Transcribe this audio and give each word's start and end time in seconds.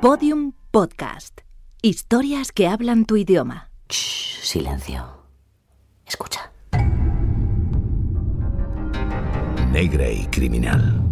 Podium 0.00 0.52
Podcast. 0.70 1.40
Historias 1.82 2.52
que 2.52 2.68
hablan 2.68 3.04
tu 3.04 3.16
idioma. 3.16 3.68
Shh, 3.90 4.44
silencio. 4.44 5.04
Escucha. 6.06 6.52
Negra 9.72 10.08
y 10.08 10.24
criminal. 10.28 11.07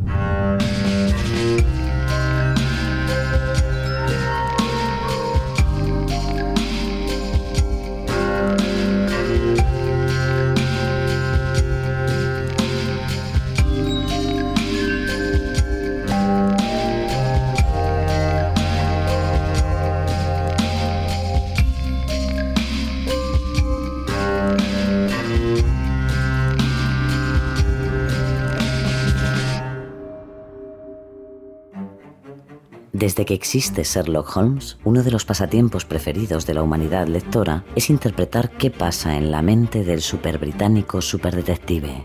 Desde 32.97 33.27
que 33.27 33.35
existe 33.35 33.83
Sherlock 33.83 34.35
Holmes, 34.35 34.79
uno 34.83 35.03
de 35.03 35.11
los 35.11 35.27
pasatiempos 35.27 35.85
preferidos 35.85 36.47
de 36.47 36.55
la 36.55 36.63
humanidad 36.63 37.07
lectora 37.07 37.63
es 37.75 37.91
interpretar 37.91 38.53
qué 38.53 38.71
pasa 38.71 39.19
en 39.19 39.31
la 39.31 39.43
mente 39.43 39.85
del 39.85 40.01
superbritánico 40.01 41.03
superdetective. 41.03 42.03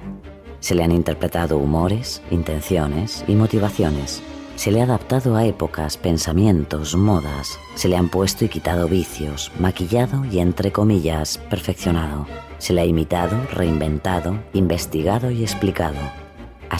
Se 0.60 0.76
le 0.76 0.84
han 0.84 0.92
interpretado 0.92 1.60
humores, 1.60 2.22
intenciones 2.30 3.24
y 3.30 3.36
motivaciones. 3.36 4.22
Se 4.58 4.70
le 4.70 4.82
ha 4.82 4.84
adaptado 4.84 5.38
a 5.38 5.46
épocas, 5.46 5.96
pensamientos, 5.96 6.98
modas. 6.98 7.58
Se 7.76 7.88
le 7.88 7.96
han 7.96 8.10
puesto 8.10 8.44
y 8.44 8.50
quitado 8.50 8.90
vicios, 8.90 9.50
maquillado 9.60 10.26
y, 10.26 10.40
entre 10.40 10.74
comillas, 10.74 11.38
perfeccionado. 11.50 12.28
Se 12.58 12.74
le 12.74 12.82
ha 12.82 12.86
imitado, 12.86 13.38
reinventado, 13.54 14.44
investigado 14.52 15.32
y 15.32 15.42
explicado 15.42 15.96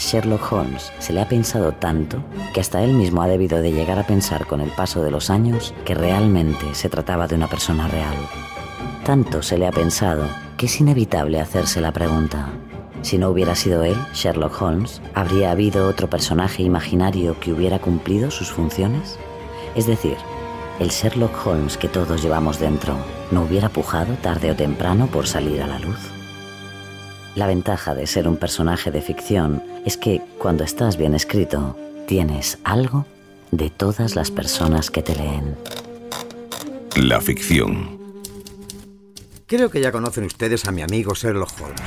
Sherlock 0.02 0.52
Holmes 0.52 0.92
se 0.98 1.12
le 1.12 1.20
ha 1.20 1.28
pensado 1.28 1.72
tanto 1.72 2.22
que 2.52 2.60
hasta 2.60 2.82
él 2.82 2.92
mismo 2.92 3.22
ha 3.22 3.28
debido 3.28 3.62
de 3.62 3.72
llegar 3.72 3.98
a 3.98 4.06
pensar 4.06 4.46
con 4.46 4.60
el 4.60 4.70
paso 4.70 5.02
de 5.02 5.10
los 5.10 5.30
años 5.30 5.72
que 5.84 5.94
realmente 5.94 6.74
se 6.74 6.88
trataba 6.88 7.28
de 7.28 7.36
una 7.36 7.48
persona 7.48 7.88
real. 7.88 8.16
Tanto 9.04 9.42
se 9.42 9.58
le 9.58 9.66
ha 9.66 9.72
pensado 9.72 10.26
que 10.56 10.66
es 10.66 10.80
inevitable 10.80 11.40
hacerse 11.40 11.80
la 11.80 11.92
pregunta. 11.92 12.48
Si 13.02 13.18
no 13.18 13.30
hubiera 13.30 13.54
sido 13.54 13.82
él, 13.82 13.96
Sherlock 14.12 14.60
Holmes, 14.60 15.00
¿habría 15.14 15.50
habido 15.50 15.88
otro 15.88 16.08
personaje 16.08 16.62
imaginario 16.62 17.38
que 17.40 17.52
hubiera 17.52 17.78
cumplido 17.78 18.30
sus 18.30 18.52
funciones? 18.52 19.18
Es 19.74 19.86
decir, 19.86 20.16
el 20.78 20.90
Sherlock 20.90 21.46
Holmes 21.46 21.76
que 21.76 21.88
todos 21.88 22.22
llevamos 22.22 22.58
dentro, 22.58 22.96
¿no 23.30 23.42
hubiera 23.42 23.68
pujado 23.68 24.14
tarde 24.14 24.50
o 24.50 24.56
temprano 24.56 25.06
por 25.06 25.26
salir 25.26 25.62
a 25.62 25.66
la 25.66 25.78
luz? 25.78 25.98
La 27.34 27.46
ventaja 27.46 27.94
de 27.94 28.06
ser 28.06 28.28
un 28.28 28.36
personaje 28.36 28.90
de 28.90 29.00
ficción 29.00 29.61
es 29.84 29.96
que 29.96 30.22
cuando 30.38 30.64
estás 30.64 30.96
bien 30.96 31.14
escrito, 31.14 31.76
tienes 32.06 32.58
algo 32.64 33.06
de 33.50 33.70
todas 33.70 34.14
las 34.16 34.30
personas 34.30 34.90
que 34.90 35.02
te 35.02 35.14
leen. 35.14 35.56
La 36.96 37.20
ficción. 37.20 37.98
Creo 39.46 39.70
que 39.70 39.80
ya 39.80 39.92
conocen 39.92 40.24
ustedes 40.24 40.66
a 40.66 40.72
mi 40.72 40.82
amigo 40.82 41.14
Sherlock 41.14 41.50
Holmes. 41.60 41.80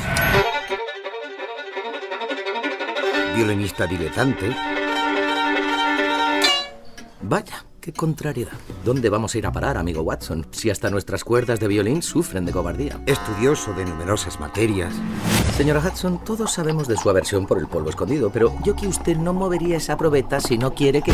Violinista 3.36 3.88
diletante. 3.88 4.56
Vaya, 7.22 7.66
qué 7.86 7.94
contrariedad. 7.94 8.54
¿Dónde 8.84 9.12
vamos 9.12 9.36
a 9.36 9.38
ir 9.38 9.46
a 9.46 9.52
parar, 9.52 9.78
amigo 9.78 10.02
Watson, 10.02 10.48
si 10.50 10.72
hasta 10.72 10.90
nuestras 10.90 11.24
cuerdas 11.24 11.60
de 11.60 11.68
violín 11.68 12.02
sufren 12.02 12.44
de 12.44 12.52
cobardía? 12.52 13.00
Estudioso 13.06 13.74
de 13.74 13.86
numerosas 13.86 14.40
materias. 14.40 14.92
Señora 15.56 15.82
Hudson, 15.82 16.24
todos 16.24 16.52
sabemos 16.52 16.88
de 16.88 16.98
su 16.98 17.08
aversión 17.12 17.46
por 17.46 17.60
el 17.60 17.68
polvo 17.68 17.92
escondido, 17.92 18.32
pero 18.32 18.56
yo 18.64 18.76
que 18.76 18.88
usted 18.88 19.18
no 19.18 19.34
movería 19.34 19.78
esa 19.78 19.98
probeta 19.98 20.40
si 20.40 20.58
no 20.58 20.74
quiere 20.74 21.04
que... 21.04 21.14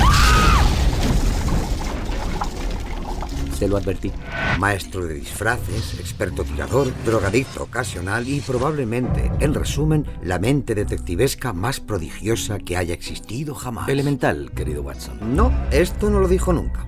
Se 3.61 3.67
lo 3.67 3.77
advertí. 3.77 4.11
Maestro 4.57 5.05
de 5.05 5.13
disfraces, 5.13 5.99
experto 5.99 6.43
tirador, 6.43 6.91
drogadicto 7.05 7.61
ocasional 7.61 8.27
y 8.27 8.39
probablemente, 8.39 9.31
en 9.39 9.53
resumen, 9.53 10.07
la 10.23 10.39
mente 10.39 10.73
detectivesca 10.73 11.53
más 11.53 11.79
prodigiosa 11.79 12.57
que 12.57 12.75
haya 12.75 12.95
existido 12.95 13.53
jamás. 13.53 13.87
Elemental, 13.87 14.49
querido 14.55 14.81
Watson. 14.81 15.35
No, 15.35 15.53
esto 15.69 16.09
no 16.09 16.19
lo 16.19 16.27
dijo 16.27 16.51
nunca. 16.51 16.87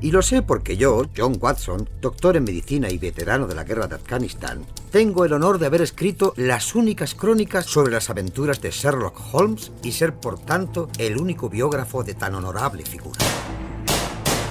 Y 0.00 0.12
lo 0.12 0.22
sé 0.22 0.40
porque 0.40 0.78
yo, 0.78 1.02
John 1.14 1.36
Watson, 1.38 1.90
doctor 2.00 2.38
en 2.38 2.44
medicina 2.44 2.88
y 2.88 2.96
veterano 2.96 3.46
de 3.46 3.56
la 3.56 3.64
guerra 3.64 3.86
de 3.86 3.96
Afganistán, 3.96 4.64
tengo 4.90 5.26
el 5.26 5.34
honor 5.34 5.58
de 5.58 5.66
haber 5.66 5.82
escrito 5.82 6.32
las 6.38 6.74
únicas 6.74 7.14
crónicas 7.14 7.66
sobre 7.66 7.92
las 7.92 8.08
aventuras 8.08 8.62
de 8.62 8.70
Sherlock 8.70 9.20
Holmes 9.34 9.72
y 9.82 9.92
ser, 9.92 10.14
por 10.14 10.38
tanto, 10.38 10.88
el 10.96 11.18
único 11.18 11.50
biógrafo 11.50 12.02
de 12.02 12.14
tan 12.14 12.34
honorable 12.34 12.82
figura. 12.86 13.18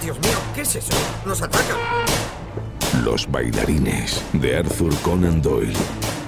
Dios 0.03 0.19
mío, 0.19 0.37
¿qué 0.53 0.61
es 0.61 0.75
eso? 0.75 0.91
¡Nos 1.25 1.41
atacan! 1.41 1.77
Los 3.05 3.25
bailarines 3.31 4.21
de 4.33 4.57
Arthur 4.57 4.93
Conan 5.01 5.41
Doyle. 5.41 5.73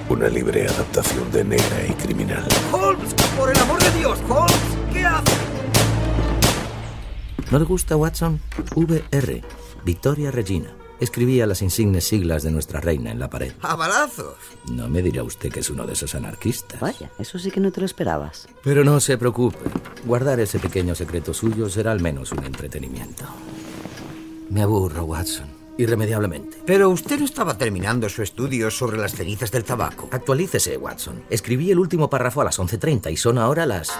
Una 0.08 0.28
libre 0.28 0.66
adaptación 0.66 1.30
de 1.30 1.44
Negra 1.44 1.86
y 1.86 1.92
criminal. 1.92 2.48
¡Holmes! 2.72 3.12
¡Por 3.36 3.50
el 3.50 3.58
amor 3.58 3.82
de 3.82 3.98
Dios! 3.98 4.18
¡Holmes! 4.30 4.56
¿Qué 4.94 5.04
hace? 5.04 5.32
¿No 7.50 7.58
le 7.58 7.66
gusta, 7.66 7.96
Watson? 7.96 8.40
VR, 8.74 9.42
Victoria 9.84 10.30
Regina. 10.30 10.74
Escribía 10.98 11.46
las 11.46 11.60
insignes 11.60 12.04
siglas 12.04 12.42
de 12.42 12.50
nuestra 12.50 12.80
reina 12.80 13.10
en 13.10 13.18
la 13.18 13.28
pared. 13.28 13.52
¡A 13.60 13.76
balazos! 13.76 14.36
No 14.72 14.88
me 14.88 15.02
dirá 15.02 15.22
usted 15.22 15.52
que 15.52 15.60
es 15.60 15.68
uno 15.68 15.86
de 15.86 15.92
esos 15.92 16.14
anarquistas. 16.14 16.80
Vaya, 16.80 17.10
eso 17.18 17.38
sí 17.38 17.50
que 17.50 17.60
no 17.60 17.70
te 17.70 17.80
lo 17.80 17.86
esperabas. 17.86 18.48
Pero 18.64 18.84
no 18.84 18.98
se 19.00 19.18
preocupe. 19.18 19.58
Guardar 20.06 20.40
ese 20.40 20.58
pequeño 20.58 20.94
secreto 20.94 21.34
suyo 21.34 21.68
será 21.68 21.92
al 21.92 22.00
menos 22.00 22.32
un 22.32 22.42
entretenimiento. 22.44 23.24
Me 24.48 24.62
aburro, 24.62 25.04
Watson. 25.04 25.46
Irremediablemente. 25.78 26.58
Pero 26.64 26.88
usted 26.88 27.18
no 27.18 27.24
estaba 27.24 27.58
terminando 27.58 28.08
su 28.08 28.22
estudio 28.22 28.70
sobre 28.70 28.96
las 28.96 29.14
cenizas 29.14 29.50
del 29.50 29.64
tabaco. 29.64 30.08
Actualícese, 30.10 30.76
Watson. 30.76 31.22
Escribí 31.28 31.70
el 31.70 31.78
último 31.78 32.08
párrafo 32.08 32.40
a 32.40 32.44
las 32.44 32.58
11.30 32.58 33.12
y 33.12 33.16
son 33.16 33.38
ahora 33.38 33.66
las 33.66 33.90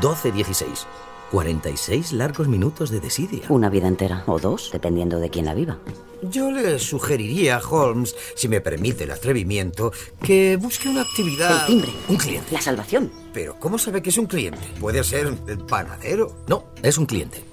12.16. 0.00 0.86
46 1.30 2.12
largos 2.12 2.48
minutos 2.48 2.90
de 2.90 3.00
desidia. 3.00 3.44
Una 3.48 3.70
vida 3.70 3.88
entera, 3.88 4.22
o 4.26 4.38
dos, 4.38 4.68
dependiendo 4.70 5.18
de 5.18 5.30
quién 5.30 5.46
la 5.46 5.54
viva. 5.54 5.78
Yo 6.20 6.50
le 6.50 6.78
sugeriría 6.78 7.56
a 7.56 7.66
Holmes, 7.66 8.14
si 8.36 8.48
me 8.48 8.60
permite 8.60 9.04
el 9.04 9.10
atrevimiento, 9.12 9.92
que 10.22 10.56
busque 10.56 10.90
una 10.90 11.00
actividad... 11.00 11.60
El 11.60 11.66
timbre. 11.66 11.92
Un 12.08 12.16
cliente. 12.16 12.52
La 12.52 12.60
salvación. 12.60 13.10
Pero 13.32 13.58
¿cómo 13.58 13.78
sabe 13.78 14.02
que 14.02 14.10
es 14.10 14.18
un 14.18 14.26
cliente? 14.26 14.60
Puede 14.78 15.02
ser 15.02 15.34
el 15.46 15.58
panadero. 15.58 16.36
No, 16.48 16.64
es 16.82 16.98
un 16.98 17.06
cliente. 17.06 17.51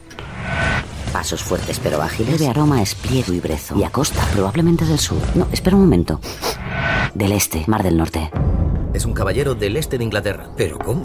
Pasos 1.11 1.43
fuertes 1.43 1.79
pero 1.79 2.01
ágiles. 2.01 2.39
De 2.39 2.47
aroma 2.47 2.77
a 2.77 2.81
espliego 2.81 3.33
y 3.33 3.39
brezo. 3.39 3.75
Y 3.77 3.83
a 3.83 3.89
costa, 3.89 4.23
probablemente 4.33 4.85
del 4.85 4.99
sur. 4.99 5.21
No, 5.35 5.47
espera 5.51 5.75
un 5.75 5.83
momento. 5.83 6.19
Del 7.13 7.31
este, 7.31 7.63
Mar 7.67 7.83
del 7.83 7.97
Norte. 7.97 8.29
Es 8.93 9.05
un 9.05 9.13
caballero 9.13 9.55
del 9.55 9.77
este 9.77 9.97
de 9.97 10.03
Inglaterra. 10.03 10.49
¿Pero 10.55 10.77
cómo? 10.77 11.03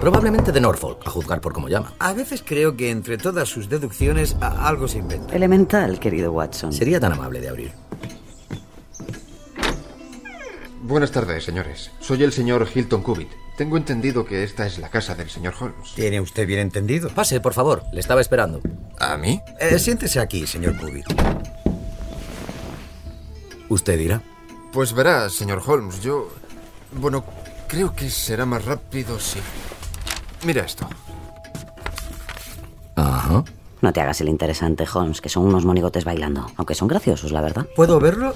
Probablemente 0.00 0.52
de 0.52 0.60
Norfolk, 0.60 1.06
a 1.06 1.10
juzgar 1.10 1.40
por 1.40 1.52
cómo 1.52 1.68
llama. 1.68 1.94
A 1.98 2.12
veces 2.12 2.42
creo 2.44 2.76
que 2.76 2.90
entre 2.90 3.16
todas 3.16 3.48
sus 3.48 3.68
deducciones 3.68 4.36
algo 4.40 4.86
se 4.86 4.98
inventa. 4.98 5.34
Elemental, 5.34 5.98
querido 5.98 6.32
Watson. 6.32 6.72
Sería 6.72 7.00
tan 7.00 7.12
amable 7.12 7.40
de 7.40 7.48
abrir. 7.48 7.72
Buenas 10.82 11.10
tardes, 11.10 11.42
señores. 11.42 11.90
Soy 12.00 12.22
el 12.22 12.32
señor 12.32 12.68
Hilton 12.72 13.02
Cubitt. 13.02 13.45
Tengo 13.56 13.78
entendido 13.78 14.26
que 14.26 14.44
esta 14.44 14.66
es 14.66 14.78
la 14.78 14.90
casa 14.90 15.14
del 15.14 15.30
señor 15.30 15.54
Holmes. 15.58 15.94
¿Tiene 15.94 16.20
usted 16.20 16.46
bien 16.46 16.60
entendido? 16.60 17.08
Pase, 17.08 17.40
por 17.40 17.54
favor. 17.54 17.84
Le 17.90 18.00
estaba 18.00 18.20
esperando. 18.20 18.60
¿A 18.98 19.16
mí? 19.16 19.40
Eh, 19.58 19.78
siéntese 19.78 20.20
aquí, 20.20 20.46
señor 20.46 20.76
Cubitt. 20.78 21.06
Usted 23.68 23.98
dirá. 23.98 24.20
Pues 24.72 24.92
verá, 24.92 25.30
señor 25.30 25.62
Holmes, 25.66 26.02
yo... 26.02 26.28
Bueno, 26.92 27.24
creo 27.66 27.94
que 27.94 28.10
será 28.10 28.44
más 28.44 28.64
rápido 28.64 29.18
si... 29.18 29.38
Mira 30.44 30.64
esto. 30.64 30.86
Ajá. 32.94 33.42
No 33.80 33.92
te 33.92 34.00
hagas 34.00 34.20
el 34.20 34.28
interesante, 34.28 34.86
Holmes, 34.92 35.20
que 35.22 35.30
son 35.30 35.44
unos 35.46 35.64
monigotes 35.64 36.04
bailando. 36.04 36.46
Aunque 36.56 36.74
son 36.74 36.88
graciosos, 36.88 37.32
la 37.32 37.40
verdad. 37.40 37.66
¿Puedo 37.74 37.98
verlo? 38.00 38.34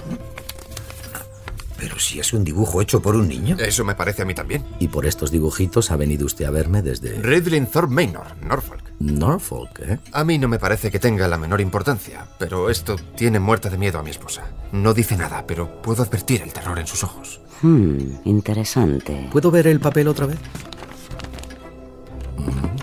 Pero 1.80 1.98
si 1.98 2.20
es 2.20 2.34
un 2.34 2.44
dibujo 2.44 2.82
hecho 2.82 3.00
por 3.00 3.16
un 3.16 3.26
niño. 3.26 3.56
Eso 3.58 3.84
me 3.86 3.94
parece 3.94 4.20
a 4.20 4.26
mí 4.26 4.34
también. 4.34 4.66
Y 4.80 4.88
por 4.88 5.06
estos 5.06 5.30
dibujitos 5.30 5.90
ha 5.90 5.96
venido 5.96 6.26
usted 6.26 6.44
a 6.44 6.50
verme 6.50 6.82
desde 6.82 7.22
Ridlingthorpe 7.22 7.94
Manor, 7.94 8.36
Norfolk. 8.42 8.82
Norfolk, 8.98 9.80
¿eh? 9.80 9.98
A 10.12 10.22
mí 10.22 10.38
no 10.38 10.46
me 10.46 10.58
parece 10.58 10.90
que 10.90 10.98
tenga 10.98 11.26
la 11.26 11.38
menor 11.38 11.62
importancia, 11.62 12.26
pero 12.38 12.68
esto 12.68 12.96
tiene 13.16 13.40
muerta 13.40 13.70
de 13.70 13.78
miedo 13.78 13.98
a 13.98 14.02
mi 14.02 14.10
esposa. 14.10 14.44
No 14.72 14.92
dice 14.92 15.16
nada, 15.16 15.46
pero 15.46 15.80
puedo 15.80 16.02
advertir 16.02 16.42
el 16.42 16.52
terror 16.52 16.78
en 16.78 16.86
sus 16.86 17.02
ojos. 17.02 17.40
Hmm, 17.62 17.96
interesante. 18.26 19.30
¿Puedo 19.32 19.50
ver 19.50 19.66
el 19.66 19.80
papel 19.80 20.08
otra 20.08 20.26
vez? 20.26 20.38
Ah. 22.38 22.79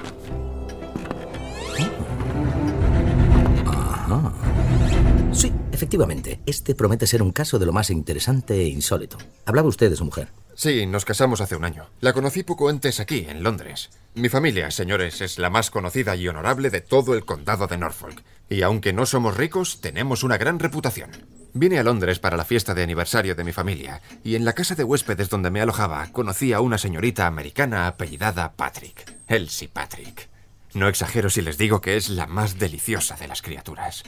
Efectivamente. 5.87 6.41
Este 6.45 6.75
promete 6.75 7.07
ser 7.07 7.21
un 7.21 7.31
caso 7.31 7.59
de 7.59 7.65
lo 7.65 7.71
más 7.71 7.89
interesante 7.89 8.55
e 8.55 8.67
insólito. 8.67 9.17
Hablaba 9.45 9.69
usted 9.69 9.89
de 9.89 9.95
su 9.95 10.03
mujer. 10.03 10.27
Sí, 10.53 10.85
nos 10.85 11.05
casamos 11.05 11.39
hace 11.39 11.55
un 11.55 11.63
año. 11.63 11.85
La 12.01 12.11
conocí 12.11 12.43
poco 12.43 12.67
antes 12.67 12.99
aquí, 12.99 13.25
en 13.29 13.41
Londres. 13.41 13.89
Mi 14.13 14.27
familia, 14.27 14.69
señores, 14.69 15.21
es 15.21 15.39
la 15.39 15.49
más 15.49 15.71
conocida 15.71 16.17
y 16.17 16.27
honorable 16.27 16.69
de 16.71 16.81
todo 16.81 17.13
el 17.13 17.23
condado 17.23 17.67
de 17.67 17.77
Norfolk. 17.77 18.21
Y 18.49 18.63
aunque 18.63 18.91
no 18.91 19.05
somos 19.05 19.37
ricos, 19.37 19.79
tenemos 19.79 20.23
una 20.23 20.37
gran 20.37 20.59
reputación. 20.59 21.11
Vine 21.53 21.79
a 21.79 21.83
Londres 21.83 22.19
para 22.19 22.35
la 22.35 22.43
fiesta 22.43 22.73
de 22.73 22.83
aniversario 22.83 23.35
de 23.35 23.45
mi 23.45 23.53
familia, 23.53 24.01
y 24.25 24.35
en 24.35 24.43
la 24.43 24.53
casa 24.53 24.75
de 24.75 24.83
huéspedes 24.83 25.29
donde 25.29 25.51
me 25.51 25.61
alojaba 25.61 26.11
conocí 26.11 26.51
a 26.51 26.59
una 26.59 26.77
señorita 26.77 27.27
americana 27.27 27.87
apellidada 27.87 28.53
Patrick. 28.53 29.15
Elsie 29.27 29.69
Patrick. 29.69 30.27
No 30.73 30.89
exagero 30.89 31.29
si 31.29 31.41
les 31.41 31.57
digo 31.57 31.79
que 31.79 31.95
es 31.95 32.09
la 32.09 32.27
más 32.27 32.59
deliciosa 32.59 33.15
de 33.15 33.27
las 33.27 33.41
criaturas. 33.41 34.03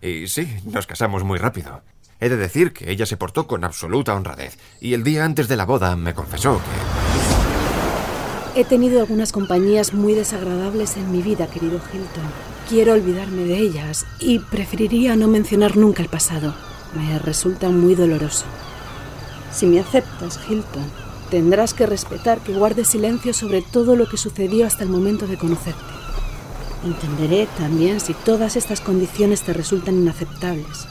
Y 0.00 0.28
sí, 0.28 0.48
nos 0.64 0.86
casamos 0.86 1.24
muy 1.24 1.38
rápido. 1.38 1.82
He 2.20 2.28
de 2.28 2.36
decir 2.36 2.72
que 2.72 2.90
ella 2.90 3.06
se 3.06 3.16
portó 3.16 3.46
con 3.46 3.64
absoluta 3.64 4.14
honradez, 4.14 4.58
y 4.80 4.94
el 4.94 5.04
día 5.04 5.24
antes 5.24 5.48
de 5.48 5.56
la 5.56 5.66
boda 5.66 5.94
me 5.96 6.14
confesó 6.14 6.58
que... 6.58 8.60
He 8.60 8.64
tenido 8.64 9.00
algunas 9.00 9.30
compañías 9.30 9.94
muy 9.94 10.14
desagradables 10.14 10.96
en 10.96 11.12
mi 11.12 11.22
vida, 11.22 11.46
querido 11.46 11.80
Hilton. 11.92 12.24
Quiero 12.68 12.94
olvidarme 12.94 13.44
de 13.44 13.56
ellas 13.56 14.04
y 14.18 14.40
preferiría 14.40 15.14
no 15.14 15.28
mencionar 15.28 15.76
nunca 15.76 16.02
el 16.02 16.08
pasado. 16.08 16.54
Me 16.94 17.18
resulta 17.20 17.68
muy 17.68 17.94
doloroso. 17.94 18.46
Si 19.52 19.66
me 19.66 19.78
aceptas, 19.78 20.40
Hilton, 20.48 20.90
tendrás 21.30 21.72
que 21.72 21.86
respetar 21.86 22.40
que 22.40 22.52
guardes 22.52 22.88
silencio 22.88 23.32
sobre 23.32 23.62
todo 23.62 23.94
lo 23.94 24.08
que 24.08 24.16
sucedió 24.16 24.66
hasta 24.66 24.82
el 24.82 24.90
momento 24.90 25.26
de 25.26 25.38
conocerte. 25.38 25.97
Entenderé 26.84 27.48
también 27.58 28.00
si 28.00 28.14
todas 28.14 28.56
estas 28.56 28.80
condiciones 28.80 29.42
te 29.42 29.52
resultan 29.52 29.96
inaceptables. 29.96 30.86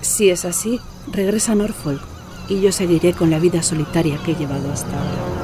Si 0.00 0.30
es 0.30 0.44
así, 0.44 0.80
regresa 1.12 1.52
a 1.52 1.54
Norfolk 1.54 2.00
y 2.48 2.60
yo 2.60 2.72
seguiré 2.72 3.12
con 3.12 3.30
la 3.30 3.38
vida 3.38 3.62
solitaria 3.62 4.18
que 4.24 4.32
he 4.32 4.34
llevado 4.34 4.72
hasta 4.72 4.90
ahora. 4.90 5.38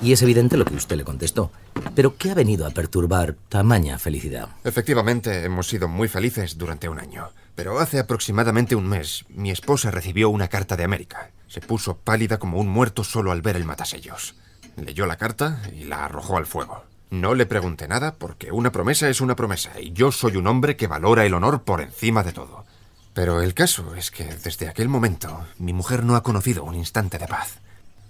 Y 0.00 0.12
es 0.12 0.22
evidente 0.22 0.56
lo 0.56 0.66
que 0.66 0.74
usted 0.74 0.96
le 0.96 1.04
contestó. 1.04 1.50
Pero 1.94 2.16
¿qué 2.16 2.30
ha 2.30 2.34
venido 2.34 2.66
a 2.66 2.70
perturbar 2.70 3.36
tamaña 3.48 3.98
felicidad? 3.98 4.48
Efectivamente, 4.62 5.44
hemos 5.44 5.66
sido 5.66 5.88
muy 5.88 6.08
felices 6.08 6.58
durante 6.58 6.88
un 6.88 6.98
año. 6.98 7.30
Pero 7.54 7.78
hace 7.78 7.98
aproximadamente 7.98 8.74
un 8.74 8.86
mes, 8.86 9.24
mi 9.30 9.50
esposa 9.50 9.90
recibió 9.90 10.28
una 10.28 10.48
carta 10.48 10.76
de 10.76 10.84
América. 10.84 11.30
Se 11.48 11.60
puso 11.60 11.96
pálida 11.96 12.38
como 12.38 12.58
un 12.58 12.68
muerto 12.68 13.02
solo 13.02 13.32
al 13.32 13.42
ver 13.42 13.56
el 13.56 13.64
matasellos. 13.64 14.34
Leyó 14.76 15.06
la 15.06 15.16
carta 15.16 15.62
y 15.74 15.84
la 15.84 16.04
arrojó 16.04 16.36
al 16.36 16.46
fuego. 16.46 16.82
No 17.10 17.34
le 17.34 17.46
pregunté 17.46 17.86
nada 17.86 18.14
porque 18.14 18.50
una 18.52 18.72
promesa 18.72 19.08
es 19.08 19.20
una 19.20 19.36
promesa 19.36 19.80
y 19.80 19.92
yo 19.92 20.10
soy 20.10 20.36
un 20.36 20.46
hombre 20.46 20.76
que 20.76 20.86
valora 20.86 21.24
el 21.24 21.34
honor 21.34 21.62
por 21.62 21.80
encima 21.80 22.22
de 22.22 22.32
todo. 22.32 22.64
Pero 23.14 23.40
el 23.40 23.54
caso 23.54 23.94
es 23.94 24.10
que 24.10 24.24
desde 24.24 24.68
aquel 24.68 24.88
momento 24.88 25.46
mi 25.58 25.72
mujer 25.72 26.04
no 26.04 26.16
ha 26.16 26.22
conocido 26.22 26.64
un 26.64 26.74
instante 26.74 27.18
de 27.18 27.28
paz. 27.28 27.60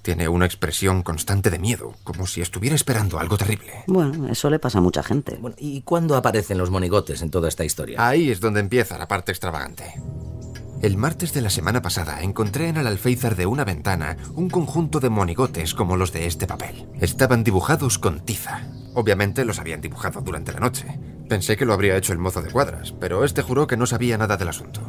Tiene 0.01 0.29
una 0.29 0.45
expresión 0.45 1.03
constante 1.03 1.51
de 1.51 1.59
miedo, 1.59 1.95
como 2.05 2.27
si 2.27 2.43
estuviera 2.43 2.77
esperando 2.77 3.19
algo 3.19 3.39
terrible. 3.39 3.85
Bueno, 3.87 4.29
eso 4.29 4.51
le 4.51 4.59
pasa 4.59 4.79
a 4.79 4.83
mucha 4.83 5.03
gente. 5.03 5.39
¿Y 5.59 5.81
cuándo 5.83 6.17
aparecen 6.17 6.59
los 6.59 6.71
monigotes 6.71 7.23
en 7.23 7.31
toda 7.31 7.49
esta 7.49 7.65
historia? 7.65 8.07
Ahí 8.07 8.31
es 8.31 8.41
donde 8.41 8.61
empieza 8.61 8.99
la 8.99 9.09
parte 9.09 9.33
extravagante. 9.33 9.95
El 10.83 10.99
martes 10.99 11.33
de 11.33 11.41
la 11.41 11.49
semana 11.49 11.81
pasada 11.81 12.21
encontré 12.21 12.69
en 12.69 12.77
el 12.77 12.87
alféizar 12.87 13.37
de 13.37 13.47
una 13.47 13.65
ventana 13.65 14.19
un 14.35 14.51
conjunto 14.51 15.01
de 15.01 15.09
monigotes 15.09 15.73
como 15.73 15.97
los 15.97 16.13
de 16.13 16.27
este 16.27 16.47
papel. 16.47 16.87
Estaban 17.01 17.43
dibujados 17.43 17.99
con 17.99 18.21
tiza. 18.21 18.61
Obviamente 18.95 19.45
los 19.45 19.59
habían 19.59 19.81
dibujado 19.81 20.21
durante 20.21 20.53
la 20.53 20.61
noche. 20.61 20.87
Pensé 21.29 21.57
que 21.57 21.65
lo 21.65 21.73
habría 21.75 21.97
hecho 21.97 22.13
el 22.13 22.19
mozo 22.19 22.43
de 22.43 22.51
cuadras, 22.51 22.93
pero 23.01 23.25
este 23.25 23.43
juró 23.43 23.67
que 23.67 23.77
no 23.77 23.87
sabía 23.87 24.17
nada 24.17 24.37
del 24.37 24.49
asunto. 24.49 24.81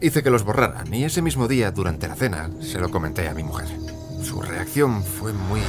Hice 0.00 0.22
que 0.22 0.30
los 0.30 0.44
borraran 0.44 0.92
y 0.92 1.04
ese 1.04 1.22
mismo 1.22 1.48
día, 1.48 1.70
durante 1.70 2.06
la 2.06 2.14
cena, 2.14 2.50
se 2.60 2.78
lo 2.78 2.90
comenté 2.90 3.26
a 3.26 3.34
mi 3.34 3.42
mujer. 3.42 3.68
Su 4.22 4.40
reacción 4.42 5.02
fue 5.02 5.32
muy... 5.32 5.60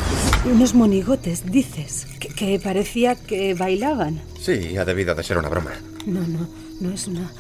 Unos 0.46 0.74
monigotes, 0.74 1.50
dices, 1.50 2.08
que, 2.20 2.60
parecía 2.60 3.16
que 3.16 3.54
bailaban. 3.54 4.22
Sí, 4.40 4.78
ha 4.78 4.86
debido 4.86 5.16
de 5.16 5.24
ser 5.24 5.38
una 5.38 5.50
broma. 5.50 5.72
No, 6.06 6.22
no, 6.22 6.48
no 6.82 6.92
es 6.92 7.08
una... 7.08 7.32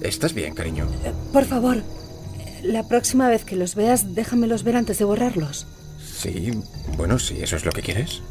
¿Estás 0.00 0.34
bien, 0.34 0.54
cariño? 0.54 0.86
Eh, 1.04 1.12
por 1.32 1.44
favor, 1.44 1.82
la 2.62 2.86
próxima 2.86 3.28
vez 3.28 3.44
que 3.44 3.56
los 3.56 3.74
veas, 3.74 4.14
déjamelos 4.14 4.62
ver 4.62 4.76
antes 4.76 4.98
de 4.98 5.04
borrarlos. 5.04 5.66
Sí, 6.00 6.52
bueno, 6.96 7.18
si 7.18 7.40
eso 7.40 7.56
es 7.56 7.64
lo 7.64 7.72
que 7.72 7.82
quieres. 7.82 8.22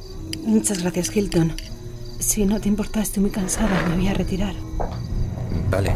Muchas 0.44 0.82
gracias, 0.82 1.16
Hilton. 1.16 1.54
Si 2.20 2.46
no 2.46 2.60
te 2.60 2.68
importa, 2.68 3.02
estoy 3.02 3.22
muy 3.22 3.32
cansada. 3.32 3.88
Me 3.90 3.96
voy 3.96 4.08
a 4.08 4.14
retirar. 4.14 4.56
Vale. 5.70 5.94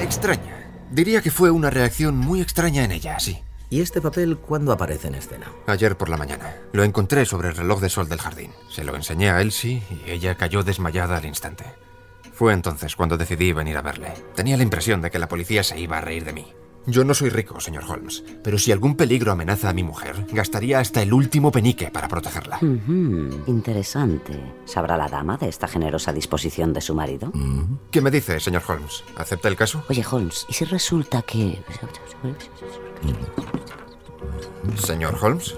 Extraña. 0.00 0.68
Diría 0.90 1.22
que 1.22 1.30
fue 1.30 1.50
una 1.50 1.70
reacción 1.70 2.16
muy 2.16 2.40
extraña 2.40 2.84
en 2.84 2.92
ella, 2.92 3.18
sí. 3.18 3.38
¿Y 3.68 3.80
este 3.80 4.00
papel 4.00 4.38
cuándo 4.38 4.70
aparece 4.70 5.08
en 5.08 5.16
escena? 5.16 5.50
Ayer 5.66 5.96
por 5.96 6.08
la 6.08 6.16
mañana. 6.16 6.54
Lo 6.72 6.84
encontré 6.84 7.26
sobre 7.26 7.48
el 7.48 7.56
reloj 7.56 7.80
de 7.80 7.88
sol 7.88 8.08
del 8.08 8.20
jardín. 8.20 8.52
Se 8.70 8.84
lo 8.84 8.94
enseñé 8.94 9.30
a 9.30 9.40
Elsie 9.40 9.82
y 9.90 10.10
ella 10.10 10.36
cayó 10.36 10.62
desmayada 10.62 11.16
al 11.16 11.24
instante. 11.24 11.64
Fue 12.32 12.52
entonces 12.52 12.94
cuando 12.94 13.16
decidí 13.16 13.52
venir 13.52 13.76
a 13.76 13.82
verle. 13.82 14.12
Tenía 14.34 14.56
la 14.56 14.62
impresión 14.62 15.00
de 15.00 15.10
que 15.10 15.18
la 15.18 15.28
policía 15.28 15.64
se 15.64 15.80
iba 15.80 15.98
a 15.98 16.02
reír 16.02 16.24
de 16.24 16.32
mí. 16.32 16.46
Yo 16.86 17.04
no 17.04 17.14
soy 17.14 17.30
rico, 17.30 17.60
señor 17.60 17.84
Holmes, 17.88 18.22
pero 18.42 18.58
si 18.58 18.70
algún 18.70 18.94
peligro 18.96 19.32
amenaza 19.32 19.68
a 19.68 19.72
mi 19.72 19.82
mujer, 19.82 20.26
gastaría 20.32 20.78
hasta 20.78 21.02
el 21.02 21.12
último 21.12 21.50
penique 21.50 21.90
para 21.90 22.08
protegerla. 22.08 22.58
Interesante. 23.46 24.40
¿Sabrá 24.64 24.96
la 24.96 25.08
dama 25.08 25.36
de 25.36 25.48
esta 25.48 25.66
generosa 25.66 26.12
disposición 26.12 26.72
de 26.72 26.80
su 26.80 26.94
marido? 26.94 27.32
¿Qué 27.90 28.00
me 28.00 28.10
dice, 28.10 28.38
señor 28.38 28.62
Holmes? 28.68 29.02
¿Acepta 29.16 29.48
el 29.48 29.56
caso? 29.56 29.82
Oye, 29.88 30.04
Holmes, 30.08 30.46
¿y 30.48 30.52
si 30.52 30.64
resulta 30.64 31.22
que... 31.22 31.58
Señor 34.76 35.18
Holmes? 35.20 35.54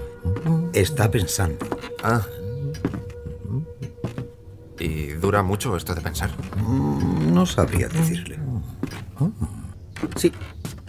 Está 0.73 1.09
pensando. 1.11 1.65
Ah, 2.03 2.21
¿Y 4.79 5.07
dura 5.07 5.43
mucho 5.43 5.75
esto 5.75 5.93
de 5.93 6.01
pensar? 6.01 6.31
Mm, 6.57 7.33
no 7.33 7.45
sabría 7.45 7.89
decirle. 7.89 8.39
Sí. 10.15 10.31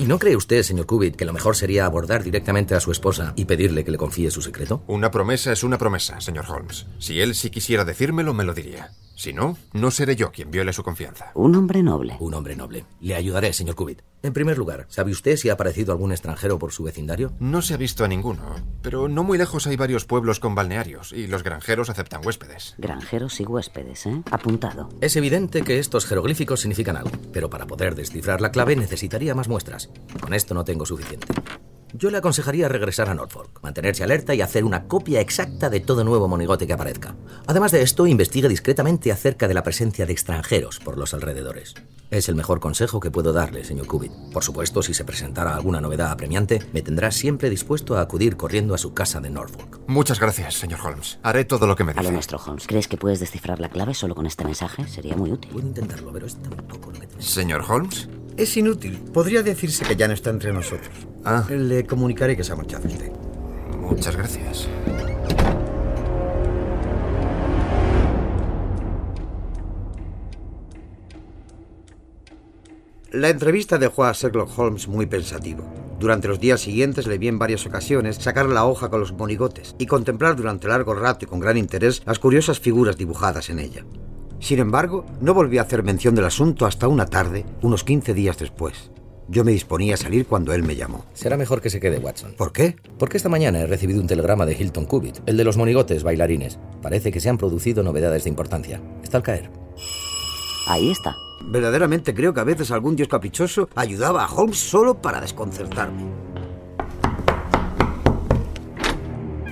¿Y 0.01 0.07
no 0.07 0.19
cree 0.19 0.35
usted, 0.35 0.63
señor 0.63 0.87
Cubitt, 0.87 1.15
que 1.15 1.27
lo 1.27 1.35
mejor 1.35 1.57
sería 1.57 1.85
abordar 1.85 2.25
directamente 2.25 2.75
a 2.75 2.81
su 2.81 2.91
esposa 2.91 3.35
y 3.37 3.45
pedirle 3.45 3.85
que 3.85 3.91
le 3.91 3.99
confíe 3.99 4.31
su 4.31 4.41
secreto? 4.41 4.83
Una 4.87 5.11
promesa 5.11 5.53
es 5.53 5.63
una 5.63 5.77
promesa, 5.77 6.23
señor 6.23 6.47
Holmes. 6.49 6.87
Si 6.99 7.21
él 7.21 7.35
sí 7.35 7.51
quisiera 7.51 7.85
decírmelo, 7.85 8.33
me 8.33 8.45
lo 8.45 8.55
diría. 8.55 8.93
Si 9.21 9.35
no, 9.35 9.59
no 9.75 9.91
seré 9.91 10.17
yo 10.17 10.33
quien 10.33 10.51
viole 10.51 10.73
su 10.73 10.83
confianza. 10.83 11.31
Un 11.35 11.55
hombre 11.55 11.83
noble. 11.83 12.17
Un 12.21 12.33
hombre 12.33 12.57
noble. 12.57 12.87
Le 13.03 13.15
ayudaré, 13.15 13.53
señor 13.53 13.77
Cubitt. 13.77 14.01
En 14.23 14.33
primer 14.33 14.57
lugar, 14.57 14.87
¿sabe 14.89 15.11
usted 15.11 15.37
si 15.37 15.51
ha 15.51 15.53
aparecido 15.53 15.93
algún 15.93 16.11
extranjero 16.11 16.59
por 16.59 16.73
su 16.73 16.85
vecindario? 16.85 17.35
No 17.39 17.61
se 17.61 17.75
ha 17.75 17.77
visto 17.77 18.03
a 18.03 18.09
ninguno, 18.09 18.55
pero 18.81 19.09
no 19.09 19.23
muy 19.23 19.37
lejos 19.37 19.67
hay 19.67 19.77
varios 19.77 20.07
pueblos 20.07 20.41
con 20.41 20.55
balnearios 20.55 21.13
y 21.13 21.27
los 21.27 21.43
granjeros 21.43 21.91
aceptan 21.91 22.25
huéspedes. 22.25 22.77
Granjeros 22.79 23.39
y 23.41 23.45
huéspedes, 23.45 24.07
¿eh? 24.07 24.23
Apuntado. 24.31 24.89
Es 25.03 25.17
evidente 25.17 25.61
que 25.61 25.79
estos 25.79 26.07
jeroglíficos 26.07 26.61
significan 26.61 26.97
algo, 26.97 27.11
pero 27.31 27.51
para 27.51 27.67
poder 27.67 27.97
descifrar 27.97 28.41
la 28.41 28.53
clave 28.53 28.75
necesitaría 28.75 29.35
más 29.35 29.49
muestras. 29.49 29.91
Con 30.23 30.33
esto 30.33 30.55
no 30.55 30.65
tengo 30.65 30.87
suficiente. 30.87 31.27
Yo 31.93 32.11
le 32.11 32.19
aconsejaría 32.19 32.69
regresar 32.69 33.09
a 33.09 33.15
Norfolk, 33.15 33.61
mantenerse 33.63 34.05
alerta 34.05 34.35
y 34.35 34.43
hacer 34.43 34.65
una 34.65 34.85
copia 34.85 35.21
exacta 35.21 35.69
de 35.71 35.81
todo 35.81 36.05
nuevo 36.05 36.29
monigote 36.29 36.67
que 36.67 36.73
aparezca. 36.73 37.17
Además 37.47 37.73
de 37.73 37.83
esto, 37.83 38.07
investigue 38.07 38.49
discretamente 38.49 39.11
acerca 39.11 39.49
de 39.49 39.55
la 39.55 39.63
presencia 39.63 40.07
de 40.07 40.13
extranjeros 40.13 40.79
por 40.79 40.97
los 40.97 41.15
alrededores. 41.15 41.75
Es 42.11 42.29
el 42.29 42.35
mejor 42.35 42.61
consejo 42.61 43.01
que 43.01 43.11
puedo 43.11 43.33
darle, 43.33 43.65
señor 43.65 43.87
Cubitt. 43.87 44.13
Por 44.33 44.43
supuesto, 44.43 44.83
si 44.83 44.95
se 44.95 45.05
presentara 45.05 45.55
alguna 45.55 45.81
novedad 45.81 46.11
apremiante, 46.11 46.61
me 46.73 46.83
tendrá 46.83 47.11
siempre 47.11 47.51
dispuesto 47.51 47.97
a 47.97 48.01
acudir 48.01 48.37
corriendo 48.37 48.75
a 48.75 48.79
su 48.79 48.95
casa 48.95 49.21
de 49.21 49.31
Norfolk. 49.31 49.81
Muchas 49.87 50.19
gracias, 50.19 50.55
señor 50.55 50.81
Holmes. 50.85 51.19
Haré 51.23 51.45
todo 51.45 51.67
lo 51.67 51.77
que 51.77 51.85
me 51.85 51.93
dice. 51.93 52.01
A 52.01 52.03
lo 52.05 52.13
nuestro, 52.13 52.41
Holmes. 52.45 52.67
¿Crees 52.67 52.89
que 52.89 52.97
puedes 52.97 53.21
descifrar 53.21 53.61
la 53.61 53.69
clave 53.69 53.95
solo 53.95 54.15
con 54.15 54.27
este 54.27 54.45
mensaje? 54.45 54.87
Sería 54.89 55.17
muy 55.17 55.33
útil. 55.33 55.53
Puedo 55.53 55.67
intentarlo, 55.67 56.13
pero 56.13 56.27
es 56.27 56.37
tampoco 56.37 56.91
lo 56.91 56.99
que 56.99 57.09
Señor 57.23 57.65
Holmes. 57.69 58.09
Es 58.37 58.57
inútil. 58.57 58.99
Podría 59.13 59.43
decirse 59.43 59.85
que 59.85 59.97
ya 59.97 60.09
no 60.09 60.15
está 60.15 60.31
entre 60.31 60.53
nosotros. 60.53 60.91
Ah. 61.25 61.47
Le 61.51 61.85
comunicaré 61.87 62.37
que 62.37 62.45
se 62.45 62.53
ha 62.53 62.57
marchado 62.57 62.87
usted. 62.87 63.11
Muchas 63.81 64.17
gracias. 64.17 64.69
La 73.13 73.29
entrevista 73.29 73.77
dejó 73.77 74.05
a 74.05 74.13
Sherlock 74.13 74.57
Holmes 74.57 74.87
muy 74.87 75.07
pensativo. 75.07 75.65
Durante 75.99 76.29
los 76.29 76.39
días 76.39 76.61
siguientes 76.61 77.09
le 77.09 77.19
vi 77.19 77.27
en 77.27 77.41
varias 77.41 77.67
ocasiones 77.67 78.17
sacar 78.17 78.47
la 78.47 78.65
hoja 78.65 78.89
con 78.89 79.01
los 79.01 79.13
monigotes 79.13 79.75
y 79.79 79.87
contemplar 79.87 80.37
durante 80.37 80.69
largo 80.69 80.95
rato 80.95 81.25
y 81.25 81.29
con 81.29 81.41
gran 81.41 81.57
interés 81.57 82.03
las 82.07 82.21
curiosas 82.21 82.61
figuras 82.61 82.97
dibujadas 82.97 83.51
en 83.51 83.59
ella. 83.59 83.85
Sin 84.41 84.59
embargo, 84.59 85.05
no 85.21 85.35
volvió 85.35 85.61
a 85.61 85.65
hacer 85.65 85.83
mención 85.83 86.15
del 86.15 86.25
asunto 86.25 86.67
hasta 86.67 86.89
una 86.89 87.07
tarde, 87.07 87.45
unos 87.63 87.85
15 87.85 88.15
días 88.15 88.39
después. 88.39 88.91
Yo 89.29 89.45
me 89.45 89.53
disponía 89.53 89.95
a 89.95 89.99
salir 89.99 90.27
cuando 90.27 90.53
él 90.53 90.65
me 90.65 90.75
llamó. 90.75 91.05
Será 91.13 91.37
mejor 91.37 91.61
que 91.61 91.71
se 91.71 91.79
quede, 91.79 92.01
Watson. 92.01 92.35
¿Por 92.37 92.51
qué? 92.51 92.75
Porque 92.99 93.17
esta 93.17 93.29
mañana 93.29 93.61
he 93.61 93.67
recibido 93.67 94.01
un 94.01 94.09
telegrama 94.09 94.47
de 94.47 94.55
Hilton 94.55 94.87
Cubitt, 94.87 95.21
el 95.27 95.37
de 95.37 95.45
los 95.45 95.57
monigotes 95.57 96.03
bailarines. 96.03 96.59
Parece 96.83 97.13
que 97.13 97.21
se 97.21 97.29
han 97.29 97.39
producido 97.39 97.85
novedades 97.85 98.25
de 98.25 98.31
importancia. 98.31 98.81
Está 99.05 99.19
al 99.19 99.23
caer. 99.23 99.51
Ahí 100.67 100.91
está. 100.91 101.15
Verdaderamente 101.45 102.13
creo 102.13 102.35
que 102.35 102.41
a 102.41 102.45
veces 102.45 102.73
algún 102.73 102.97
dios 102.97 103.09
caprichoso 103.09 103.69
ayudaba 103.77 104.25
a 104.25 104.35
Holmes 104.35 104.59
solo 104.59 105.01
para 105.01 105.21
desconcertarme. 105.21 106.03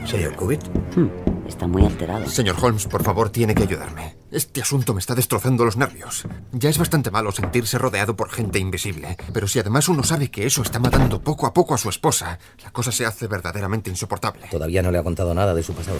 Señor 0.05 0.35
Cubitt. 0.35 0.63
Hmm, 0.97 1.09
está 1.47 1.69
muy 1.69 1.85
alterado. 1.85 2.27
Señor 2.27 2.57
Holmes, 2.61 2.87
por 2.87 3.05
favor, 3.05 3.31
tiene 3.31 3.55
que 3.55 3.63
ayudarme. 3.63 4.18
Este 4.31 4.61
asunto 4.61 4.93
me 4.93 5.01
está 5.01 5.15
destrozando 5.15 5.65
los 5.65 5.79
nervios. 5.79 6.25
Ya 6.53 6.69
es 6.69 6.77
bastante 6.77 7.11
malo 7.11 7.33
sentirse 7.33 7.79
rodeado 7.79 8.15
por 8.15 8.31
gente 8.31 8.59
invisible, 8.59 9.17
pero 9.33 9.49
si 9.49 9.59
además 9.59 9.89
uno 9.89 10.03
sabe 10.03 10.31
que 10.31 10.45
eso 10.45 10.61
está 10.61 10.79
matando 10.79 11.23
poco 11.23 11.47
a 11.47 11.55
poco 11.55 11.75
a 11.75 11.79
su 11.79 11.89
esposa, 11.89 12.39
la 12.63 12.71
cosa 12.71 12.93
se 12.93 13.07
hace 13.07 13.27
verdaderamente 13.27 13.89
insoportable. 13.89 14.47
Todavía 14.51 14.83
no 14.83 14.91
le 14.91 14.99
ha 14.99 15.03
contado 15.03 15.33
nada 15.33 15.55
de 15.55 15.63
su 15.63 15.73
pasado. 15.73 15.99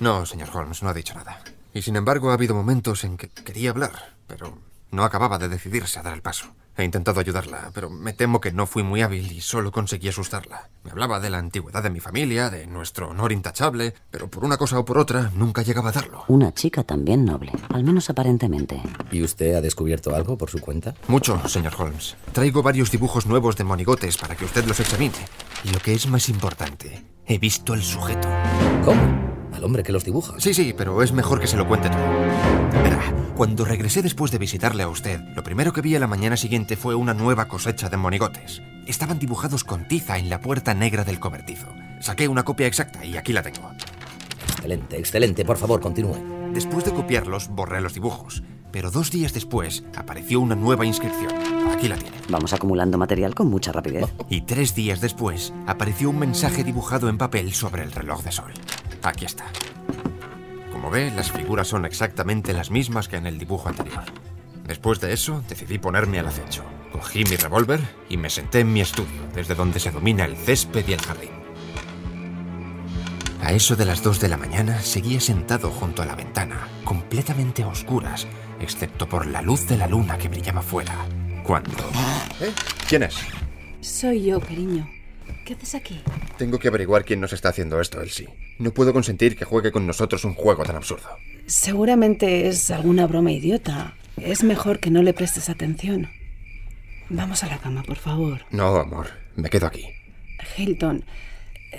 No, 0.00 0.24
señor 0.24 0.48
Holmes, 0.54 0.82
no 0.82 0.88
ha 0.88 0.94
dicho 0.94 1.14
nada. 1.14 1.42
Y 1.74 1.82
sin 1.82 1.96
embargo 1.96 2.30
ha 2.30 2.34
habido 2.34 2.54
momentos 2.54 3.04
en 3.04 3.18
que 3.18 3.28
quería 3.28 3.70
hablar, 3.70 4.14
pero 4.26 4.58
no 4.90 5.04
acababa 5.04 5.36
de 5.36 5.50
decidirse 5.50 5.98
a 5.98 6.02
dar 6.02 6.14
el 6.14 6.22
paso. 6.22 6.46
He 6.76 6.84
intentado 6.84 7.20
ayudarla, 7.20 7.70
pero 7.72 7.88
me 7.88 8.12
temo 8.12 8.40
que 8.40 8.52
no 8.52 8.66
fui 8.66 8.82
muy 8.82 9.00
hábil 9.00 9.32
y 9.32 9.40
solo 9.40 9.72
conseguí 9.72 10.08
asustarla. 10.08 10.68
Me 10.84 10.90
hablaba 10.90 11.20
de 11.20 11.30
la 11.30 11.38
antigüedad 11.38 11.82
de 11.82 11.88
mi 11.88 12.00
familia, 12.00 12.50
de 12.50 12.66
nuestro 12.66 13.08
honor 13.08 13.32
intachable, 13.32 13.94
pero 14.10 14.28
por 14.28 14.44
una 14.44 14.58
cosa 14.58 14.78
o 14.78 14.84
por 14.84 14.98
otra 14.98 15.30
nunca 15.34 15.62
llegaba 15.62 15.88
a 15.88 15.92
darlo. 15.92 16.24
Una 16.28 16.52
chica 16.52 16.84
también 16.84 17.24
noble, 17.24 17.52
al 17.70 17.82
menos 17.82 18.10
aparentemente. 18.10 18.82
¿Y 19.10 19.22
usted 19.22 19.54
ha 19.54 19.62
descubierto 19.62 20.14
algo 20.14 20.36
por 20.36 20.50
su 20.50 20.60
cuenta? 20.60 20.94
Mucho, 21.08 21.40
señor 21.48 21.72
Holmes. 21.78 22.16
Traigo 22.32 22.62
varios 22.62 22.90
dibujos 22.90 23.26
nuevos 23.26 23.56
de 23.56 23.64
monigotes 23.64 24.18
para 24.18 24.36
que 24.36 24.44
usted 24.44 24.66
los 24.66 24.78
examine. 24.78 25.14
Y 25.64 25.70
lo 25.70 25.78
que 25.78 25.94
es 25.94 26.06
más 26.08 26.28
importante, 26.28 27.04
he 27.26 27.38
visto 27.38 27.72
el 27.72 27.82
sujeto. 27.82 28.28
¿Cómo? 28.84 29.45
Al 29.56 29.64
hombre 29.64 29.82
que 29.82 29.92
los 29.92 30.04
dibuja. 30.04 30.34
Sí, 30.38 30.52
sí, 30.52 30.74
pero 30.76 31.02
es 31.02 31.12
mejor 31.12 31.40
que 31.40 31.46
se 31.46 31.56
lo 31.56 31.66
cuente 31.66 31.88
todo. 31.88 32.82
Verá, 32.82 33.00
cuando 33.34 33.64
regresé 33.64 34.02
después 34.02 34.30
de 34.30 34.36
visitarle 34.36 34.82
a 34.82 34.88
usted, 34.88 35.18
lo 35.34 35.42
primero 35.42 35.72
que 35.72 35.80
vi 35.80 35.96
a 35.96 35.98
la 35.98 36.06
mañana 36.06 36.36
siguiente 36.36 36.76
fue 36.76 36.94
una 36.94 37.14
nueva 37.14 37.48
cosecha 37.48 37.88
de 37.88 37.96
monigotes. 37.96 38.60
Estaban 38.86 39.18
dibujados 39.18 39.64
con 39.64 39.88
tiza 39.88 40.18
en 40.18 40.28
la 40.28 40.42
puerta 40.42 40.74
negra 40.74 41.04
del 41.04 41.20
cobertizo. 41.20 41.68
Saqué 42.00 42.28
una 42.28 42.44
copia 42.44 42.66
exacta 42.66 43.02
y 43.02 43.16
aquí 43.16 43.32
la 43.32 43.42
tengo. 43.42 43.70
Excelente, 44.56 44.98
excelente. 44.98 45.44
Por 45.46 45.56
favor, 45.56 45.80
continúe. 45.80 46.52
Después 46.52 46.84
de 46.84 46.92
copiarlos, 46.92 47.48
borré 47.48 47.80
los 47.80 47.94
dibujos. 47.94 48.42
Pero 48.72 48.90
dos 48.90 49.10
días 49.10 49.32
después 49.32 49.84
apareció 49.96 50.38
una 50.38 50.54
nueva 50.54 50.84
inscripción. 50.84 51.32
Aquí 51.72 51.88
la 51.88 51.96
tiene. 51.96 52.16
Vamos 52.28 52.52
acumulando 52.52 52.98
material 52.98 53.34
con 53.34 53.48
mucha 53.48 53.72
rapidez. 53.72 54.04
Y 54.28 54.42
tres 54.42 54.74
días 54.74 55.00
después 55.00 55.54
apareció 55.66 56.10
un 56.10 56.18
mensaje 56.18 56.62
dibujado 56.62 57.08
en 57.08 57.16
papel 57.16 57.54
sobre 57.54 57.84
el 57.84 57.92
reloj 57.92 58.22
de 58.22 58.32
sol. 58.32 58.52
Aquí 59.06 59.24
está. 59.24 59.44
Como 60.72 60.90
ve, 60.90 61.12
las 61.12 61.30
figuras 61.30 61.68
son 61.68 61.84
exactamente 61.84 62.52
las 62.52 62.72
mismas 62.72 63.06
que 63.06 63.14
en 63.14 63.26
el 63.26 63.38
dibujo 63.38 63.68
anterior. 63.68 64.02
Después 64.66 65.00
de 65.00 65.12
eso, 65.12 65.44
decidí 65.48 65.78
ponerme 65.78 66.18
al 66.18 66.26
acecho. 66.26 66.64
Cogí 66.90 67.22
mi 67.22 67.36
revólver 67.36 67.78
y 68.08 68.16
me 68.16 68.30
senté 68.30 68.60
en 68.60 68.72
mi 68.72 68.80
estudio, 68.80 69.22
desde 69.32 69.54
donde 69.54 69.78
se 69.78 69.92
domina 69.92 70.24
el 70.24 70.36
césped 70.36 70.88
y 70.88 70.92
el 70.92 71.00
jardín. 71.00 71.30
A 73.42 73.52
eso 73.52 73.76
de 73.76 73.84
las 73.84 74.02
dos 74.02 74.18
de 74.18 74.28
la 74.28 74.36
mañana 74.36 74.80
seguía 74.80 75.20
sentado 75.20 75.70
junto 75.70 76.02
a 76.02 76.06
la 76.06 76.16
ventana, 76.16 76.66
completamente 76.82 77.62
a 77.62 77.68
oscuras, 77.68 78.26
excepto 78.58 79.08
por 79.08 79.26
la 79.26 79.40
luz 79.40 79.68
de 79.68 79.76
la 79.76 79.86
luna 79.86 80.18
que 80.18 80.28
brillaba 80.28 80.62
fuera. 80.62 80.96
Cuando... 81.44 81.70
¿Eh? 82.40 82.52
¿Quién 82.88 83.04
es? 83.04 83.14
Soy 83.80 84.24
yo, 84.24 84.40
cariño. 84.40 84.88
¿Qué 85.44 85.54
haces 85.54 85.76
aquí? 85.76 86.02
Tengo 86.38 86.58
que 86.58 86.66
averiguar 86.66 87.04
quién 87.04 87.20
nos 87.20 87.32
está 87.32 87.50
haciendo 87.50 87.80
esto, 87.80 88.00
Elsie. 88.00 88.45
No 88.58 88.72
puedo 88.72 88.92
consentir 88.92 89.36
que 89.36 89.44
juegue 89.44 89.72
con 89.72 89.86
nosotros 89.86 90.24
un 90.24 90.34
juego 90.34 90.64
tan 90.64 90.76
absurdo. 90.76 91.08
Seguramente 91.46 92.48
es 92.48 92.70
alguna 92.70 93.06
broma 93.06 93.32
idiota. 93.32 93.94
Es 94.16 94.42
mejor 94.42 94.80
que 94.80 94.90
no 94.90 95.02
le 95.02 95.12
prestes 95.12 95.48
atención. 95.48 96.08
Vamos 97.10 97.44
a 97.44 97.48
la 97.48 97.58
cama, 97.58 97.82
por 97.82 97.96
favor. 97.96 98.42
No, 98.50 98.76
amor. 98.76 99.08
Me 99.36 99.50
quedo 99.50 99.66
aquí. 99.66 99.84
Hilton, 100.56 101.04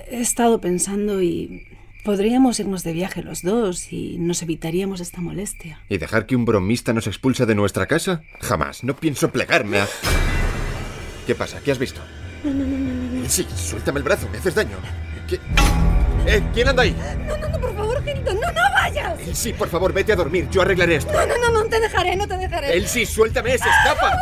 he 0.10 0.22
estado 0.22 0.62
pensando 0.62 1.22
y 1.22 1.65
podríamos 2.05 2.60
irnos 2.60 2.84
de 2.84 2.93
viaje 2.93 3.24
los 3.24 3.41
dos 3.41 3.91
y 3.91 4.17
nos 4.19 4.41
evitaríamos 4.43 5.01
esta 5.01 5.19
molestia. 5.19 5.81
¿Y 5.89 5.98
dejar 5.98 6.27
que 6.27 6.36
un 6.36 6.46
bromista 6.46 6.93
nos 6.93 7.07
expulse 7.07 7.46
de 7.46 7.55
nuestra 7.55 7.88
casa? 7.88 8.22
Jamás. 8.39 8.84
No 8.84 8.96
pienso 8.96 9.31
plegarme 9.31 9.79
a... 9.79 9.88
¿Qué 11.25 11.36
pasa? 11.36 11.60
¿Qué 11.62 11.72
has 11.72 11.79
visto? 11.79 12.01
No, 12.43 12.53
no, 12.53 12.65
no, 12.65 12.77
no, 12.77 13.22
no. 13.22 13.29
Sí, 13.29 13.46
suéltame 13.55 13.98
el 13.98 14.03
brazo, 14.03 14.29
me 14.29 14.38
haces 14.38 14.55
daño. 14.55 14.77
¿Qué? 15.27 15.39
¿Eh? 16.27 16.43
¿Quién 16.53 16.67
anda 16.67 16.84
ahí? 16.84 16.93
No, 17.25 17.38
no, 17.38 17.48
no, 17.48 17.60
por 17.60 17.74
favor, 17.75 18.03
Hilton, 18.05 18.39
no, 18.39 18.51
no 18.51 18.62
vayas. 18.74 19.17
Sí, 19.34 19.53
por 19.53 19.69
favor, 19.69 19.93
vete 19.93 20.12
a 20.12 20.15
dormir. 20.17 20.50
Yo 20.51 20.62
arreglaré 20.62 20.96
esto. 20.98 21.13
No, 21.13 21.25
no, 21.25 21.38
no, 21.38 21.63
no 21.63 21.69
te 21.69 21.79
dejaré, 21.79 22.15
no 22.17 22.27
te 22.27 22.38
dejaré. 22.38 22.77
Elsie, 22.77 23.05
suéltame, 23.05 23.57
se 23.57 23.69
escapa. 23.69 24.13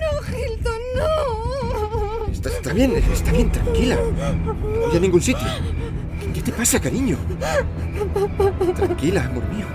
No, 0.00 0.36
Hilton, 0.36 0.80
no. 0.96 2.32
Está, 2.32 2.48
está 2.48 2.72
bien, 2.72 2.96
está 2.96 3.30
bien, 3.30 3.52
tranquila. 3.52 3.96
No 4.44 4.54
voy 4.88 4.96
a 4.96 5.00
ningún 5.00 5.22
sitio. 5.22 5.46
¿Qué 6.34 6.42
te 6.42 6.52
pasa, 6.52 6.80
cariño? 6.80 7.16
Tranquila, 8.74 9.24
amor 9.24 9.44
mío. 9.48 9.66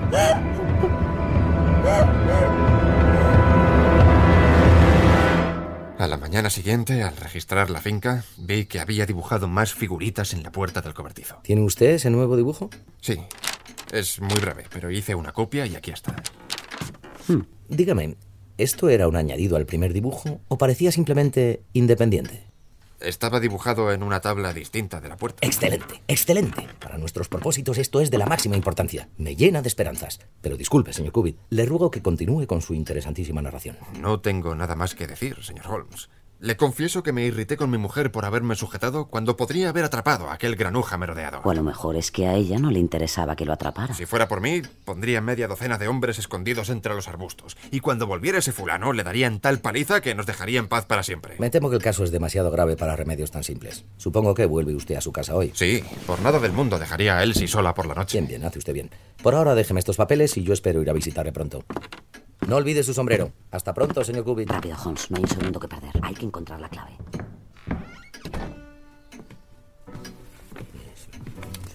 A 5.97 6.05
la 6.05 6.17
mañana 6.17 6.51
siguiente, 6.51 7.01
al 7.01 7.17
registrar 7.17 7.71
la 7.71 7.81
finca, 7.81 8.23
vi 8.37 8.65
que 8.65 8.79
había 8.79 9.07
dibujado 9.07 9.47
más 9.47 9.73
figuritas 9.73 10.33
en 10.33 10.43
la 10.43 10.51
puerta 10.51 10.81
del 10.81 10.93
cobertizo. 10.93 11.39
¿Tiene 11.41 11.63
usted 11.63 11.87
ese 11.87 12.11
nuevo 12.11 12.37
dibujo? 12.37 12.69
Sí, 13.01 13.19
es 13.91 14.21
muy 14.21 14.39
breve, 14.39 14.65
pero 14.71 14.91
hice 14.91 15.15
una 15.15 15.31
copia 15.31 15.65
y 15.65 15.75
aquí 15.75 15.89
está. 15.89 16.15
Hmm. 17.27 17.41
Dígame, 17.67 18.15
¿esto 18.59 18.89
era 18.89 19.07
un 19.07 19.15
añadido 19.15 19.57
al 19.57 19.65
primer 19.65 19.91
dibujo 19.91 20.39
o 20.47 20.59
parecía 20.59 20.91
simplemente 20.91 21.63
independiente? 21.73 22.43
Estaba 22.99 23.39
dibujado 23.39 23.91
en 23.91 24.01
una 24.01 24.21
tabla 24.21 24.53
distinta 24.53 24.99
de 24.99 25.09
la 25.09 25.17
puerta. 25.17 25.45
Excelente, 25.45 26.01
excelente. 26.07 26.67
Para 26.79 26.97
nuestros 26.97 27.29
propósitos 27.29 27.77
esto 27.77 28.01
es 28.01 28.09
de 28.09 28.17
la 28.17 28.25
máxima 28.25 28.55
importancia. 28.55 29.07
Me 29.17 29.35
llena 29.35 29.61
de 29.61 29.67
esperanzas. 29.67 30.19
Pero 30.41 30.57
disculpe, 30.57 30.93
señor 30.93 31.13
Cubitt, 31.13 31.37
le 31.49 31.65
ruego 31.65 31.91
que 31.91 32.01
continúe 32.01 32.47
con 32.47 32.61
su 32.61 32.73
interesantísima 32.73 33.41
narración. 33.41 33.77
No 33.99 34.19
tengo 34.19 34.55
nada 34.55 34.75
más 34.75 34.95
que 34.95 35.05
decir, 35.05 35.43
señor 35.43 35.67
Holmes. 35.67 36.09
Le 36.39 36.55
confieso 36.55 37.01
que 37.01 37.13
me 37.13 37.25
irrité 37.25 37.57
con 37.57 37.71
mi 37.71 37.79
mujer 37.79 38.11
por 38.11 38.23
haberme 38.23 38.55
sujetado 38.55 39.07
cuando 39.07 39.35
podría 39.35 39.69
haber 39.69 39.85
atrapado 39.85 40.29
a 40.29 40.33
aquel 40.33 40.55
granuja 40.55 40.95
merodeador. 40.95 41.41
O 41.43 41.49
a 41.49 41.55
lo 41.55 41.63
mejor 41.63 41.95
es 41.95 42.11
que 42.11 42.27
a 42.27 42.35
ella 42.35 42.59
no 42.59 42.69
le 42.69 42.77
interesaba 42.77 43.35
que 43.35 43.43
lo 43.43 43.53
atrapara. 43.53 43.95
Si 43.95 44.05
fuera 44.05 44.27
por 44.27 44.39
mí, 44.39 44.61
pondría 44.85 45.19
media 45.19 45.47
docena 45.47 45.79
de 45.79 45.87
hombres 45.87 46.19
escondidos 46.19 46.69
entre 46.69 46.93
los 46.93 47.07
arbustos. 47.07 47.57
Y 47.71 47.79
cuando 47.79 48.05
volviera 48.05 48.37
ese 48.37 48.51
fulano, 48.51 48.93
le 48.93 49.03
darían 49.03 49.39
tal 49.39 49.61
paliza 49.61 49.99
que 49.99 50.13
nos 50.13 50.27
dejaría 50.27 50.59
en 50.59 50.67
paz 50.67 50.85
para 50.85 51.01
siempre. 51.01 51.37
Me 51.39 51.49
temo 51.49 51.71
que 51.71 51.77
el 51.77 51.81
caso 51.81 52.03
es 52.03 52.11
demasiado 52.11 52.51
grave 52.51 52.75
para 52.77 52.95
remedios 52.95 53.31
tan 53.31 53.43
simples. 53.43 53.85
Supongo 53.97 54.35
que 54.35 54.45
vuelve 54.45 54.75
usted 54.75 54.95
a 54.95 55.01
su 55.01 55.11
casa 55.11 55.33
hoy. 55.33 55.51
Sí, 55.55 55.83
por 56.05 56.21
nada 56.21 56.39
del 56.39 56.51
mundo 56.51 56.77
dejaría 56.77 57.17
a 57.17 57.23
Elsie 57.23 57.47
sola 57.47 57.73
por 57.73 57.87
la 57.87 57.95
noche. 57.95 58.19
Bien, 58.19 58.27
bien, 58.27 58.45
hace 58.45 58.59
usted 58.59 58.73
bien. 58.73 58.91
Por 59.23 59.33
ahora 59.33 59.55
déjeme 59.55 59.79
estos 59.79 59.97
papeles 59.97 60.37
y 60.37 60.43
yo 60.43 60.53
espero 60.53 60.83
ir 60.83 60.89
a 60.91 60.93
visitarle 60.93 61.31
pronto. 61.31 61.63
No 62.45 62.55
olvide 62.55 62.83
su 62.83 62.93
sombrero. 62.93 63.33
Hasta 63.51 63.73
pronto, 63.73 64.03
señor 64.03 64.23
Cubitt. 64.23 64.49
Rápido, 64.49 64.77
Holmes, 64.85 65.11
no 65.11 65.17
hay 65.17 65.23
un 65.23 65.29
segundo 65.29 65.59
que 65.59 65.67
perder. 65.67 65.91
Hay 66.01 66.13
que 66.13 66.25
encontrar 66.27 66.59
la 66.61 66.69
clave. 66.69 66.91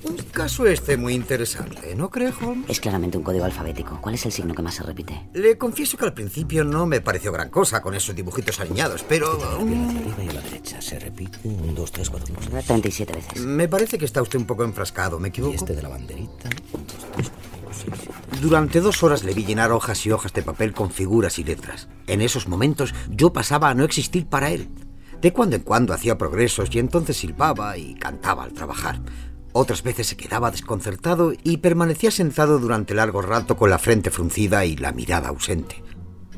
Un 0.05 0.17
caso 0.33 0.67
este 0.67 0.97
muy 0.97 1.15
interesante, 1.15 1.95
¿no 1.95 2.11
cree, 2.11 2.33
Holmes? 2.41 2.69
Es 2.69 2.81
claramente 2.81 3.17
un 3.17 3.23
código 3.23 3.45
alfabético. 3.45 3.99
¿Cuál 4.01 4.17
es 4.17 4.27
el 4.27 4.33
signo 4.33 4.53
que 4.53 4.61
más 4.63 4.75
se 4.75 4.83
repite? 4.83 5.29
Le 5.33 5.57
confieso 5.57 5.97
que 5.97 6.05
al 6.05 6.13
principio 6.13 6.65
no 6.65 6.87
me 6.87 7.01
pareció 7.01 7.31
gran 7.31 7.51
cosa 7.51 7.81
con 7.81 7.95
esos 7.95 8.15
dibujitos 8.17 8.59
alineados, 8.59 9.05
pero... 9.09 9.33
Hacia 9.37 9.47
arriba 9.57 10.25
y 10.25 10.29
a 10.29 10.33
la 10.33 10.41
derecha. 10.41 10.83
Se 10.83 10.99
repite 10.99 11.39
un, 11.45 11.73
dos, 11.77 11.93
tres, 11.93 12.11
cuatro, 12.11 12.27
cinco, 12.27 12.41
seis. 12.51 12.67
37 12.67 13.13
veces. 13.13 13.41
Me 13.43 13.69
parece 13.69 13.97
que 13.97 14.05
está 14.05 14.21
usted 14.21 14.41
un 14.41 14.47
poco 14.47 14.65
enfrascado, 14.65 15.21
¿me 15.21 15.29
Y 15.29 15.31
equivoco? 15.31 15.55
este 15.55 15.75
de 15.77 15.83
la 15.83 15.89
banderita. 15.89 16.49
Un, 16.73 16.87
dos, 16.87 16.97
tres, 17.15 17.31
cuatro, 17.31 17.73
cinco, 17.73 17.97
seis. 18.03 18.12
Durante 18.41 18.81
dos 18.81 19.03
horas 19.03 19.25
le 19.25 19.35
vi 19.35 19.45
llenar 19.45 19.73
hojas 19.73 20.05
y 20.07 20.11
hojas 20.11 20.33
de 20.33 20.43
papel 20.43 20.73
con 20.73 20.91
figuras 20.91 21.39
y 21.39 21.45
letras. 21.45 21.89
En 22.07 22.21
esos 22.21 22.49
momentos 22.49 22.95
yo 23.09 23.33
pasaba 23.33 23.69
a 23.69 23.75
no 23.75 23.85
existir 23.85 24.27
para 24.27 24.51
él. 24.51 24.69
De 25.21 25.33
cuando 25.33 25.57
en 25.57 25.63
cuando 25.63 25.95
hacía 25.95 26.19
progresos 26.19 26.69
y 26.75 26.79
entonces 26.79 27.17
silbaba 27.17 27.77
y 27.77 27.95
cantaba 27.95 28.43
al 28.45 28.53
trabajar. 28.53 29.01
Otras 29.53 29.83
veces 29.83 30.07
se 30.09 30.17
quedaba 30.17 30.51
desconcertado 30.51 31.33
y 31.45 31.59
permanecía 31.59 32.11
sentado 32.11 32.59
durante 32.59 32.95
largo 32.95 33.23
rato 33.23 33.57
con 33.57 33.71
la 33.71 33.79
frente 33.79 34.11
fruncida 34.11 34.65
y 34.65 34.77
la 34.77 34.93
mirada 34.93 35.29
ausente. 35.29 35.85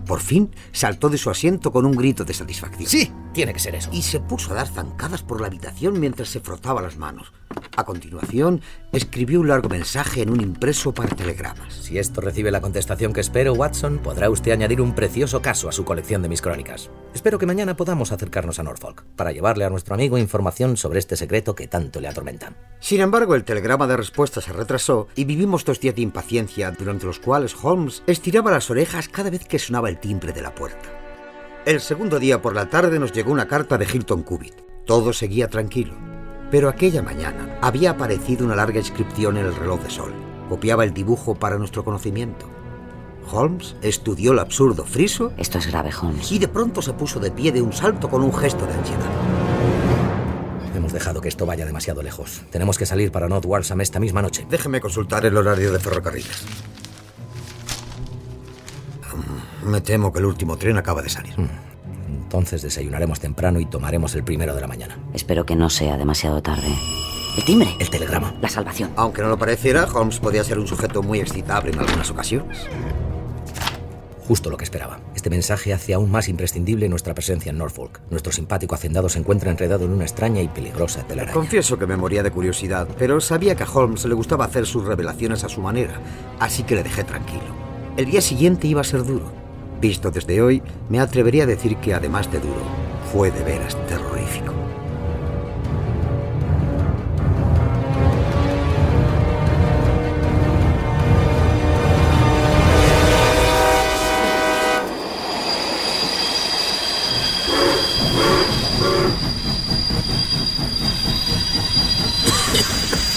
Por 0.05 0.21
fin 0.21 0.51
saltó 0.73 1.09
de 1.09 1.17
su 1.17 1.31
asiento 1.31 1.73
con 1.73 1.87
un 1.87 1.93
grito 1.93 2.25
de 2.25 2.35
satisfacción. 2.35 2.89
Sí, 2.89 3.11
tiene 3.33 3.55
que 3.55 3.61
ser 3.61 3.75
eso. 3.75 3.89
Y 3.93 4.03
se 4.03 4.21
puso 4.21 4.53
a 4.53 4.57
dar 4.57 4.69
zancadas 4.69 5.23
por 5.23 5.41
la 5.41 5.47
habitación 5.47 5.99
mientras 5.99 6.29
se 6.29 6.41
frotaba 6.41 6.83
las 6.83 6.99
manos. 6.99 7.33
A 7.77 7.85
continuación, 7.85 8.61
escribió 8.93 9.41
un 9.41 9.49
largo 9.49 9.69
mensaje 9.69 10.23
en 10.23 10.31
un 10.31 10.41
impreso 10.41 10.93
para 10.93 11.15
telegramas. 11.15 11.75
Si 11.75 11.99
esto 11.99 12.21
recibe 12.21 12.51
la 12.51 12.61
contestación 12.61 13.13
que 13.13 13.21
espero, 13.21 13.53
Watson, 13.55 13.99
podrá 13.99 14.31
usted 14.31 14.53
añadir 14.53 14.81
un 14.81 14.95
precioso 14.95 15.43
caso 15.43 15.69
a 15.69 15.73
su 15.73 15.85
colección 15.85 16.23
de 16.23 16.29
mis 16.29 16.41
crónicas. 16.43 16.91
Espero 17.15 17.39
que 17.39 17.47
mañana 17.47 17.77
podamos 17.77 18.13
acercarnos 18.13 18.59
a 18.59 18.63
Norfolk 18.63 19.05
para 19.17 19.33
llevarle 19.33 19.65
a 19.65 19.71
nuestro 19.71 19.95
amigo 19.95 20.19
información 20.19 20.77
sobre 20.77 20.99
este 20.99 21.17
secreto 21.17 21.55
que 21.55 21.69
tanto 21.69 22.01
le 22.01 22.09
atormenta. 22.09 22.53
Sin 22.81 23.01
embargo, 23.01 23.35
el 23.35 23.45
telegrama 23.45 23.87
de 23.87 23.97
respuesta 23.97 24.41
se 24.41 24.53
retrasó 24.53 25.09
y 25.17 25.25
vivimos 25.25 25.65
dos 25.65 25.81
días 25.81 25.95
de 25.95 26.03
impaciencia 26.03 26.71
durante 26.71 27.07
los 27.07 27.19
cuales 27.19 27.57
Holmes 27.63 28.03
estiraba 28.07 28.51
las 28.51 28.71
orejas 28.71 29.09
cada 29.09 29.31
vez 29.31 29.45
que 29.47 29.59
sonaba 29.59 29.89
el 29.89 29.99
timbre 29.99 30.33
de 30.33 30.43
la 30.43 30.55
puerta. 30.55 30.89
El 31.67 31.81
segundo 31.81 32.19
día 32.19 32.43
por 32.43 32.55
la 32.55 32.69
tarde 32.69 32.99
nos 32.99 33.13
llegó 33.13 33.33
una 33.33 33.49
carta 33.49 33.79
de 33.79 33.87
Hilton 33.87 34.23
Cubitt. 34.23 34.55
Todo 34.85 35.15
seguía 35.15 35.49
tranquilo. 35.49 35.95
Pero 36.51 36.69
aquella 36.69 37.03
mañana 37.03 37.59
había 37.61 37.91
aparecido 37.91 38.45
una 38.45 38.55
larga 38.57 38.79
inscripción 38.79 39.37
en 39.37 39.47
el 39.47 39.57
reloj 39.57 39.81
de 39.83 39.91
sol. 39.91 40.13
Copiaba 40.49 40.85
el 40.85 40.93
dibujo 40.95 41.35
para 41.35 41.59
nuestro 41.59 41.85
conocimiento. 41.85 42.47
Holmes 43.33 43.75
estudió 43.81 44.33
el 44.33 44.39
absurdo 44.39 44.85
friso 44.85 45.33
Esto 45.39 45.57
es 45.59 45.67
grave, 45.67 45.91
Holmes. 46.01 46.31
y 46.31 46.39
de 46.39 46.47
pronto 46.49 46.83
se 46.83 46.93
puso 46.93 47.19
de 47.19 47.31
pie 47.31 47.53
de 47.53 47.63
un 47.63 47.73
salto 47.73 48.09
con 48.11 48.23
un 48.23 48.33
gesto 48.35 48.67
de 48.67 48.75
ansiedad. 48.75 49.11
Hemos 50.77 50.93
dejado 50.93 51.21
que 51.23 51.29
esto 51.29 51.47
vaya 51.47 51.65
demasiado 51.65 52.03
lejos. 52.03 52.43
Tenemos 52.51 52.77
que 52.77 52.85
salir 52.85 53.11
para 53.11 53.29
North 53.29 53.47
Walsham 53.47 53.81
esta 53.81 53.99
misma 53.99 54.21
noche. 54.21 54.47
Déjeme 54.51 54.81
consultar 54.81 55.25
el 55.25 55.37
horario 55.37 55.73
de 55.73 55.79
ferrocarriles. 55.81 56.45
Mm, 59.65 59.69
Me 59.71 59.81
temo 59.81 60.13
que 60.13 60.19
el 60.19 60.27
último 60.27 60.57
tren 60.59 60.77
acaba 60.77 61.01
de 61.01 61.09
salir. 61.09 61.35
Entonces 62.35 62.63
desayunaremos 62.63 63.21
temprano 63.21 63.61
y 63.61 63.65
tomaremos 63.65 64.13
el 64.17 64.25
primero 64.25 64.57
de 64.57 64.61
la 64.61 64.67
mañana. 64.67 64.99
Espero 65.13 65.47
que 65.47 65.55
no 65.55 65.71
sea 65.71 65.97
demasiado 65.97 66.43
tarde. 66.43 66.67
El 67.37 67.45
timbre. 67.45 67.77
El 67.79 67.89
telegrama. 67.91 68.35
La 68.43 68.49
salvación. 68.49 68.91
Aunque 68.97 69.23
no 69.23 69.29
lo 69.29 69.39
pareciera, 69.39 69.85
Holmes 69.85 70.19
podía 70.19 70.43
ser 70.43 70.59
un 70.59 70.67
sujeto 70.67 71.01
muy 71.01 71.21
excitable 71.21 71.71
en 71.71 71.79
algunas 71.79 72.11
ocasiones. 72.11 72.59
Justo 74.27 74.51
lo 74.51 74.57
que 74.57 74.65
esperaba. 74.65 74.99
Este 75.15 75.31
mensaje 75.31 75.73
hace 75.73 75.95
aún 75.95 76.11
más 76.11 76.29
imprescindible 76.29 76.89
nuestra 76.89 77.15
presencia 77.15 77.51
en 77.51 77.59
Norfolk. 77.59 78.01
Nuestro 78.11 78.33
simpático 78.33 78.75
hacendado 78.75 79.09
se 79.09 79.21
encuentra 79.21 79.53
enredado 79.53 79.85
en 79.85 79.93
una 79.93 80.03
extraña 80.03 80.43
y 80.43 80.49
peligrosa 80.49 81.07
telaraña. 81.07 81.35
Confieso 81.35 81.79
que 81.79 81.87
me 81.87 81.97
moría 81.97 82.25
de 82.25 82.33
curiosidad, 82.33 82.89
pero 82.99 83.21
sabía 83.21 83.55
que 83.55 83.63
a 83.63 83.71
Holmes 83.71 84.05
le 84.07 84.15
gustaba 84.15 84.47
hacer 84.47 84.67
sus 84.67 84.85
revelaciones 84.85 85.45
a 85.45 85.49
su 85.49 85.61
manera, 85.61 86.01
así 86.41 86.65
que 86.65 86.75
le 86.75 86.83
dejé 86.83 87.05
tranquilo. 87.05 87.45
El 87.97 88.07
día 88.07 88.21
siguiente 88.21 88.67
iba 88.67 88.81
a 88.81 88.85
ser 88.85 89.05
duro. 89.05 89.44
Visto 89.85 90.11
desde 90.11 90.41
hoy, 90.41 90.63
me 90.89 90.99
atrevería 90.99 91.43
a 91.43 91.47
decir 91.47 91.77
que 91.77 91.93
además 91.93 92.33
de 92.33 92.41
duro, 92.41 92.63
fue 93.13 93.31
de 93.31 93.45
veras 93.45 93.77
terrorífico. 93.87 94.55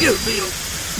Dios 0.02 0.16
mío, 0.28 0.44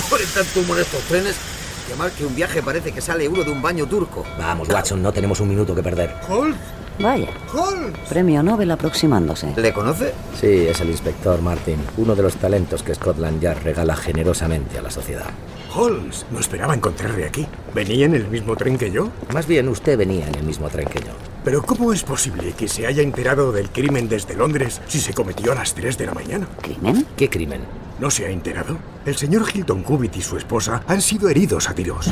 por 0.10 0.22
tanto 0.22 0.62
humo 0.62 0.78
estos 0.78 1.04
trenes. 1.10 1.57
Llamar 1.90 2.12
que 2.12 2.26
un 2.26 2.36
viaje 2.36 2.62
parece 2.62 2.92
que 2.92 3.00
sale 3.00 3.28
uno 3.28 3.44
de 3.44 3.52
un 3.52 3.62
baño 3.62 3.86
turco. 3.86 4.26
Vamos, 4.38 4.68
Watson, 4.68 5.02
no 5.02 5.14
tenemos 5.14 5.40
un 5.40 5.48
minuto 5.48 5.74
que 5.74 5.82
perder. 5.82 6.14
¿Holmes? 6.30 6.58
Vaya. 7.00 7.30
¿Holmes? 7.54 7.98
Premio 8.10 8.44
Nobel 8.44 8.72
aproximándose. 8.72 9.54
¿Le 9.56 9.72
conoce? 9.72 10.14
Sí, 10.40 10.68
es 10.68 10.82
el 10.82 10.90
inspector 10.90 11.42
Martin, 11.42 11.78
uno 11.98 12.16
de 12.16 12.24
los 12.24 12.36
talentos 12.36 12.84
que 12.84 12.96
Scotland 12.96 13.40
Yard 13.40 13.64
regala 13.64 13.96
generosamente 13.96 14.78
a 14.80 14.82
la 14.82 14.92
sociedad. 14.92 15.30
Holmes, 15.76 16.26
no 16.32 16.40
esperaba 16.40 16.74
encontrarle 16.74 17.26
aquí. 17.26 17.46
¿Venía 17.74 18.06
en 18.06 18.16
el 18.16 18.28
mismo 18.28 18.56
tren 18.56 18.78
que 18.78 18.92
yo? 18.92 19.10
Más 19.34 19.48
bien, 19.48 19.70
usted 19.70 19.98
venía 19.98 20.28
en 20.28 20.36
el 20.36 20.44
mismo 20.44 20.70
tren 20.70 20.88
que 20.88 21.00
yo. 21.00 21.14
Pero 21.48 21.62
¿cómo 21.62 21.94
es 21.94 22.04
posible 22.04 22.52
que 22.58 22.68
se 22.68 22.86
haya 22.88 23.02
enterado 23.02 23.54
del 23.54 23.70
crimen 23.70 24.10
desde 24.10 24.36
Londres 24.36 24.82
si 24.86 25.00
se 25.00 25.14
cometió 25.14 25.54
a 25.54 25.56
las 25.56 25.74
3 25.76 25.98
de 25.98 26.06
la 26.06 26.14
mañana? 26.14 26.46
¿Crimen? 26.62 27.08
¿Qué 27.16 27.30
crimen? 27.30 27.62
¿No 28.02 28.12
se 28.12 28.26
ha 28.26 28.30
enterado? 28.30 28.78
El 29.06 29.16
señor 29.16 29.46
Hilton 29.54 29.82
Cubitt 29.82 30.18
y 30.18 30.22
su 30.22 30.36
esposa 30.36 30.84
han 30.88 31.02
sido 31.02 31.30
heridos 31.30 31.70
a 31.70 31.74
tiros. 31.74 32.12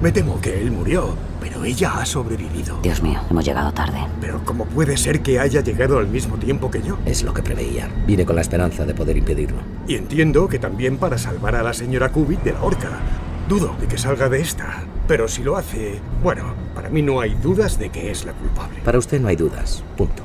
Me 0.00 0.12
temo 0.12 0.40
que 0.40 0.62
él 0.62 0.70
murió, 0.70 1.16
pero 1.40 1.64
ella 1.64 1.94
ha 1.98 2.06
sobrevivido. 2.06 2.78
Dios 2.80 3.02
mío, 3.02 3.20
hemos 3.28 3.44
llegado 3.44 3.72
tarde. 3.72 4.06
Pero 4.20 4.40
¿cómo 4.44 4.66
puede 4.66 4.96
ser 4.96 5.20
que 5.20 5.40
haya 5.40 5.62
llegado 5.62 5.98
al 5.98 6.06
mismo 6.06 6.36
tiempo 6.36 6.70
que 6.70 6.80
yo? 6.80 6.96
Es 7.06 7.24
lo 7.24 7.34
que 7.34 7.42
preveía. 7.42 7.90
Vine 8.06 8.24
con 8.24 8.36
la 8.36 8.42
esperanza 8.42 8.86
de 8.86 8.94
poder 8.94 9.16
impedirlo. 9.16 9.58
Y 9.88 9.96
entiendo 9.96 10.46
que 10.46 10.60
también 10.60 10.96
para 10.98 11.18
salvar 11.18 11.56
a 11.56 11.64
la 11.64 11.74
señora 11.74 12.12
Cubitt 12.12 12.44
de 12.44 12.52
la 12.52 12.62
horca. 12.62 13.00
Dudo 13.48 13.74
de 13.80 13.88
que 13.88 13.98
salga 13.98 14.28
de 14.28 14.42
esta. 14.42 14.84
Pero 15.08 15.28
si 15.28 15.42
lo 15.42 15.56
hace, 15.56 16.00
bueno, 16.22 16.54
para 16.74 16.88
mí 16.88 17.00
no 17.00 17.20
hay 17.20 17.34
dudas 17.34 17.78
de 17.78 17.90
que 17.90 18.10
es 18.10 18.24
la 18.24 18.32
culpable. 18.32 18.80
Para 18.84 18.98
usted 18.98 19.20
no 19.20 19.28
hay 19.28 19.36
dudas. 19.36 19.82
Punto. 19.96 20.22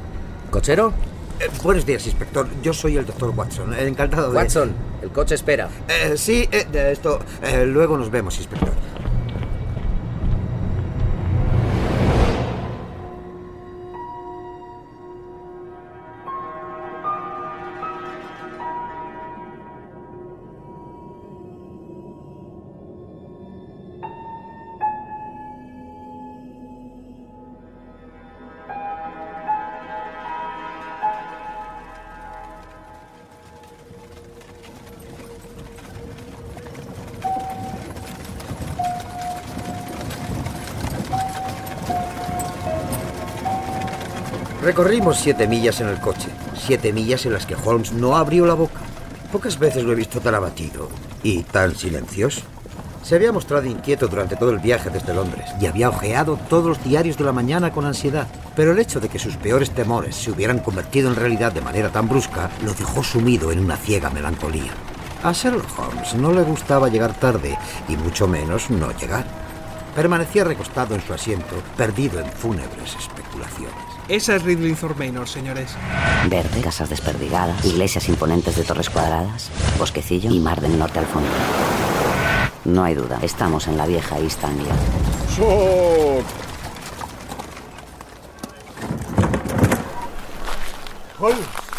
¿Cochero? 0.50 0.92
Eh, 1.40 1.48
buenos 1.64 1.86
días, 1.86 2.06
inspector. 2.08 2.48
Yo 2.64 2.74
soy 2.74 2.98
el 2.98 3.06
doctor 3.06 3.30
Watson. 3.36 3.74
Encantado 3.74 4.32
de... 4.32 4.38
Watson, 4.38 4.74
el 5.02 5.10
coche 5.12 5.36
espera. 5.36 5.70
Eh, 5.88 6.14
sí, 6.18 6.48
eh, 6.52 6.66
de 6.72 6.92
esto. 6.92 7.20
eh, 7.44 7.66
luego 7.66 7.98
nos 7.98 8.10
vemos, 8.10 8.38
inspector. 8.38 8.74
Recorrimos 44.62 45.18
siete 45.18 45.48
millas 45.48 45.82
en 45.82 45.88
el 45.88 46.00
coche. 46.00 46.30
Siete 46.56 46.94
millas 46.94 47.26
en 47.26 47.34
las 47.34 47.48
que 47.48 47.56
Holmes 47.56 47.94
no 47.94 48.16
abrió 48.16 48.46
la 48.46 48.54
boca. 48.54 48.80
Pocas 49.32 49.58
veces 49.58 49.84
lo 49.84 49.92
he 49.92 49.96
visto 49.96 50.22
tan 50.22 50.36
abatido 50.36 50.88
y 51.24 51.42
tan 51.42 51.76
silencioso. 51.76 52.42
Se 53.02 53.16
había 53.16 53.32
mostrado 53.32 53.66
inquieto 53.66 54.08
durante 54.08 54.36
todo 54.36 54.52
el 54.52 54.60
viaje 54.60 54.92
desde 54.92 55.16
Londres 55.16 55.50
y 55.60 55.66
había 55.66 55.90
ojeado 55.90 56.38
todos 56.48 56.68
los 56.68 56.84
diarios 56.84 57.18
de 57.18 57.24
la 57.24 57.32
mañana 57.32 57.72
con 57.72 57.86
ansiedad. 57.86 58.28
Pero 58.56 58.74
el 58.74 58.80
hecho 58.80 59.00
de 59.00 59.10
que 59.10 59.18
sus 59.18 59.36
peores 59.36 59.72
temores 59.72 60.16
se 60.16 60.30
hubieran 60.30 60.60
convertido 60.60 61.10
en 61.10 61.16
realidad 61.16 61.52
de 61.52 61.62
manera 61.62 61.90
tan 61.90 62.08
brusca 62.08 62.52
lo 62.64 62.76
dejó 62.76 63.04
sumido 63.04 63.52
en 63.52 63.60
una 63.60 63.78
ciega 63.78 64.12
melancolía. 64.12 64.74
A 65.24 65.32
Sherlock 65.32 65.80
Holmes 65.80 66.14
no 66.14 66.32
le 66.32 66.44
gustaba 66.44 66.90
llegar 66.90 67.16
tarde 67.16 67.58
y 67.90 67.96
mucho 67.96 68.28
menos 68.28 68.70
no 68.70 68.92
llegar. 68.92 69.26
Permanecía 69.96 70.44
recostado 70.44 70.94
en 70.94 71.02
su 71.02 71.14
asiento, 71.14 71.56
perdido 71.76 72.20
en 72.20 72.32
fúnebres 72.32 72.96
especulaciones. 72.96 73.91
Esa 74.12 74.36
es 74.36 74.44
Ridley 74.44 74.76
Manor, 74.98 75.26
señores. 75.26 75.74
Verde, 76.30 76.60
casas 76.62 76.90
desperdigadas, 76.90 77.64
iglesias 77.64 78.10
imponentes 78.10 78.58
de 78.58 78.66
torres 78.66 78.90
cuadradas, 78.90 79.50
bosquecillo 79.80 80.30
y 80.30 80.38
mar 80.42 80.60
del 80.60 80.78
norte 80.78 81.00
al 81.00 81.06
fondo. 81.06 81.30
No 82.66 82.84
hay 82.84 82.94
duda, 82.94 83.20
estamos 83.22 83.70
en 83.70 83.78
la 83.78 83.88
vieja 83.88 84.20
East 84.20 84.44
Anglia. 84.44 84.74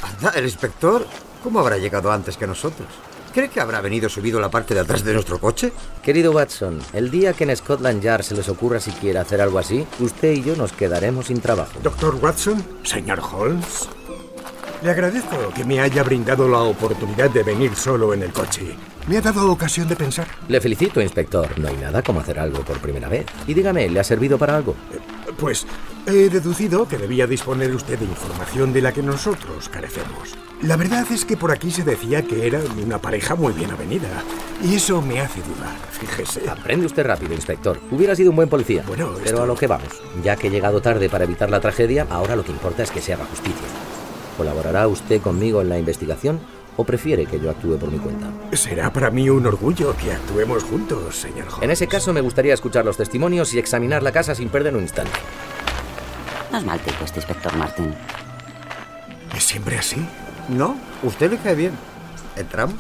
Anda, 0.03 0.31
el 0.35 0.45
inspector, 0.45 1.07
¿cómo 1.43 1.61
habrá 1.61 1.77
llegado 1.77 2.11
antes 2.11 2.39
que 2.39 2.47
nosotros? 2.47 2.89
¿Cree 3.33 3.49
que 3.49 3.61
habrá 3.61 3.81
venido 3.81 4.11
subido 4.11 4.39
a 4.39 4.43
la 4.43 4.51
parte 4.51 4.75
de 4.75 4.81
atrás 4.81 5.05
de 5.05 5.15
nuestro 5.15 5.41
coche? 5.41 5.73
Querido 6.03 6.33
Watson, 6.33 6.79
el 6.93 7.11
día 7.11 7.33
que 7.33 7.45
en 7.45 7.57
Scotland 7.57 8.03
Yard 8.03 8.25
se 8.25 8.35
les 8.35 8.47
ocurra 8.51 8.79
siquiera 8.79 9.23
hacer 9.23 9.41
algo 9.41 9.59
así, 9.59 9.87
usted 10.01 10.33
y 10.33 10.43
yo 10.43 10.55
nos 10.55 10.73
quedaremos 10.73 11.29
sin 11.29 11.41
trabajo. 11.41 11.73
Doctor 11.83 12.17
Watson, 12.17 12.63
señor 12.83 13.21
Holmes. 13.21 13.89
Le 14.83 14.91
agradezco 14.91 15.37
que 15.55 15.65
me 15.65 15.81
haya 15.81 16.03
brindado 16.03 16.49
la 16.49 16.59
oportunidad 16.59 17.31
de 17.31 17.45
venir 17.45 17.75
solo 17.77 18.15
en 18.15 18.23
el 18.23 18.33
coche. 18.33 18.75
Me 19.07 19.17
ha 19.17 19.21
dado 19.21 19.51
ocasión 19.51 19.89
de 19.89 19.95
pensar. 19.95 20.27
Le 20.49 20.61
felicito, 20.61 21.01
inspector. 21.01 21.57
No 21.59 21.69
hay 21.69 21.77
nada 21.77 22.03
como 22.03 22.21
hacer 22.21 22.39
algo 22.41 22.61
por 22.65 22.79
primera 22.79 23.09
vez. 23.09 23.27
Y 23.47 23.55
dígame, 23.55 23.89
¿le 23.89 24.01
ha 24.01 24.05
servido 24.05 24.39
para 24.39 24.57
algo? 24.57 24.75
Pues 25.39 25.67
he 26.07 26.29
deducido 26.29 26.87
que 26.89 26.99
debía 26.99 27.27
disponer 27.29 27.73
usted 27.75 27.99
de 27.99 28.05
información 28.07 28.73
de 28.73 28.83
la 28.83 28.93
que 28.93 29.03
nosotros 29.03 29.69
carecemos. 29.69 30.35
La 30.63 30.77
verdad 30.77 31.07
es 31.13 31.25
que 31.25 31.37
por 31.37 31.53
aquí 31.53 31.71
se 31.71 31.85
decía 31.85 32.23
que 32.23 32.47
eran 32.47 32.63
una 32.85 32.99
pareja 32.99 33.35
muy 33.37 33.53
bien 33.53 33.71
avenida. 33.71 34.09
Y 34.65 34.75
eso 34.77 35.01
me 35.01 35.21
hace 35.21 35.41
dudar, 35.43 35.77
fíjese. 35.93 36.49
Aprende 36.49 36.87
usted 36.87 37.05
rápido, 37.07 37.35
inspector. 37.35 37.79
Hubiera 37.91 38.15
sido 38.17 38.31
un 38.31 38.37
buen 38.37 38.49
policía. 38.49 38.83
Bueno, 38.87 39.11
Pero 39.15 39.25
esto- 39.27 39.43
a 39.43 39.47
lo 39.47 39.57
que 39.57 39.67
vamos. 39.69 39.89
Ya 40.25 40.35
que 40.37 40.49
he 40.49 40.51
llegado 40.51 40.81
tarde 40.83 41.09
para 41.09 41.25
evitar 41.25 41.51
la 41.51 41.61
tragedia, 41.61 42.07
ahora 42.11 42.35
lo 42.37 42.45
que 42.45 42.53
importa 42.53 42.83
es 42.83 42.91
que 42.91 43.01
se 43.01 43.13
haga 43.13 43.25
justicia. 43.27 43.67
¿Colaborará 44.37 44.89
usted 44.89 45.21
conmigo 45.21 45.61
en 45.61 45.69
la 45.69 45.79
investigación 45.79 46.41
¿O 46.77 46.85
prefiere 46.85 47.27
que 47.27 47.39
yo 47.39 47.51
actúe 47.51 47.77
por 47.77 47.91
mi 47.91 47.99
cuenta? 47.99 48.31
Será 48.53 48.91
para 48.93 49.11
mí 49.11 49.29
un 49.29 49.47
orgullo 49.47 49.95
que 49.95 50.13
actuemos 50.13 50.65
juntos, 50.65 51.17
señor 51.17 51.49
Holmes. 51.49 51.63
En 51.63 51.71
ese 51.71 51.87
caso 51.87 52.13
me 52.15 52.23
gustaría 52.23 52.55
escuchar 52.55 52.85
los 52.85 52.97
testimonios 52.97 53.53
y 53.53 53.59
examinar 53.59 54.03
la 54.03 54.13
casa 54.13 54.35
sin 54.35 54.49
perder 54.49 54.75
un 54.75 54.83
instante. 54.83 55.13
No 56.51 56.59
es 56.59 56.65
mal 56.65 56.81
tipo 56.81 57.05
este 57.05 57.19
inspector 57.19 57.55
Martin. 57.57 57.95
¿Es 59.37 59.45
siempre 59.45 59.77
así? 59.77 60.03
No, 60.49 60.77
usted 61.03 61.31
le 61.31 61.39
cae 61.39 61.55
bien. 61.55 61.73
¿Entramos? 62.37 62.77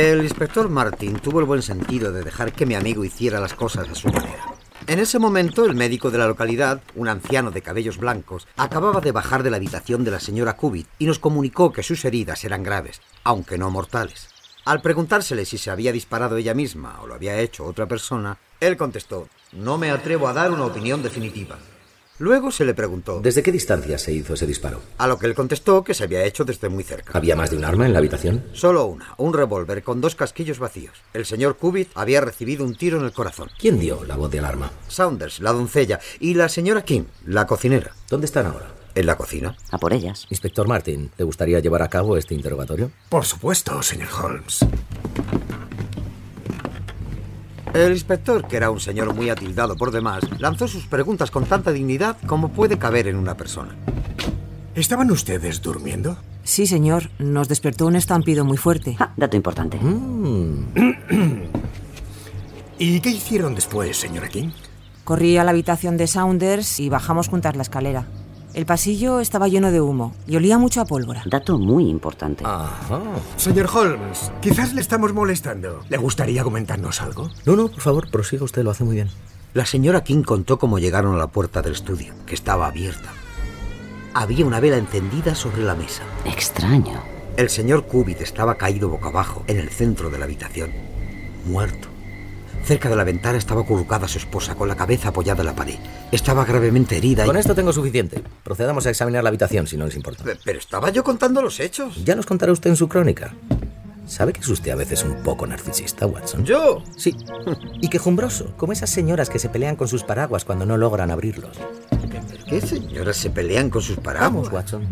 El 0.00 0.22
inspector 0.22 0.68
Martin 0.68 1.18
tuvo 1.18 1.40
el 1.40 1.44
buen 1.44 1.60
sentido 1.60 2.12
de 2.12 2.22
dejar 2.22 2.52
que 2.52 2.66
mi 2.66 2.76
amigo 2.76 3.04
hiciera 3.04 3.40
las 3.40 3.54
cosas 3.54 3.88
a 3.88 3.96
su 3.96 4.06
manera. 4.06 4.44
En 4.86 5.00
ese 5.00 5.18
momento, 5.18 5.64
el 5.64 5.74
médico 5.74 6.12
de 6.12 6.18
la 6.18 6.28
localidad, 6.28 6.80
un 6.94 7.08
anciano 7.08 7.50
de 7.50 7.62
cabellos 7.62 7.98
blancos, 7.98 8.46
acababa 8.56 9.00
de 9.00 9.10
bajar 9.10 9.42
de 9.42 9.50
la 9.50 9.56
habitación 9.56 10.04
de 10.04 10.12
la 10.12 10.20
señora 10.20 10.52
Cubitt 10.52 10.86
y 11.00 11.06
nos 11.06 11.18
comunicó 11.18 11.72
que 11.72 11.82
sus 11.82 12.04
heridas 12.04 12.44
eran 12.44 12.62
graves, 12.62 13.00
aunque 13.24 13.58
no 13.58 13.72
mortales. 13.72 14.28
Al 14.64 14.82
preguntársele 14.82 15.44
si 15.44 15.58
se 15.58 15.72
había 15.72 15.90
disparado 15.90 16.36
ella 16.36 16.54
misma 16.54 17.00
o 17.02 17.08
lo 17.08 17.14
había 17.14 17.40
hecho 17.40 17.64
otra 17.64 17.86
persona, 17.86 18.38
él 18.60 18.76
contestó, 18.76 19.28
no 19.50 19.78
me 19.78 19.90
atrevo 19.90 20.28
a 20.28 20.32
dar 20.32 20.52
una 20.52 20.66
opinión 20.66 21.02
definitiva. 21.02 21.58
Luego 22.20 22.50
se 22.50 22.64
le 22.64 22.74
preguntó, 22.74 23.20
¿Desde 23.20 23.42
qué 23.44 23.52
distancia 23.52 23.96
se 23.98 24.12
hizo 24.12 24.34
ese 24.34 24.46
disparo? 24.46 24.80
a 24.98 25.06
lo 25.06 25.18
que 25.18 25.26
él 25.26 25.34
contestó 25.34 25.84
que 25.84 25.94
se 25.94 26.02
había 26.04 26.24
hecho 26.24 26.44
desde 26.44 26.68
muy 26.68 26.82
cerca. 26.82 27.16
¿Había 27.16 27.36
más 27.36 27.50
de 27.50 27.56
un 27.56 27.64
arma 27.64 27.86
en 27.86 27.92
la 27.92 28.00
habitación? 28.00 28.44
Solo 28.52 28.86
una, 28.86 29.14
un 29.18 29.32
revólver 29.32 29.82
con 29.84 30.00
dos 30.00 30.14
casquillos 30.16 30.58
vacíos. 30.58 30.96
El 31.14 31.26
señor 31.26 31.56
Cubitt 31.56 31.90
había 31.94 32.20
recibido 32.20 32.64
un 32.64 32.74
tiro 32.74 32.98
en 32.98 33.04
el 33.04 33.12
corazón. 33.12 33.48
¿Quién 33.58 33.78
dio 33.78 34.04
la 34.04 34.16
voz 34.16 34.30
de 34.32 34.40
alarma? 34.40 34.72
Saunders, 34.88 35.40
la 35.40 35.52
doncella, 35.52 36.00
y 36.18 36.34
la 36.34 36.48
señora 36.48 36.82
King, 36.84 37.04
la 37.24 37.46
cocinera. 37.46 37.94
¿Dónde 38.08 38.26
están 38.26 38.46
ahora? 38.46 38.74
¿En 38.96 39.06
la 39.06 39.16
cocina? 39.16 39.56
A 39.70 39.78
por 39.78 39.92
ellas. 39.92 40.26
Inspector 40.28 40.66
Martin, 40.66 41.10
¿te 41.16 41.22
gustaría 41.22 41.60
llevar 41.60 41.82
a 41.82 41.88
cabo 41.88 42.16
este 42.16 42.34
interrogatorio? 42.34 42.90
Por 43.08 43.24
supuesto, 43.24 43.80
señor 43.82 44.08
Holmes. 44.20 44.66
El 47.74 47.92
inspector, 47.92 48.46
que 48.46 48.56
era 48.56 48.70
un 48.70 48.80
señor 48.80 49.14
muy 49.14 49.30
atildado 49.30 49.76
por 49.76 49.90
demás, 49.90 50.22
lanzó 50.38 50.68
sus 50.68 50.86
preguntas 50.86 51.30
con 51.30 51.44
tanta 51.44 51.72
dignidad 51.72 52.16
como 52.26 52.48
puede 52.50 52.78
caber 52.78 53.08
en 53.08 53.16
una 53.16 53.36
persona. 53.36 53.74
¿Estaban 54.74 55.10
ustedes 55.10 55.60
durmiendo? 55.60 56.16
Sí, 56.44 56.66
señor. 56.66 57.10
Nos 57.18 57.48
despertó 57.48 57.86
un 57.86 57.96
estampido 57.96 58.44
muy 58.44 58.56
fuerte. 58.56 58.96
Ah, 58.98 59.12
dato 59.16 59.36
importante. 59.36 59.78
Mm. 59.78 60.64
¿Y 62.78 63.00
qué 63.00 63.10
hicieron 63.10 63.54
después, 63.54 63.96
señora 63.96 64.28
King? 64.28 64.50
Corrí 65.04 65.36
a 65.36 65.44
la 65.44 65.50
habitación 65.50 65.96
de 65.96 66.06
Saunders 66.06 66.80
y 66.80 66.88
bajamos 66.88 67.28
juntas 67.28 67.56
la 67.56 67.62
escalera. 67.62 68.06
El 68.54 68.66
pasillo 68.66 69.20
estaba 69.20 69.48
lleno 69.48 69.70
de 69.70 69.80
humo 69.80 70.14
y 70.26 70.36
olía 70.36 70.58
mucho 70.58 70.80
a 70.80 70.84
pólvora. 70.84 71.22
Dato 71.26 71.58
muy 71.58 71.88
importante. 71.88 72.44
Ajá. 72.46 73.00
Señor 73.36 73.68
Holmes, 73.72 74.32
quizás 74.40 74.74
le 74.74 74.80
estamos 74.80 75.12
molestando. 75.12 75.82
¿Le 75.88 75.96
gustaría 75.98 76.42
comentarnos 76.42 77.00
algo? 77.02 77.30
No, 77.44 77.56
no, 77.56 77.68
por 77.68 77.80
favor, 77.80 78.10
prosiga 78.10 78.44
usted, 78.44 78.62
lo 78.62 78.70
hace 78.70 78.84
muy 78.84 78.96
bien. 78.96 79.10
La 79.54 79.66
señora 79.66 80.02
King 80.02 80.22
contó 80.22 80.58
cómo 80.58 80.78
llegaron 80.78 81.14
a 81.14 81.18
la 81.18 81.28
puerta 81.28 81.62
del 81.62 81.72
estudio, 81.72 82.14
que 82.26 82.34
estaba 82.34 82.66
abierta. 82.66 83.12
Había 84.14 84.46
una 84.46 84.60
vela 84.60 84.76
encendida 84.76 85.34
sobre 85.34 85.62
la 85.62 85.74
mesa. 85.74 86.02
Extraño. 86.24 87.00
El 87.36 87.50
señor 87.50 87.84
Cubitt 87.84 88.20
estaba 88.20 88.56
caído 88.56 88.88
boca 88.88 89.08
abajo 89.08 89.44
en 89.46 89.58
el 89.58 89.68
centro 89.68 90.10
de 90.10 90.18
la 90.18 90.24
habitación, 90.24 90.72
muerto. 91.46 91.88
Cerca 92.68 92.90
de 92.90 92.96
la 92.96 93.04
ventana 93.04 93.38
estaba 93.38 93.62
acurrucada 93.62 94.06
su 94.08 94.18
esposa 94.18 94.54
con 94.54 94.68
la 94.68 94.76
cabeza 94.76 95.08
apoyada 95.08 95.40
en 95.40 95.46
la 95.46 95.56
pared. 95.56 95.76
Estaba 96.12 96.44
gravemente 96.44 96.98
herida 96.98 97.24
y... 97.24 97.26
Con 97.26 97.38
esto 97.38 97.54
tengo 97.54 97.72
suficiente. 97.72 98.22
Procedamos 98.44 98.84
a 98.86 98.90
examinar 98.90 99.22
la 99.24 99.30
habitación, 99.30 99.66
si 99.66 99.78
no 99.78 99.86
les 99.86 99.96
importa. 99.96 100.22
Pe- 100.22 100.36
Pero 100.44 100.58
estaba 100.58 100.90
yo 100.90 101.02
contando 101.02 101.40
los 101.40 101.60
hechos. 101.60 102.04
Ya 102.04 102.14
nos 102.14 102.26
contará 102.26 102.52
usted 102.52 102.68
en 102.68 102.76
su 102.76 102.86
crónica. 102.86 103.32
¿Sabe 104.06 104.34
que 104.34 104.40
es 104.40 104.48
usted 104.48 104.70
a 104.72 104.74
veces 104.76 105.02
un 105.02 105.22
poco 105.22 105.46
narcisista, 105.46 106.06
Watson? 106.06 106.44
¿Yo? 106.44 106.82
Sí. 106.98 107.16
Y 107.80 107.88
quejumbroso, 107.88 108.54
como 108.58 108.74
esas 108.74 108.90
señoras 108.90 109.30
que 109.30 109.38
se 109.38 109.48
pelean 109.48 109.76
con 109.76 109.88
sus 109.88 110.04
paraguas 110.04 110.44
cuando 110.44 110.66
no 110.66 110.76
logran 110.76 111.10
abrirlos. 111.10 111.56
¿Qué 112.50 112.60
señoras 112.60 113.16
se 113.16 113.30
pelean 113.30 113.70
con 113.70 113.80
sus 113.80 113.96
paraguas? 113.96 114.30
Vamos, 114.30 114.52
Watson. 114.52 114.82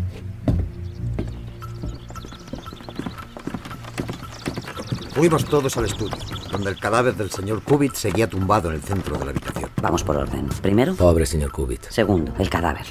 Fuimos 5.17 5.45
todos 5.45 5.75
al 5.77 5.85
estudio, 5.85 6.15
donde 6.51 6.69
el 6.69 6.79
cadáver 6.79 7.15
del 7.15 7.31
señor 7.31 7.63
Cubitt 7.63 7.95
seguía 7.95 8.29
tumbado 8.29 8.69
en 8.69 8.75
el 8.75 8.83
centro 8.83 9.17
de 9.17 9.25
la 9.25 9.31
habitación. 9.31 9.71
Vamos 9.81 10.03
por 10.03 10.15
orden. 10.15 10.47
Primero, 10.61 10.93
Pobre 10.93 11.25
señor 11.25 11.51
Cubitt. 11.51 11.89
segundo, 11.89 12.33
el 12.37 12.51
cadáver. 12.51 12.85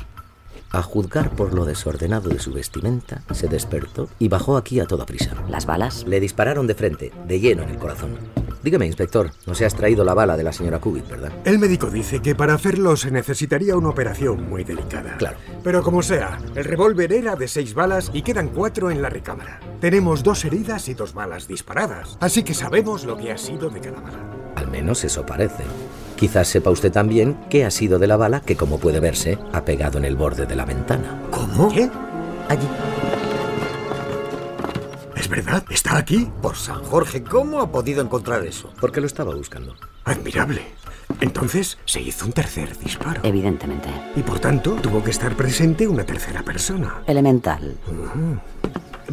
A 0.73 0.83
juzgar 0.83 1.31
por 1.31 1.55
lo 1.55 1.65
desordenado 1.65 2.29
de 2.29 2.41
su 2.41 2.53
vestimenta, 2.53 3.23
se 3.31 3.47
despertó 3.47 4.09
y 4.19 4.27
bajó 4.27 4.57
aquí 4.57 4.81
a 4.81 4.87
toda 4.87 5.07
prisa. 5.07 5.35
Las 5.49 5.67
balas. 5.67 6.05
Le 6.09 6.19
dispararon 6.19 6.67
de 6.67 6.75
frente, 6.75 7.13
de 7.29 7.39
lleno 7.39 7.63
en 7.63 7.69
el 7.71 7.79
corazón. 7.79 8.19
Dígame, 8.67 8.85
inspector, 8.85 9.31
no 9.47 9.55
se 9.55 9.65
has 9.65 9.77
traído 9.77 10.03
la 10.03 10.13
bala 10.13 10.37
de 10.37 10.43
la 10.43 10.53
señora 10.53 10.81
Cubitt, 10.81 11.09
¿verdad? 11.09 11.31
El 11.45 11.61
médico 11.61 11.87
dice 11.87 12.21
que 12.21 12.35
para 12.35 12.55
hacerlo 12.55 12.97
se 12.97 13.13
necesitaría 13.13 13.77
una 13.77 13.91
operación 13.91 14.51
muy 14.51 14.65
delicada. 14.65 15.17
Claro. 15.19 15.37
Pero 15.63 15.85
como 15.85 16.03
sea, 16.03 16.41
el 16.53 16.65
revólver 16.65 17.13
era 17.13 17.37
de 17.37 17.47
seis 17.47 17.75
balas 17.75 18.11
y 18.13 18.23
quedan 18.23 18.49
cuatro 18.49 18.91
en 18.91 19.03
la 19.03 19.09
recámara. 19.09 19.61
Tenemos 19.81 20.25
dos 20.25 20.45
heridas 20.45 20.89
y 20.89 20.95
dos 20.95 21.15
balas 21.15 21.47
disparadas, 21.47 22.19
así 22.19 22.43
que 22.43 22.55
sabemos 22.55 23.05
lo 23.05 23.17
que 23.17 23.31
ha 23.31 23.39
sido 23.39 23.71
de 23.71 23.79
cada 23.79 24.01
bala. 24.01 24.19
Al 24.57 24.67
menos 24.67 25.05
eso 25.05 25.25
parece. 25.25 25.63
Quizás 26.17 26.49
sepa 26.49 26.71
usted 26.71 26.91
también 26.91 27.39
qué 27.49 27.65
ha 27.65 27.71
sido 27.71 28.01
de 28.01 28.09
la 28.09 28.17
bala 28.17 28.41
que, 28.41 28.57
como 28.57 28.81
puede 28.81 28.99
verse, 28.99 29.39
ha 29.53 29.65
pegado 29.65 29.99
en 29.99 30.07
el 30.07 30.17
borde 30.17 30.45
de 30.45 30.57
la 30.57 30.65
ventana. 30.65 31.23
¿Cómo? 31.31 31.73
¿Qué? 31.73 31.89
Allí. 32.49 32.67
¿Es 35.27 35.31
verdad? 35.31 35.65
¿Está 35.71 35.97
aquí? 35.97 36.31
Por 36.41 36.55
San 36.55 36.85
Jorge, 36.85 37.25
¿cómo 37.25 37.61
ha 37.61 37.73
podido 37.73 38.01
encontrar 38.01 38.47
eso? 38.47 38.73
Porque 38.81 39.01
lo 39.01 39.09
estaba 39.09 39.35
buscando. 39.35 39.75
Admirable. 40.05 40.63
Entonces 41.21 41.79
se 41.85 42.01
hizo 42.01 42.27
un 42.27 42.33
tercer 42.33 42.79
disparo. 42.79 43.23
Evidentemente. 43.25 43.89
Y 44.15 44.23
por 44.23 44.39
tanto 44.39 44.77
tuvo 44.77 45.03
que 45.03 45.11
estar 45.11 45.35
presente 45.35 45.89
una 45.89 46.05
tercera 46.07 46.45
persona. 46.45 47.03
Elemental. 47.09 47.77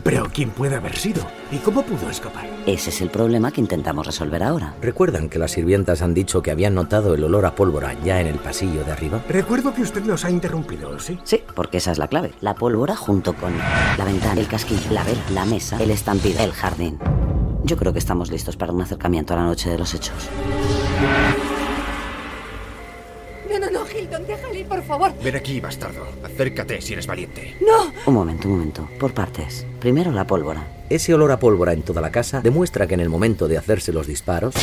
Pero 0.01 0.27
¿quién 0.34 0.49
puede 0.49 0.75
haber 0.75 0.95
sido? 0.95 1.25
¿Y 1.51 1.58
cómo 1.58 1.84
pudo 1.84 2.10
escapar? 2.10 2.45
Ese 2.65 2.89
es 2.89 3.01
el 3.01 3.10
problema 3.10 3.51
que 3.51 3.62
intentamos 3.62 4.06
resolver 4.06 4.41
ahora. 4.41 4.73
¿Recuerdan 4.82 5.29
que 5.29 5.38
las 5.38 5.51
sirvientas 5.51 6.01
han 6.01 6.13
dicho 6.13 6.41
que 6.41 6.51
habían 6.51 6.73
notado 6.73 7.13
el 7.13 7.23
olor 7.23 7.45
a 7.45 7.53
pólvora 7.53 7.93
ya 8.03 8.19
en 8.19 8.27
el 8.27 8.39
pasillo 8.39 8.84
de 8.84 8.91
arriba? 8.91 9.21
Recuerdo 9.29 9.73
que 9.73 9.82
usted 9.82 10.03
nos 10.03 10.25
ha 10.25 10.32
interrumpido, 10.32 10.99
¿sí? 10.99 11.19
Sí, 11.23 11.43
porque 11.56 11.77
esa 11.77 11.91
es 11.91 11.97
la 11.97 12.08
clave. 12.08 12.34
La 12.41 12.56
pólvora 12.56 12.95
junto 12.95 13.34
con 13.34 13.53
la 13.58 14.06
ventana, 14.06 14.41
el 14.41 14.47
casquillo, 14.47 14.89
la 14.91 15.03
vela, 15.03 15.21
la 15.32 15.45
mesa, 15.45 15.77
el 15.82 15.91
estampido, 15.91 16.43
el 16.43 16.53
jardín. 16.53 16.97
Yo 17.63 17.77
creo 17.77 17.93
que 17.93 17.99
estamos 17.99 18.32
listos 18.32 18.58
para 18.58 18.73
un 18.73 18.82
acercamiento 18.82 19.34
a 19.34 19.38
la 19.38 19.43
noche 19.43 19.69
de 19.69 19.77
los 19.77 19.93
hechos. 19.93 20.15
No, 23.93 23.99
no, 23.99 23.99
no, 23.99 23.99
Hilton, 23.99 24.27
déjale 24.27 24.60
ir, 24.60 24.67
por 24.67 24.84
favor. 24.84 25.12
Ven 25.23 25.36
aquí, 25.36 25.60
bastardo. 25.60 26.06
Acércate 26.23 26.82
si 26.82 26.93
eres 26.93 27.08
valiente. 27.08 27.56
No. 27.62 27.91
Un 28.06 28.13
momento, 28.13 28.47
un 28.47 28.56
momento. 28.56 28.89
Por 28.99 29.13
partes. 29.13 29.65
Primero 29.79 30.12
la 30.12 30.25
pólvora. 30.25 30.67
Ese 30.89 31.13
olor 31.13 31.32
a 31.32 31.39
pólvora 31.39 31.73
en 31.73 31.84
toda 31.84 32.01
la 32.01 32.12
casa 32.12 32.41
demuestra 32.41 32.88
que 32.88 32.93
en 32.93 32.99
el 32.99 33.10
momento 33.10 33.47
de 33.47 33.58
hacerse 33.58 33.91
los 33.91 34.08
disparos, 34.08 34.53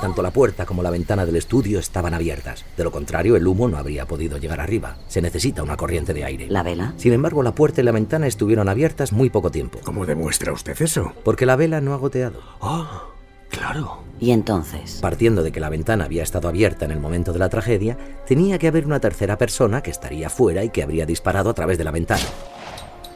tanto 0.00 0.22
la 0.22 0.30
puerta 0.32 0.66
como 0.66 0.82
la 0.82 0.90
ventana 0.90 1.24
del 1.24 1.36
estudio 1.36 1.78
estaban 1.78 2.14
abiertas. 2.14 2.64
De 2.76 2.84
lo 2.84 2.90
contrario, 2.90 3.36
el 3.36 3.46
humo 3.46 3.68
no 3.68 3.76
habría 3.76 4.06
podido 4.06 4.38
llegar 4.38 4.60
arriba. 4.60 4.96
Se 5.06 5.22
necesita 5.22 5.62
una 5.62 5.76
corriente 5.76 6.12
de 6.14 6.24
aire. 6.24 6.46
¿La 6.48 6.62
vela? 6.62 6.94
Sin 6.96 7.12
embargo, 7.12 7.42
la 7.42 7.54
puerta 7.54 7.80
y 7.80 7.84
la 7.84 7.92
ventana 7.92 8.26
estuvieron 8.26 8.68
abiertas 8.68 9.12
muy 9.12 9.30
poco 9.30 9.50
tiempo. 9.50 9.78
¿Cómo 9.84 10.06
demuestra 10.06 10.52
usted 10.52 10.80
eso? 10.80 11.12
Porque 11.24 11.46
la 11.46 11.56
vela 11.56 11.80
no 11.80 11.94
ha 11.94 11.98
goteado. 11.98 12.40
Oh, 12.60 13.11
claro. 13.52 13.98
Y 14.20 14.30
entonces, 14.30 14.98
Partiendo 15.00 15.42
de 15.42 15.50
que 15.50 15.58
la 15.60 15.68
ventana 15.68 16.04
había 16.04 16.22
estado 16.22 16.48
abierta 16.48 16.84
en 16.84 16.92
el 16.92 17.00
momento 17.00 17.32
de 17.32 17.40
la 17.40 17.48
tragedia, 17.48 17.96
tenía 18.26 18.56
que 18.58 18.68
haber 18.68 18.86
una 18.86 19.00
tercera 19.00 19.36
persona 19.36 19.82
que 19.82 19.90
estaría 19.90 20.30
fuera 20.30 20.62
y 20.62 20.70
que 20.70 20.82
habría 20.84 21.06
disparado 21.06 21.50
a 21.50 21.54
través 21.54 21.76
de 21.78 21.84
la 21.84 21.90
ventana. 21.90 22.22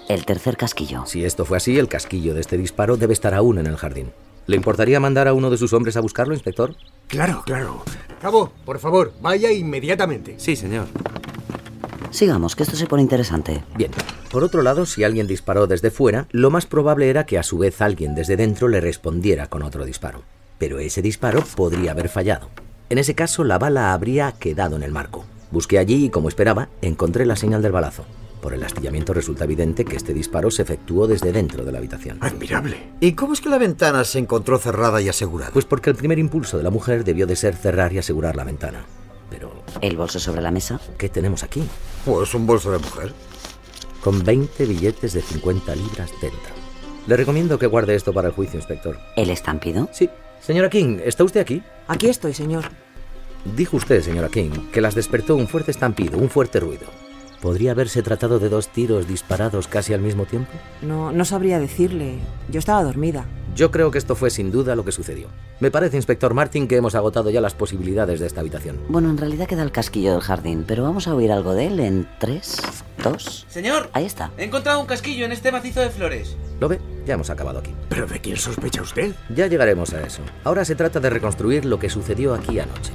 el 0.09 0.25
tercer 0.25 0.57
casquillo. 0.57 1.05
Si 1.07 1.25
esto 1.25 1.45
fue 1.45 1.57
así, 1.59 1.79
el 1.79 1.89
casquillo 1.89 2.35
de 2.35 2.41
este 2.41 2.57
disparo 2.57 2.97
debe 2.97 3.13
estar 3.13 3.35
aún 3.35 3.59
en 3.59 3.67
el 3.67 3.77
jardín. 3.77 4.11
¿Le 4.47 4.57
importaría 4.57 5.01
mandar 5.01 5.27
a 5.29 5.33
uno 5.35 5.51
de 5.51 5.59
sus 5.59 5.73
hombres 5.73 5.97
a 5.97 6.01
buscarlo, 6.01 6.33
inspector? 6.35 6.75
Claro, 7.09 7.43
claro. 7.45 7.83
Cabo, 8.21 8.53
por 8.65 8.79
favor, 8.79 9.13
vaya 9.21 9.51
inmediatamente. 9.53 10.35
Sí, 10.39 10.55
señor. 10.57 10.87
Sigamos, 12.17 12.57
que 12.57 12.63
esto 12.63 12.77
se 12.77 12.87
pone 12.87 13.03
interesante. 13.03 13.63
Bien. 13.77 13.91
Por 14.31 14.43
otro 14.43 14.63
lado, 14.63 14.87
si 14.87 15.05
alguien 15.05 15.27
disparó 15.27 15.67
desde 15.67 15.91
fuera, 15.91 16.27
lo 16.31 16.51
más 16.51 16.65
probable 16.65 17.11
era 17.11 17.27
que 17.27 17.37
a 17.37 17.43
su 17.43 17.59
vez 17.59 17.83
alguien 17.83 18.15
desde 18.15 18.39
dentro 18.39 18.69
le 18.69 18.81
respondiera 18.81 19.49
con 19.49 19.63
otro 19.63 19.85
disparo. 19.85 20.23
Pero 20.57 20.79
ese 20.79 21.03
disparo 21.03 21.45
podría 21.55 21.91
haber 21.91 22.09
fallado. 22.09 22.49
En 22.89 22.97
ese 22.97 23.15
caso, 23.15 23.45
la 23.45 23.59
bala 23.59 23.93
habría 23.93 24.33
quedado 24.33 24.77
en 24.77 24.83
el 24.83 24.93
marco. 24.93 25.27
Busqué 25.51 25.79
allí 25.79 26.07
y, 26.07 26.09
como 26.09 26.31
esperaba, 26.31 26.71
encontré 26.81 27.27
la 27.27 27.37
señal 27.37 27.61
del 27.61 27.73
balazo. 27.73 28.07
Por 28.41 28.55
el 28.55 28.65
astillamiento 28.65 29.13
resulta 29.13 29.45
evidente 29.45 29.85
que 29.85 29.97
este 29.97 30.15
disparo 30.15 30.51
se 30.51 30.63
efectuó 30.63 31.07
desde 31.07 31.33
dentro 31.33 31.67
de 31.67 31.73
la 31.73 31.77
habitación. 31.77 32.17
Admirable. 32.23 32.79
¿Y 32.99 33.13
cómo 33.13 33.35
es 33.35 33.43
que 33.43 33.51
la 33.51 33.59
ventana 33.59 34.05
se 34.05 34.21
encontró 34.21 34.57
cerrada 34.57 35.03
y 35.03 35.11
asegurada? 35.11 35.53
Pues 35.53 35.67
porque 35.67 35.91
el 35.91 35.97
primer 35.97 36.19
impulso 36.19 36.57
de 36.57 36.63
la 36.63 36.71
mujer 36.71 37.05
debió 37.05 37.27
de 37.27 37.37
ser 37.37 37.55
cerrar 37.57 37.93
y 37.93 37.99
asegurar 37.99 38.37
la 38.37 38.45
ventana. 38.45 38.87
Pero... 39.29 39.53
¿El 39.83 39.99
bolso 39.99 40.19
sobre 40.19 40.41
la 40.41 40.51
mesa? 40.51 40.81
¿Qué 40.97 41.11
tenemos 41.11 41.43
aquí? 41.43 41.63
Pues 42.07 42.33
un 42.35 42.47
bolso 42.47 42.71
de 42.71 42.79
mujer. 42.79 43.13
Con 44.01 44.23
20 44.23 44.65
billetes 44.65 45.13
de 45.13 45.21
50 45.21 45.75
libras 45.75 46.13
dentro. 46.23 46.55
Le 47.09 47.17
recomiendo 47.17 47.59
que 47.59 47.67
guarde 47.67 47.97
esto 47.97 48.13
para 48.13 48.29
el 48.29 48.35
juicio, 48.35 48.61
inspector. 48.61 48.97
¿El 49.17 49.29
estampido? 49.29 49.89
Sí. 49.91 50.09
Señora 50.41 50.71
King, 50.71 51.01
¿está 51.05 51.25
usted 51.25 51.41
aquí? 51.41 51.65
Aquí 51.89 52.07
estoy, 52.07 52.33
señor. 52.33 52.67
Dijo 53.57 53.77
usted, 53.77 54.03
señora 54.03 54.29
King, 54.29 54.71
que 54.73 54.81
las 54.81 54.95
despertó 54.95 55.35
un 55.35 55.49
fuerte 55.49 55.73
estampido, 55.73 56.17
un 56.17 56.31
fuerte 56.31 56.61
ruido. 56.61 56.87
¿Podría 57.43 57.73
haberse 57.73 58.05
tratado 58.05 58.39
de 58.39 58.51
dos 58.51 58.69
tiros 58.69 59.09
disparados 59.09 59.67
casi 59.67 59.93
al 59.93 60.01
mismo 60.01 60.27
tiempo? 60.27 60.53
No, 60.83 61.11
no 61.11 61.25
sabría 61.25 61.59
decirle. 61.59 62.21
Yo 62.49 62.61
estaba 62.61 62.85
dormida. 62.85 63.27
Yo 63.57 63.71
creo 63.71 63.91
que 63.91 63.97
esto 63.97 64.15
fue 64.15 64.29
sin 64.29 64.53
duda 64.53 64.77
lo 64.77 64.85
que 64.85 64.93
sucedió. 64.93 65.29
Me 65.61 65.71
parece, 65.71 65.97
inspector 65.97 66.35
Martin, 66.35 66.69
que 66.69 66.77
hemos 66.77 66.95
agotado 66.95 67.31
ya 67.31 67.41
las 67.41 67.55
posibilidades 67.55 68.21
de 68.21 68.27
esta 68.27 68.43
habitación. 68.43 68.79
Bueno, 68.91 69.09
en 69.09 69.17
realidad 69.17 69.47
queda 69.47 69.63
el 69.63 69.73
casquillo 69.73 70.13
del 70.13 70.21
jardín, 70.21 70.65
pero 70.69 70.83
vamos 70.83 71.09
a 71.09 71.15
oír 71.15 71.33
algo 71.33 71.55
de 71.55 71.69
él 71.69 71.81
en 71.81 72.07
tres, 72.19 72.61
dos... 73.03 73.47
Señor. 73.49 73.89
Ahí 73.95 74.05
está. 74.05 74.31
He 74.37 74.45
encontrado 74.45 74.79
un 74.79 74.87
casquillo 74.87 75.25
en 75.25 75.33
este 75.33 75.51
macizo 75.51 75.81
de 75.81 75.89
flores. 75.89 76.37
¿Lo 76.61 76.69
ve? 76.69 76.79
Ya 77.07 77.15
hemos 77.15 77.31
acabado 77.31 77.61
aquí. 77.61 77.75
¿Pero 77.89 78.07
de 78.07 78.21
quién 78.21 78.37
sospecha 78.37 78.83
usted? 78.83 79.15
Ya 79.35 79.47
llegaremos 79.47 79.95
a 79.95 80.03
eso. 80.03 80.21
Ahora 80.45 80.67
se 80.67 80.75
trata 80.75 81.01
de 81.01 81.09
reconstruir 81.09 81.65
lo 81.65 81.79
que 81.79 81.89
sucedió 81.89 82.35
aquí 82.35 82.59
anoche. 82.59 82.93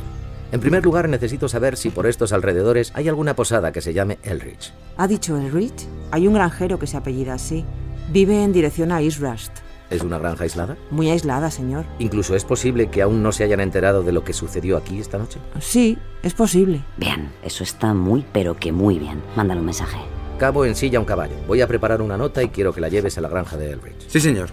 En 0.52 0.60
primer 0.60 0.84
lugar, 0.84 1.10
necesito 1.10 1.50
saber 1.50 1.76
si 1.76 1.90
por 1.90 2.06
estos 2.06 2.34
alrededores 2.34 2.92
hay 2.94 3.08
alguna 3.10 3.36
posada 3.36 3.72
que 3.72 3.82
se 3.82 3.96
llame 3.96 4.20
Elrich. 4.22 4.74
¿Ha 4.98 5.08
dicho 5.08 5.38
Elrich? 5.38 5.88
Hay 6.12 6.28
un 6.28 6.36
granjero 6.36 6.78
que 6.78 6.86
se 6.86 6.98
apellida 6.98 7.34
así. 7.34 7.66
Vive 8.12 8.44
en 8.44 8.54
dirección 8.54 8.92
a 8.92 9.02
East 9.02 9.22
Rust. 9.22 9.54
¿Es 9.92 10.04
una 10.04 10.18
granja 10.18 10.46
aislada? 10.46 10.78
Muy 10.90 11.10
aislada, 11.10 11.52
señor. 11.52 11.86
¿Incluso 12.00 12.34
es 12.34 12.46
posible 12.46 12.90
que 12.90 13.02
aún 13.02 13.22
no 13.22 13.34
se 13.34 13.44
hayan 13.44 13.60
enterado 13.60 14.04
de 14.04 14.14
lo 14.14 14.24
que 14.24 14.32
sucedió 14.32 14.78
aquí 14.78 15.00
esta 15.00 15.18
noche? 15.18 15.40
Sí, 15.60 15.98
es 16.24 16.34
posible. 16.34 16.82
Bien, 16.96 17.30
eso 17.44 17.64
está 17.64 17.94
muy, 17.94 18.26
pero 18.32 18.56
que 18.56 18.72
muy 18.72 18.98
bien. 18.98 19.22
Mándale 19.36 19.60
un 19.60 19.66
mensaje. 19.66 20.00
Cabo 20.40 20.64
en 20.64 20.76
silla 20.76 20.98
un 20.98 21.06
caballo. 21.06 21.36
Voy 21.46 21.60
a 21.60 21.68
preparar 21.68 22.02
una 22.02 22.18
nota 22.18 22.42
y 22.42 22.48
quiero 22.48 22.74
que 22.74 22.80
la 22.80 22.88
lleves 22.88 23.18
a 23.18 23.22
la 23.22 23.28
granja 23.28 23.58
de 23.58 23.72
Elrich. 23.72 24.08
Sí, 24.08 24.22
señor. 24.22 24.50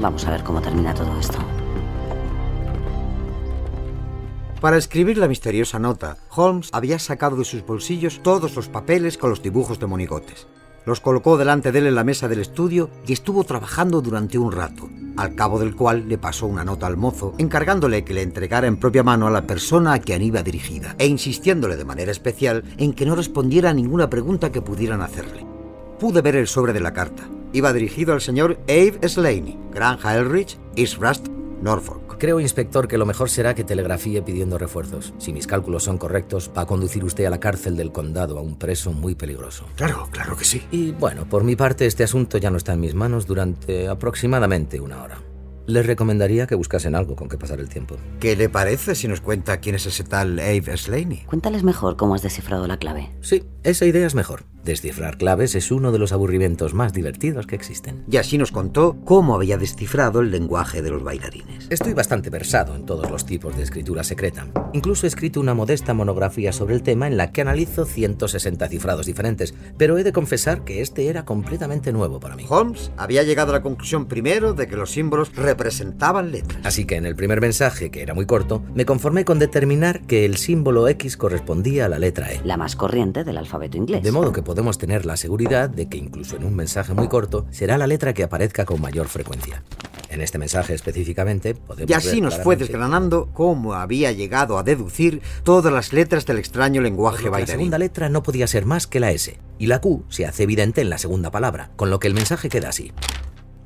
Vamos 0.00 0.24
a 0.24 0.30
ver 0.30 0.44
cómo 0.44 0.62
termina 0.62 0.94
todo 0.94 1.18
esto. 1.18 1.38
Para 4.60 4.78
escribir 4.78 5.18
la 5.18 5.28
misteriosa 5.28 5.78
nota, 5.80 6.16
Holmes 6.30 6.70
había 6.72 6.98
sacado 6.98 7.36
de 7.36 7.44
sus 7.44 7.66
bolsillos 7.66 8.22
todos 8.22 8.54
los 8.54 8.68
papeles 8.68 9.18
con 9.18 9.30
los 9.30 9.42
dibujos 9.42 9.80
de 9.80 9.86
monigotes. 9.86 10.46
Los 10.86 11.00
colocó 11.00 11.38
delante 11.38 11.72
de 11.72 11.78
él 11.78 11.86
en 11.86 11.94
la 11.94 12.04
mesa 12.04 12.28
del 12.28 12.40
estudio 12.40 12.90
y 13.06 13.12
estuvo 13.14 13.44
trabajando 13.44 14.02
durante 14.02 14.36
un 14.36 14.52
rato, 14.52 14.90
al 15.16 15.34
cabo 15.34 15.58
del 15.58 15.74
cual 15.74 16.08
le 16.08 16.18
pasó 16.18 16.46
una 16.46 16.64
nota 16.64 16.86
al 16.86 16.98
mozo, 16.98 17.34
encargándole 17.38 18.04
que 18.04 18.12
le 18.12 18.22
entregara 18.22 18.66
en 18.66 18.76
propia 18.76 19.02
mano 19.02 19.26
a 19.26 19.30
la 19.30 19.46
persona 19.46 19.94
a 19.94 19.98
quien 19.98 20.20
iba 20.20 20.42
dirigida, 20.42 20.94
e 20.98 21.06
insistiéndole 21.06 21.76
de 21.76 21.84
manera 21.86 22.12
especial 22.12 22.64
en 22.76 22.92
que 22.92 23.06
no 23.06 23.16
respondiera 23.16 23.70
a 23.70 23.74
ninguna 23.74 24.10
pregunta 24.10 24.52
que 24.52 24.60
pudieran 24.60 25.00
hacerle. 25.00 25.46
Pude 25.98 26.20
ver 26.20 26.36
el 26.36 26.48
sobre 26.48 26.74
de 26.74 26.80
la 26.80 26.92
carta. 26.92 27.22
Iba 27.54 27.72
dirigido 27.72 28.12
al 28.12 28.20
señor 28.20 28.58
Abe 28.64 29.08
Slaney, 29.08 29.58
Granja 29.72 30.16
Elrich, 30.16 30.58
East 30.76 30.98
Rust, 31.00 31.28
Norfolk. 31.62 32.03
Creo, 32.18 32.40
inspector, 32.40 32.88
que 32.88 32.98
lo 32.98 33.06
mejor 33.06 33.30
será 33.30 33.54
que 33.54 33.64
telegrafíe 33.64 34.22
pidiendo 34.22 34.58
refuerzos. 34.58 35.14
Si 35.18 35.32
mis 35.32 35.46
cálculos 35.46 35.84
son 35.84 35.98
correctos, 35.98 36.50
va 36.56 36.62
a 36.62 36.66
conducir 36.66 37.04
usted 37.04 37.24
a 37.24 37.30
la 37.30 37.40
cárcel 37.40 37.76
del 37.76 37.92
condado 37.92 38.38
a 38.38 38.42
un 38.42 38.58
preso 38.58 38.92
muy 38.92 39.14
peligroso. 39.14 39.66
Claro, 39.76 40.08
claro 40.10 40.36
que 40.36 40.44
sí. 40.44 40.62
Y 40.70 40.92
bueno, 40.92 41.28
por 41.28 41.44
mi 41.44 41.56
parte, 41.56 41.86
este 41.86 42.04
asunto 42.04 42.38
ya 42.38 42.50
no 42.50 42.56
está 42.56 42.72
en 42.72 42.80
mis 42.80 42.94
manos 42.94 43.26
durante 43.26 43.88
aproximadamente 43.88 44.80
una 44.80 45.02
hora. 45.02 45.33
Les 45.66 45.86
recomendaría 45.86 46.46
que 46.46 46.54
buscasen 46.54 46.94
algo 46.94 47.16
con 47.16 47.28
que 47.28 47.38
pasar 47.38 47.58
el 47.58 47.70
tiempo. 47.70 47.96
¿Qué 48.20 48.36
le 48.36 48.50
parece 48.50 48.94
si 48.94 49.08
nos 49.08 49.22
cuenta 49.22 49.58
quién 49.58 49.76
es 49.76 49.86
ese 49.86 50.04
tal 50.04 50.38
Abe 50.38 50.76
Slaney? 50.76 51.24
Cuéntales 51.26 51.62
mejor 51.62 51.96
cómo 51.96 52.14
has 52.14 52.22
descifrado 52.22 52.66
la 52.66 52.76
clave. 52.76 53.10
Sí, 53.22 53.44
esa 53.62 53.86
idea 53.86 54.06
es 54.06 54.14
mejor. 54.14 54.44
Descifrar 54.64 55.18
claves 55.18 55.54
es 55.54 55.70
uno 55.70 55.92
de 55.92 55.98
los 55.98 56.12
aburrimientos 56.12 56.72
más 56.72 56.94
divertidos 56.94 57.46
que 57.46 57.54
existen. 57.54 58.02
Y 58.10 58.16
así 58.16 58.38
nos 58.38 58.50
contó 58.50 58.96
cómo 59.04 59.34
había 59.34 59.58
descifrado 59.58 60.20
el 60.20 60.30
lenguaje 60.30 60.80
de 60.80 60.90
los 60.90 61.04
bailarines. 61.04 61.66
Estoy 61.68 61.92
bastante 61.92 62.30
versado 62.30 62.74
en 62.74 62.86
todos 62.86 63.10
los 63.10 63.26
tipos 63.26 63.54
de 63.56 63.62
escritura 63.62 64.04
secreta. 64.04 64.46
Incluso 64.72 65.04
he 65.04 65.08
escrito 65.08 65.38
una 65.38 65.52
modesta 65.52 65.92
monografía 65.92 66.50
sobre 66.50 66.74
el 66.74 66.82
tema 66.82 67.06
en 67.06 67.18
la 67.18 67.30
que 67.30 67.42
analizo 67.42 67.84
160 67.84 68.66
cifrados 68.68 69.04
diferentes, 69.04 69.54
pero 69.76 69.98
he 69.98 70.04
de 70.04 70.12
confesar 70.12 70.64
que 70.64 70.80
este 70.80 71.08
era 71.08 71.26
completamente 71.26 71.92
nuevo 71.92 72.18
para 72.18 72.34
mí. 72.34 72.46
Holmes 72.48 72.90
había 72.96 73.22
llegado 73.22 73.50
a 73.50 73.56
la 73.56 73.62
conclusión 73.62 74.06
primero 74.06 74.54
de 74.54 74.66
que 74.66 74.76
los 74.76 74.92
símbolos 74.92 75.28
representaban 75.54 76.32
letras. 76.32 76.60
Así 76.64 76.84
que 76.84 76.96
en 76.96 77.06
el 77.06 77.14
primer 77.14 77.40
mensaje, 77.40 77.90
que 77.90 78.02
era 78.02 78.12
muy 78.12 78.26
corto, 78.26 78.62
me 78.74 78.84
conformé 78.84 79.24
con 79.24 79.38
determinar 79.38 80.02
que 80.02 80.24
el 80.24 80.36
símbolo 80.36 80.88
X 80.88 81.16
correspondía 81.16 81.86
a 81.86 81.88
la 81.88 82.00
letra 82.00 82.32
E. 82.32 82.40
La 82.44 82.56
más 82.56 82.74
corriente 82.74 83.22
del 83.22 83.38
alfabeto 83.38 83.76
inglés. 83.76 84.02
De 84.02 84.10
modo 84.10 84.32
que 84.32 84.42
podemos 84.42 84.78
tener 84.78 85.06
la 85.06 85.16
seguridad 85.16 85.70
de 85.70 85.88
que 85.88 85.96
incluso 85.96 86.36
en 86.36 86.44
un 86.44 86.56
mensaje 86.56 86.92
muy 86.92 87.08
corto 87.08 87.46
será 87.50 87.78
la 87.78 87.86
letra 87.86 88.12
que 88.12 88.24
aparezca 88.24 88.64
con 88.64 88.80
mayor 88.80 89.06
frecuencia. 89.06 89.62
En 90.10 90.20
este 90.20 90.38
mensaje 90.38 90.74
específicamente 90.74 91.54
podemos 91.54 91.90
Y 91.90 91.94
así 91.94 92.20
ver 92.20 92.22
nos 92.22 92.38
fue 92.38 92.56
desgranando 92.56 93.30
cómo 93.32 93.74
había 93.74 94.12
llegado 94.12 94.58
a 94.58 94.62
deducir 94.62 95.22
todas 95.44 95.72
las 95.72 95.92
letras 95.92 96.26
del 96.26 96.38
extraño 96.38 96.82
lenguaje 96.82 97.18
que 97.18 97.24
La 97.24 97.30
bailarín. 97.30 97.56
segunda 97.56 97.78
letra 97.78 98.08
no 98.08 98.22
podía 98.22 98.46
ser 98.46 98.66
más 98.66 98.86
que 98.86 99.00
la 99.00 99.10
S, 99.12 99.38
y 99.58 99.66
la 99.66 99.80
Q 99.80 100.04
se 100.08 100.26
hace 100.26 100.42
evidente 100.44 100.80
en 100.80 100.90
la 100.90 100.98
segunda 100.98 101.30
palabra, 101.30 101.70
con 101.76 101.90
lo 101.90 101.98
que 102.00 102.08
el 102.08 102.14
mensaje 102.14 102.48
queda 102.48 102.68
así. 102.68 102.92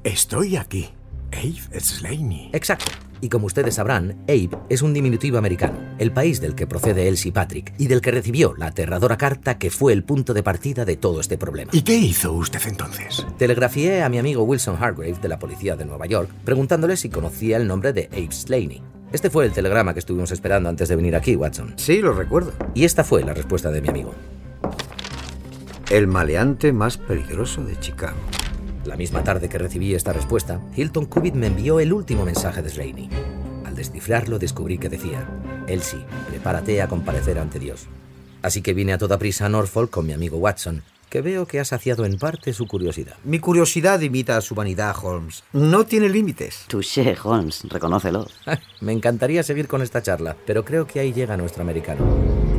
Estoy 0.04 0.56
aquí. 0.56 0.90
Abe 1.32 1.80
Slaney. 1.80 2.50
Exacto. 2.52 2.86
Y 3.20 3.28
como 3.28 3.46
ustedes 3.46 3.74
sabrán, 3.74 4.16
Abe 4.28 4.50
es 4.68 4.82
un 4.82 4.94
diminutivo 4.94 5.38
americano, 5.38 5.78
el 5.98 6.12
país 6.12 6.40
del 6.40 6.54
que 6.54 6.66
procede 6.66 7.08
Elsie 7.08 7.32
Patrick 7.32 7.74
y 7.78 7.88
del 7.88 8.00
que 8.00 8.12
recibió 8.12 8.54
la 8.56 8.66
aterradora 8.66 9.16
carta 9.16 9.58
que 9.58 9.70
fue 9.70 9.92
el 9.92 10.04
punto 10.04 10.34
de 10.34 10.42
partida 10.42 10.84
de 10.84 10.96
todo 10.96 11.20
este 11.20 11.36
problema. 11.36 11.72
¿Y 11.74 11.82
qué 11.82 11.94
hizo 11.94 12.32
usted 12.32 12.60
entonces? 12.66 13.26
Telegrafié 13.36 14.02
a 14.02 14.08
mi 14.08 14.18
amigo 14.18 14.44
Wilson 14.44 14.76
Hargrave 14.80 15.18
de 15.20 15.28
la 15.28 15.38
policía 15.38 15.76
de 15.76 15.84
Nueva 15.84 16.06
York 16.06 16.30
preguntándole 16.44 16.96
si 16.96 17.08
conocía 17.08 17.56
el 17.56 17.66
nombre 17.66 17.92
de 17.92 18.08
Abe 18.12 18.32
Slaney. 18.32 18.82
Este 19.10 19.30
fue 19.30 19.46
el 19.46 19.52
telegrama 19.52 19.94
que 19.94 20.00
estuvimos 20.00 20.30
esperando 20.32 20.68
antes 20.68 20.88
de 20.88 20.96
venir 20.96 21.16
aquí, 21.16 21.34
Watson. 21.34 21.74
Sí, 21.76 22.00
lo 22.00 22.12
recuerdo. 22.12 22.52
Y 22.74 22.84
esta 22.84 23.04
fue 23.04 23.24
la 23.24 23.32
respuesta 23.32 23.70
de 23.70 23.80
mi 23.80 23.88
amigo. 23.88 24.14
El 25.90 26.06
maleante 26.06 26.72
más 26.74 26.98
peligroso 26.98 27.64
de 27.64 27.78
Chicago. 27.80 28.18
La 28.88 28.96
misma 28.96 29.22
tarde 29.22 29.50
que 29.50 29.58
recibí 29.58 29.94
esta 29.94 30.14
respuesta, 30.14 30.62
Hilton 30.74 31.04
Cubitt 31.04 31.34
me 31.34 31.48
envió 31.48 31.78
el 31.78 31.92
último 31.92 32.24
mensaje 32.24 32.62
de 32.62 32.70
Slaney. 32.70 33.10
Al 33.66 33.74
descifrarlo 33.76 34.38
descubrí 34.38 34.78
que 34.78 34.88
decía, 34.88 35.28
Elsie, 35.66 36.06
prepárate 36.26 36.80
a 36.80 36.88
comparecer 36.88 37.38
ante 37.38 37.58
Dios. 37.58 37.86
Así 38.40 38.62
que 38.62 38.72
vine 38.72 38.94
a 38.94 38.98
toda 38.98 39.18
prisa 39.18 39.44
a 39.44 39.50
Norfolk 39.50 39.90
con 39.90 40.06
mi 40.06 40.14
amigo 40.14 40.38
Watson, 40.38 40.84
que 41.10 41.20
veo 41.20 41.44
que 41.44 41.60
ha 41.60 41.66
saciado 41.66 42.06
en 42.06 42.16
parte 42.16 42.54
su 42.54 42.66
curiosidad. 42.66 43.16
Mi 43.24 43.40
curiosidad 43.40 44.00
imita 44.00 44.38
a 44.38 44.40
su 44.40 44.54
vanidad, 44.54 44.96
Holmes. 45.02 45.44
No 45.52 45.84
tiene 45.84 46.08
límites. 46.08 46.64
Touché, 46.68 47.14
Holmes, 47.22 47.64
reconócelo. 47.68 48.26
Me 48.80 48.92
encantaría 48.92 49.42
seguir 49.42 49.68
con 49.68 49.82
esta 49.82 50.00
charla, 50.00 50.34
pero 50.46 50.64
creo 50.64 50.86
que 50.86 51.00
ahí 51.00 51.12
llega 51.12 51.36
nuestro 51.36 51.62
americano. 51.62 52.06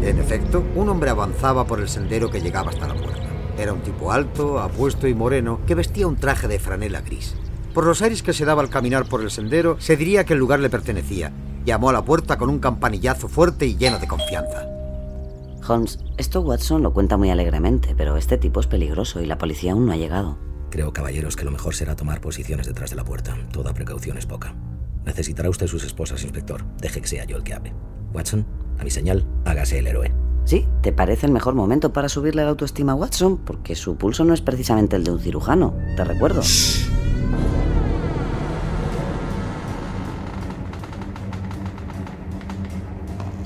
En 0.04 0.20
efecto, 0.20 0.64
un 0.76 0.90
hombre 0.90 1.10
avanzaba 1.10 1.66
por 1.66 1.80
el 1.80 1.90
sendero 1.90 2.30
que 2.30 2.40
llegaba 2.40 2.70
hasta 2.70 2.88
la 2.88 2.94
puerta. 2.94 3.29
Era 3.60 3.74
un 3.74 3.82
tipo 3.82 4.14
alto, 4.14 4.58
apuesto 4.58 5.06
y 5.06 5.14
moreno 5.14 5.60
que 5.68 5.76
vestía 5.76 6.08
un 6.08 6.16
traje 6.16 6.48
de 6.48 6.60
franela 6.60 7.02
gris. 7.02 7.36
Por 7.74 7.86
los 7.86 8.02
aires 8.02 8.24
que 8.24 8.32
se 8.32 8.46
daba 8.46 8.62
al 8.62 8.70
caminar 8.70 9.10
por 9.10 9.22
el 9.22 9.30
sendero, 9.30 9.76
se 9.82 9.98
diría 9.98 10.24
que 10.24 10.32
el 10.32 10.40
lugar 10.40 10.62
le 10.62 10.70
pertenecía. 10.70 11.34
Llamó 11.66 11.90
a 11.90 11.94
la 11.94 12.06
puerta 12.06 12.38
con 12.38 12.50
un 12.50 12.60
campanillazo 12.60 13.28
fuerte 13.28 13.66
y 13.66 13.76
lleno 13.76 14.00
de 14.00 14.08
confianza. 14.08 14.66
Holmes, 15.68 16.00
esto 16.18 16.40
Watson 16.40 16.84
lo 16.84 16.94
cuenta 16.94 17.18
muy 17.18 17.32
alegremente, 17.32 17.96
pero 17.98 18.16
este 18.16 18.38
tipo 18.38 18.62
es 18.62 18.68
peligroso 18.68 19.22
y 19.22 19.26
la 19.26 19.38
policía 19.38 19.74
aún 19.74 19.88
no 19.88 19.92
ha 19.92 19.98
llegado. 19.98 20.38
Creo, 20.70 20.94
caballeros, 20.94 21.36
que 21.36 21.44
lo 21.44 21.52
mejor 21.52 21.76
será 21.76 21.98
tomar 21.98 22.22
posiciones 22.22 22.66
detrás 22.66 22.92
de 22.92 22.96
la 22.96 23.04
puerta. 23.04 23.38
Toda 23.52 23.74
precaución 23.74 24.18
es 24.18 24.26
poca. 24.26 24.56
Necesitará 25.04 25.50
usted 25.50 25.68
sus 25.68 25.84
esposas, 25.84 26.24
inspector. 26.24 26.64
Deje 26.78 27.02
que 27.02 27.08
sea 27.08 27.26
yo 27.26 27.36
el 27.36 27.44
que 27.44 27.54
hable. 27.54 27.74
Watson, 28.14 28.48
a 28.80 28.86
mi 28.86 28.90
señal, 28.90 29.26
hágase 29.44 29.80
el 29.80 29.88
héroe. 29.88 30.29
Sí, 30.46 30.68
¿te 30.82 30.92
parece 30.92 31.28
el 31.28 31.32
mejor 31.32 31.54
momento 31.54 31.94
para 31.94 32.10
subirle 32.10 32.44
la 32.44 32.50
autoestima 32.50 32.94
a 32.94 32.96
Watson? 32.96 33.38
Porque 33.38 33.76
su 33.76 33.98
pulso 33.98 34.26
no 34.26 34.34
es 34.34 34.42
precisamente 34.42 34.96
el 34.96 35.04
de 35.04 35.12
un 35.12 35.20
cirujano, 35.20 35.76
te 35.96 36.04
recuerdo. 36.04 36.42
Se 36.42 36.90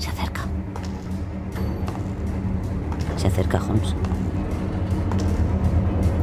acerca. 0.08 0.46
Se 3.18 3.26
acerca, 3.26 3.62
Holmes. 3.62 3.94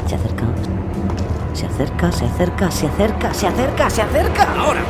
Se 0.08 0.16
acerca. 0.16 0.46
Se 1.54 1.66
acerca, 1.68 2.12
se 2.12 2.26
acerca, 2.26 2.72
se 2.72 2.88
acerca, 2.88 3.34
se 3.36 3.48
acerca, 3.48 3.90
se 3.90 4.02
acerca. 4.02 4.54
¡Ahora! 4.60 4.82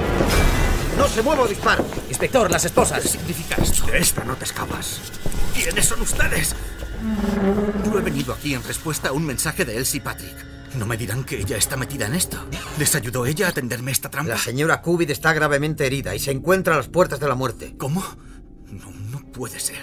¡No 0.98 1.06
se 1.08 1.22
mueva 1.22 1.44
o 1.44 1.48
disparo! 1.48 1.84
Inspector, 2.08 2.50
las 2.50 2.64
esposas. 2.64 3.02
¿Qué 3.02 3.10
significa 3.10 3.56
esto? 3.62 3.86
De 3.88 3.98
esta 3.98 4.24
no 4.24 4.36
te 4.36 4.46
escapas. 4.46 5.02
¿Quiénes 5.62 5.86
son 5.86 6.02
ustedes? 6.02 6.56
Yo 7.86 8.00
he 8.00 8.02
venido 8.02 8.34
aquí 8.34 8.56
en 8.56 8.64
respuesta 8.64 9.10
a 9.10 9.12
un 9.12 9.24
mensaje 9.26 9.64
de 9.64 9.78
Elsie 9.78 10.02
Patrick. 10.02 10.36
No 10.76 10.88
me 10.88 10.98
dirán 10.98 11.24
que 11.24 11.38
ella 11.40 11.56
está 11.56 11.78
metida 11.78 12.08
en 12.08 12.16
esto. 12.16 12.44
¿Les 12.80 12.96
ayudó 12.96 13.28
ella 13.28 13.50
a 13.50 13.52
tenderme 13.52 13.92
esta 13.92 14.10
trampa? 14.10 14.32
La 14.32 14.38
señora 14.40 14.82
Cubit 14.82 15.12
está 15.12 15.34
gravemente 15.34 15.86
herida 15.86 16.16
y 16.16 16.20
se 16.20 16.32
encuentra 16.32 16.74
a 16.74 16.78
las 16.78 16.88
puertas 16.88 17.20
de 17.20 17.28
la 17.28 17.36
muerte. 17.36 17.76
¿Cómo? 17.78 18.04
No, 18.72 18.92
no 19.12 19.20
puede 19.32 19.60
ser. 19.60 19.82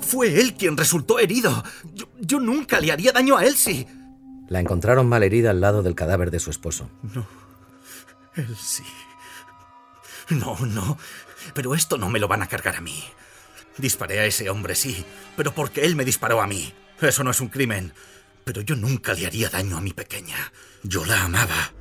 Fue 0.00 0.40
él 0.40 0.54
quien 0.54 0.76
resultó 0.76 1.18
herido. 1.18 1.64
Yo, 1.92 2.06
yo 2.18 2.40
nunca 2.40 2.80
le 2.80 2.90
haría 2.90 3.12
daño 3.12 3.36
a 3.36 3.44
Elsie. 3.44 3.86
La 4.48 4.60
encontraron 4.60 5.06
mal 5.06 5.22
herida 5.22 5.50
al 5.50 5.60
lado 5.60 5.82
del 5.82 5.94
cadáver 5.94 6.30
de 6.30 6.40
su 6.40 6.50
esposo. 6.50 6.88
No. 7.02 7.26
Elsie. 8.36 8.86
No, 10.30 10.56
no. 10.60 10.96
Pero 11.52 11.74
esto 11.74 11.98
no 11.98 12.08
me 12.08 12.20
lo 12.20 12.28
van 12.28 12.42
a 12.42 12.46
cargar 12.46 12.76
a 12.76 12.80
mí. 12.80 13.04
Disparé 13.78 14.20
a 14.20 14.26
ese 14.26 14.50
hombre, 14.50 14.74
sí, 14.74 15.04
pero 15.36 15.54
porque 15.54 15.84
él 15.84 15.96
me 15.96 16.04
disparó 16.04 16.40
a 16.40 16.46
mí. 16.46 16.72
Eso 17.00 17.24
no 17.24 17.30
es 17.30 17.40
un 17.40 17.48
crimen. 17.48 17.92
Pero 18.44 18.62
yo 18.62 18.76
nunca 18.76 19.14
le 19.14 19.26
haría 19.26 19.48
daño 19.48 19.76
a 19.76 19.80
mi 19.80 19.92
pequeña. 19.92 20.36
Yo 20.82 21.04
la 21.04 21.24
amaba. 21.24 21.72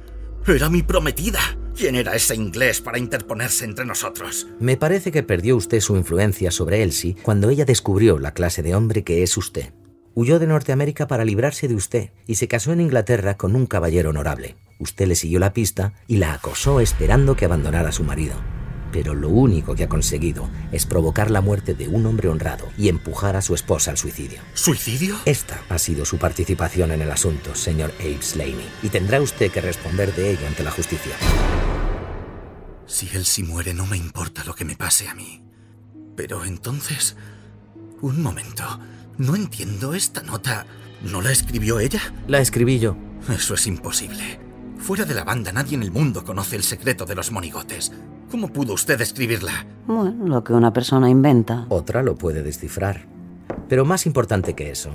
Era 0.47 0.69
mi 0.69 0.83
prometida. 0.83 1.39
¿Quién 1.75 1.95
era 1.95 2.15
ese 2.15 2.35
inglés 2.35 2.81
para 2.81 2.97
interponerse 2.97 3.65
entre 3.65 3.85
nosotros? 3.85 4.47
Me 4.59 4.77
parece 4.77 5.11
que 5.11 5.23
perdió 5.23 5.55
usted 5.55 5.79
su 5.79 5.95
influencia 5.95 6.51
sobre 6.51 6.83
Elsie 6.83 7.15
cuando 7.21 7.49
ella 7.49 7.65
descubrió 7.65 8.19
la 8.19 8.33
clase 8.33 8.61
de 8.61 8.75
hombre 8.75 9.03
que 9.03 9.23
es 9.23 9.37
usted. 9.37 9.73
Huyó 10.15 10.39
de 10.39 10.47
Norteamérica 10.47 11.07
para 11.07 11.23
librarse 11.23 11.67
de 11.67 11.75
usted 11.75 12.11
y 12.27 12.35
se 12.35 12.47
casó 12.47 12.73
en 12.73 12.81
Inglaterra 12.81 13.37
con 13.37 13.55
un 13.55 13.65
caballero 13.65 14.09
honorable. 14.09 14.57
Usted 14.79 15.07
le 15.07 15.15
siguió 15.15 15.39
la 15.39 15.53
pista 15.53 15.93
y 16.07 16.17
la 16.17 16.33
acosó 16.33 16.79
esperando 16.79 17.35
que 17.35 17.45
abandonara 17.45 17.89
a 17.89 17.93
su 17.93 18.03
marido 18.03 18.35
pero 18.91 19.15
lo 19.15 19.29
único 19.29 19.75
que 19.75 19.83
ha 19.83 19.89
conseguido 19.89 20.49
es 20.71 20.85
provocar 20.85 21.31
la 21.31 21.41
muerte 21.41 21.73
de 21.73 21.87
un 21.87 22.05
hombre 22.05 22.29
honrado 22.29 22.67
y 22.77 22.89
empujar 22.89 23.35
a 23.35 23.41
su 23.41 23.55
esposa 23.55 23.91
al 23.91 23.97
suicidio. 23.97 24.39
¿Suicidio? 24.53 25.15
Esta 25.25 25.61
ha 25.69 25.77
sido 25.77 26.05
su 26.05 26.17
participación 26.17 26.91
en 26.91 27.01
el 27.01 27.11
asunto, 27.11 27.55
señor 27.55 27.93
Abe 27.99 28.21
Slaney, 28.21 28.69
y 28.83 28.89
tendrá 28.89 29.21
usted 29.21 29.51
que 29.51 29.61
responder 29.61 30.13
de 30.15 30.31
ello 30.31 30.47
ante 30.47 30.63
la 30.63 30.71
justicia. 30.71 31.13
Si 32.85 33.07
él 33.13 33.25
sí 33.25 33.43
muere, 33.43 33.73
no 33.73 33.85
me 33.85 33.97
importa 33.97 34.43
lo 34.43 34.55
que 34.55 34.65
me 34.65 34.75
pase 34.75 35.07
a 35.07 35.13
mí. 35.13 35.43
Pero 36.15 36.43
entonces... 36.43 37.15
Un 38.01 38.21
momento. 38.21 38.79
No 39.17 39.35
entiendo 39.35 39.93
esta 39.93 40.23
nota. 40.23 40.65
¿No 41.03 41.21
la 41.21 41.31
escribió 41.31 41.79
ella? 41.79 42.01
La 42.27 42.39
escribí 42.39 42.79
yo. 42.79 42.97
Eso 43.29 43.53
es 43.53 43.67
imposible. 43.67 44.39
Fuera 44.77 45.05
de 45.05 45.13
la 45.13 45.23
banda 45.23 45.51
nadie 45.51 45.75
en 45.75 45.83
el 45.83 45.91
mundo 45.91 46.23
conoce 46.23 46.55
el 46.55 46.63
secreto 46.63 47.05
de 47.05 47.15
los 47.15 47.31
monigotes. 47.31 47.91
¿Cómo 48.29 48.49
pudo 48.49 48.73
usted 48.73 49.01
escribirla? 49.01 49.65
Bueno, 49.87 50.27
lo 50.27 50.43
que 50.43 50.53
una 50.53 50.71
persona 50.71 51.09
inventa. 51.09 51.65
Otra 51.69 52.03
lo 52.03 52.15
puede 52.15 52.43
descifrar. 52.43 53.07
Pero 53.67 53.85
más 53.85 54.05
importante 54.05 54.53
que 54.53 54.69
eso, 54.69 54.91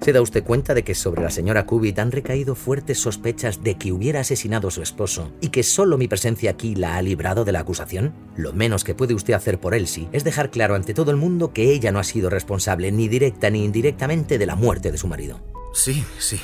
¿se 0.00 0.12
da 0.12 0.22
usted 0.22 0.42
cuenta 0.42 0.72
de 0.72 0.84
que 0.84 0.94
sobre 0.94 1.22
la 1.22 1.30
señora 1.30 1.66
Cubitt 1.66 1.98
han 1.98 2.12
recaído 2.12 2.54
fuertes 2.54 2.98
sospechas 2.98 3.62
de 3.62 3.76
que 3.76 3.92
hubiera 3.92 4.20
asesinado 4.20 4.68
a 4.68 4.70
su 4.70 4.80
esposo 4.80 5.32
y 5.42 5.48
que 5.48 5.62
solo 5.62 5.98
mi 5.98 6.08
presencia 6.08 6.50
aquí 6.50 6.74
la 6.74 6.96
ha 6.96 7.02
librado 7.02 7.44
de 7.44 7.52
la 7.52 7.60
acusación? 7.60 8.14
Lo 8.36 8.54
menos 8.54 8.84
que 8.84 8.94
puede 8.94 9.12
usted 9.12 9.34
hacer 9.34 9.60
por 9.60 9.74
Elsie 9.74 10.08
es 10.12 10.24
dejar 10.24 10.50
claro 10.50 10.74
ante 10.74 10.94
todo 10.94 11.10
el 11.10 11.18
mundo 11.18 11.52
que 11.52 11.72
ella 11.72 11.92
no 11.92 11.98
ha 11.98 12.04
sido 12.04 12.30
responsable 12.30 12.90
ni 12.90 13.08
directa 13.08 13.50
ni 13.50 13.64
indirectamente 13.64 14.38
de 14.38 14.46
la 14.46 14.56
muerte 14.56 14.90
de 14.90 14.98
su 14.98 15.08
marido. 15.08 15.40
Sí, 15.74 16.04
sí. 16.18 16.40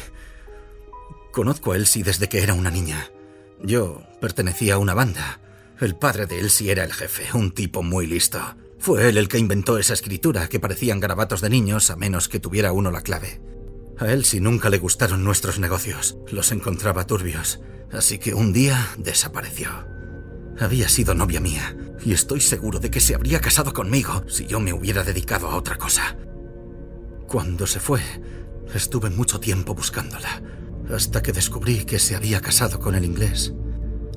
Conozco 1.32 1.72
a 1.72 1.76
Elsie 1.76 2.04
desde 2.04 2.28
que 2.28 2.42
era 2.42 2.52
una 2.52 2.70
niña. 2.70 3.08
Yo 3.62 4.02
pertenecía 4.20 4.74
a 4.74 4.78
una 4.78 4.92
banda. 4.92 5.40
El 5.80 5.96
padre 5.96 6.26
de 6.26 6.38
Elsie 6.38 6.70
era 6.70 6.84
el 6.84 6.92
jefe, 6.92 7.36
un 7.36 7.50
tipo 7.50 7.82
muy 7.82 8.06
listo. 8.06 8.40
Fue 8.78 9.08
él 9.08 9.18
el 9.18 9.28
que 9.28 9.38
inventó 9.38 9.76
esa 9.76 9.94
escritura, 9.94 10.48
que 10.48 10.60
parecían 10.60 11.00
garabatos 11.00 11.40
de 11.40 11.50
niños 11.50 11.90
a 11.90 11.96
menos 11.96 12.28
que 12.28 12.38
tuviera 12.38 12.72
uno 12.72 12.92
la 12.92 13.00
clave. 13.00 13.40
A 13.98 14.12
Elsie 14.12 14.40
nunca 14.40 14.70
le 14.70 14.78
gustaron 14.78 15.24
nuestros 15.24 15.58
negocios, 15.58 16.16
los 16.30 16.52
encontraba 16.52 17.06
turbios, 17.06 17.60
así 17.92 18.18
que 18.18 18.34
un 18.34 18.52
día 18.52 18.88
desapareció. 18.98 19.70
Había 20.60 20.88
sido 20.88 21.14
novia 21.14 21.40
mía, 21.40 21.76
y 22.04 22.12
estoy 22.12 22.40
seguro 22.40 22.78
de 22.78 22.90
que 22.90 23.00
se 23.00 23.16
habría 23.16 23.40
casado 23.40 23.72
conmigo 23.72 24.24
si 24.28 24.46
yo 24.46 24.60
me 24.60 24.72
hubiera 24.72 25.02
dedicado 25.02 25.48
a 25.48 25.56
otra 25.56 25.76
cosa. 25.76 26.16
Cuando 27.26 27.66
se 27.66 27.80
fue, 27.80 28.00
estuve 28.74 29.10
mucho 29.10 29.40
tiempo 29.40 29.74
buscándola, 29.74 30.40
hasta 30.94 31.20
que 31.20 31.32
descubrí 31.32 31.84
que 31.84 31.98
se 31.98 32.14
había 32.14 32.40
casado 32.40 32.78
con 32.78 32.94
el 32.94 33.04
inglés. 33.04 33.54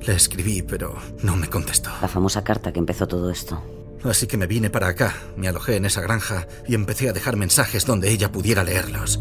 Le 0.05 0.13
escribí, 0.13 0.61
pero 0.61 0.95
no 1.23 1.35
me 1.35 1.49
contestó. 1.49 1.89
La 2.01 2.07
famosa 2.07 2.43
carta 2.43 2.71
que 2.71 2.79
empezó 2.79 3.07
todo 3.07 3.29
esto. 3.29 3.61
Así 4.03 4.27
que 4.27 4.37
me 4.37 4.47
vine 4.47 4.69
para 4.69 4.87
acá, 4.87 5.15
me 5.35 5.47
alojé 5.47 5.75
en 5.75 5.85
esa 5.85 6.01
granja 6.01 6.47
y 6.67 6.75
empecé 6.75 7.09
a 7.09 7.13
dejar 7.13 7.35
mensajes 7.35 7.85
donde 7.85 8.11
ella 8.11 8.31
pudiera 8.31 8.63
leerlos. 8.63 9.19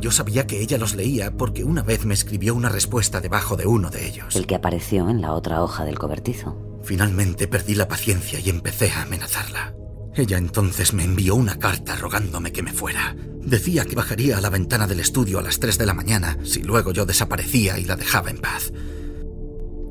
Yo 0.00 0.10
sabía 0.12 0.46
que 0.46 0.60
ella 0.60 0.78
los 0.78 0.94
leía 0.94 1.32
porque 1.32 1.64
una 1.64 1.82
vez 1.82 2.04
me 2.04 2.14
escribió 2.14 2.54
una 2.54 2.68
respuesta 2.68 3.20
debajo 3.20 3.56
de 3.56 3.66
uno 3.66 3.90
de 3.90 4.06
ellos. 4.06 4.36
El 4.36 4.46
que 4.46 4.54
apareció 4.54 5.08
en 5.08 5.20
la 5.20 5.32
otra 5.32 5.62
hoja 5.62 5.84
del 5.84 5.98
cobertizo. 5.98 6.56
Finalmente 6.84 7.48
perdí 7.48 7.74
la 7.74 7.88
paciencia 7.88 8.38
y 8.38 8.48
empecé 8.48 8.90
a 8.90 9.02
amenazarla. 9.02 9.74
Ella 10.14 10.38
entonces 10.38 10.94
me 10.94 11.04
envió 11.04 11.34
una 11.34 11.58
carta 11.58 11.96
rogándome 11.96 12.52
que 12.52 12.62
me 12.62 12.72
fuera. 12.72 13.16
Decía 13.40 13.84
que 13.84 13.94
bajaría 13.94 14.38
a 14.38 14.40
la 14.40 14.50
ventana 14.50 14.86
del 14.86 15.00
estudio 15.00 15.38
a 15.38 15.42
las 15.42 15.58
3 15.60 15.78
de 15.78 15.86
la 15.86 15.94
mañana 15.94 16.38
si 16.44 16.62
luego 16.62 16.92
yo 16.92 17.06
desaparecía 17.06 17.78
y 17.78 17.84
la 17.84 17.96
dejaba 17.96 18.30
en 18.30 18.38
paz. 18.38 18.72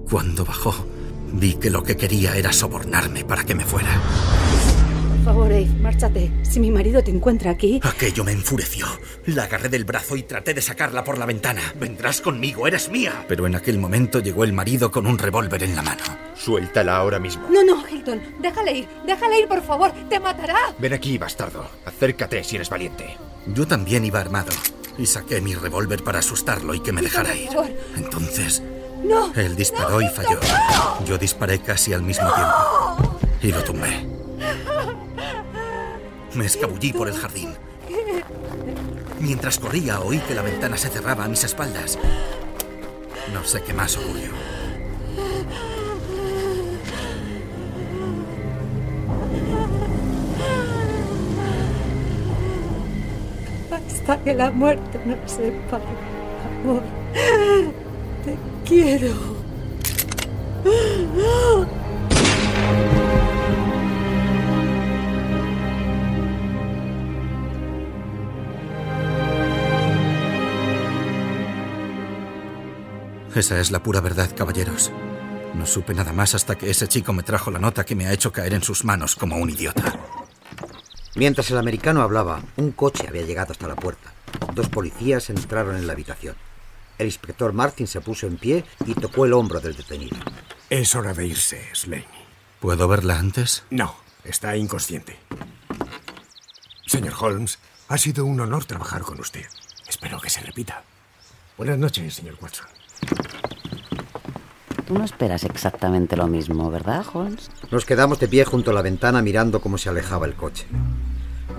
Cuando 0.09 0.45
bajó, 0.45 0.73
vi 1.33 1.55
que 1.55 1.69
lo 1.69 1.83
que 1.83 1.97
quería 1.97 2.37
era 2.37 2.53
sobornarme 2.53 3.25
para 3.25 3.43
que 3.43 3.55
me 3.55 3.65
fuera. 3.65 3.89
Por 5.25 5.33
favor, 5.33 5.51
Abe, 5.51 5.65
márchate. 5.81 6.31
Si 6.43 6.61
mi 6.61 6.71
marido 6.71 7.03
te 7.03 7.11
encuentra 7.11 7.51
aquí... 7.51 7.81
Aquello 7.83 8.23
me 8.23 8.31
enfureció. 8.31 8.85
La 9.25 9.43
agarré 9.43 9.67
del 9.67 9.83
brazo 9.83 10.15
y 10.15 10.23
traté 10.23 10.53
de 10.53 10.61
sacarla 10.61 11.03
por 11.03 11.17
la 11.17 11.25
ventana. 11.25 11.61
Vendrás 11.77 12.21
conmigo, 12.21 12.65
eres 12.65 12.89
mía. 12.89 13.25
Pero 13.27 13.45
en 13.45 13.55
aquel 13.55 13.77
momento 13.77 14.19
llegó 14.19 14.45
el 14.45 14.53
marido 14.53 14.89
con 14.89 15.05
un 15.05 15.17
revólver 15.17 15.63
en 15.63 15.75
la 15.75 15.81
mano. 15.81 16.03
Suéltala 16.35 16.95
ahora 16.95 17.19
mismo. 17.19 17.47
No, 17.49 17.61
no, 17.63 17.83
Hilton. 17.85 18.21
Déjale 18.41 18.77
ir. 18.77 18.87
Déjale 19.05 19.41
ir, 19.41 19.47
por 19.49 19.61
favor. 19.61 19.91
Te 20.09 20.19
matará. 20.19 20.73
Ven 20.79 20.93
aquí, 20.93 21.17
bastardo. 21.17 21.69
Acércate 21.85 22.41
si 22.45 22.55
eres 22.55 22.69
valiente. 22.69 23.17
Yo 23.53 23.67
también 23.67 24.05
iba 24.05 24.21
armado. 24.21 24.51
Y 24.97 25.05
saqué 25.05 25.41
mi 25.41 25.53
revólver 25.55 26.03
para 26.03 26.19
asustarlo 26.19 26.73
y 26.73 26.79
que 26.79 26.91
me 26.91 27.01
dejara 27.01 27.35
ir. 27.35 27.49
Entonces, 27.95 28.63
No. 29.03 29.31
él 29.35 29.55
disparó 29.55 30.01
y 30.01 30.09
falló. 30.09 30.39
Yo 31.05 31.17
disparé 31.17 31.59
casi 31.59 31.93
al 31.93 32.01
mismo 32.01 32.27
tiempo. 32.33 33.19
Y 33.41 33.51
lo 33.51 33.63
tumbé. 33.63 34.07
Me 36.33 36.45
escabullí 36.45 36.93
por 36.93 37.07
el 37.07 37.15
jardín. 37.15 37.55
Mientras 39.19 39.59
corría 39.59 39.99
oí 39.99 40.19
que 40.19 40.35
la 40.35 40.41
ventana 40.41 40.77
se 40.77 40.89
cerraba 40.89 41.25
a 41.25 41.27
mis 41.27 41.43
espaldas. 41.43 41.97
No 43.33 43.43
sé 43.43 43.61
qué 43.63 43.73
más 43.73 43.97
ocurrió. 43.97 44.31
Que 54.27 54.33
la 54.33 54.51
muerte 54.51 54.99
nos 55.05 55.31
separe. 55.31 55.85
Amor. 56.61 56.83
Te 58.25 58.35
quiero. 58.67 59.15
Esa 73.33 73.59
es 73.61 73.71
la 73.71 73.81
pura 73.81 74.01
verdad, 74.01 74.29
caballeros. 74.35 74.91
No 75.53 75.65
supe 75.65 75.93
nada 75.93 76.11
más 76.11 76.35
hasta 76.35 76.57
que 76.57 76.69
ese 76.69 76.89
chico 76.89 77.13
me 77.13 77.23
trajo 77.23 77.49
la 77.49 77.59
nota 77.59 77.85
que 77.85 77.95
me 77.95 78.07
ha 78.07 78.11
hecho 78.11 78.33
caer 78.33 78.53
en 78.55 78.61
sus 78.61 78.83
manos 78.83 79.15
como 79.15 79.37
un 79.37 79.49
idiota. 79.49 79.97
Mientras 81.15 81.49
el 81.49 81.57
americano 81.57 82.01
hablaba, 82.01 82.41
un 82.57 82.73
coche 82.73 83.05
había 83.07 83.23
llegado 83.23 83.53
hasta 83.53 83.69
la 83.69 83.75
puerta. 83.75 84.16
Dos 84.57 84.69
policías 84.69 85.29
entraron 85.29 85.75
en 85.75 85.85
la 85.85 85.93
habitación. 85.93 86.35
El 86.97 87.05
inspector 87.05 87.53
Martin 87.53 87.85
se 87.85 88.01
puso 88.01 88.25
en 88.25 88.37
pie 88.37 88.65
y 88.87 88.95
tocó 88.95 89.25
el 89.25 89.33
hombro 89.33 89.59
del 89.59 89.75
detenido. 89.75 90.17
Es 90.71 90.95
hora 90.95 91.13
de 91.13 91.27
irse, 91.27 91.63
Slaney. 91.75 92.03
¿Puedo 92.59 92.87
verla 92.87 93.19
antes? 93.19 93.65
No, 93.69 93.95
está 94.23 94.57
inconsciente. 94.57 95.19
Señor 96.87 97.13
Holmes, 97.19 97.59
ha 97.87 97.99
sido 97.99 98.25
un 98.25 98.39
honor 98.39 98.65
trabajar 98.65 99.03
con 99.03 99.19
usted. 99.19 99.45
Espero 99.87 100.19
que 100.19 100.31
se 100.31 100.41
repita. 100.41 100.81
Buenas 101.55 101.77
noches, 101.77 102.15
señor 102.15 102.39
Watson. 102.41 102.65
Tú 104.87 104.95
no 104.95 105.03
esperas 105.03 105.43
exactamente 105.43 106.17
lo 106.17 106.25
mismo, 106.25 106.71
¿verdad, 106.71 107.05
Holmes? 107.13 107.51
Nos 107.69 107.85
quedamos 107.85 108.19
de 108.19 108.27
pie 108.27 108.43
junto 108.43 108.71
a 108.71 108.73
la 108.73 108.81
ventana 108.81 109.21
mirando 109.21 109.61
cómo 109.61 109.77
se 109.77 109.89
alejaba 109.89 110.25
el 110.25 110.33
coche. 110.33 110.65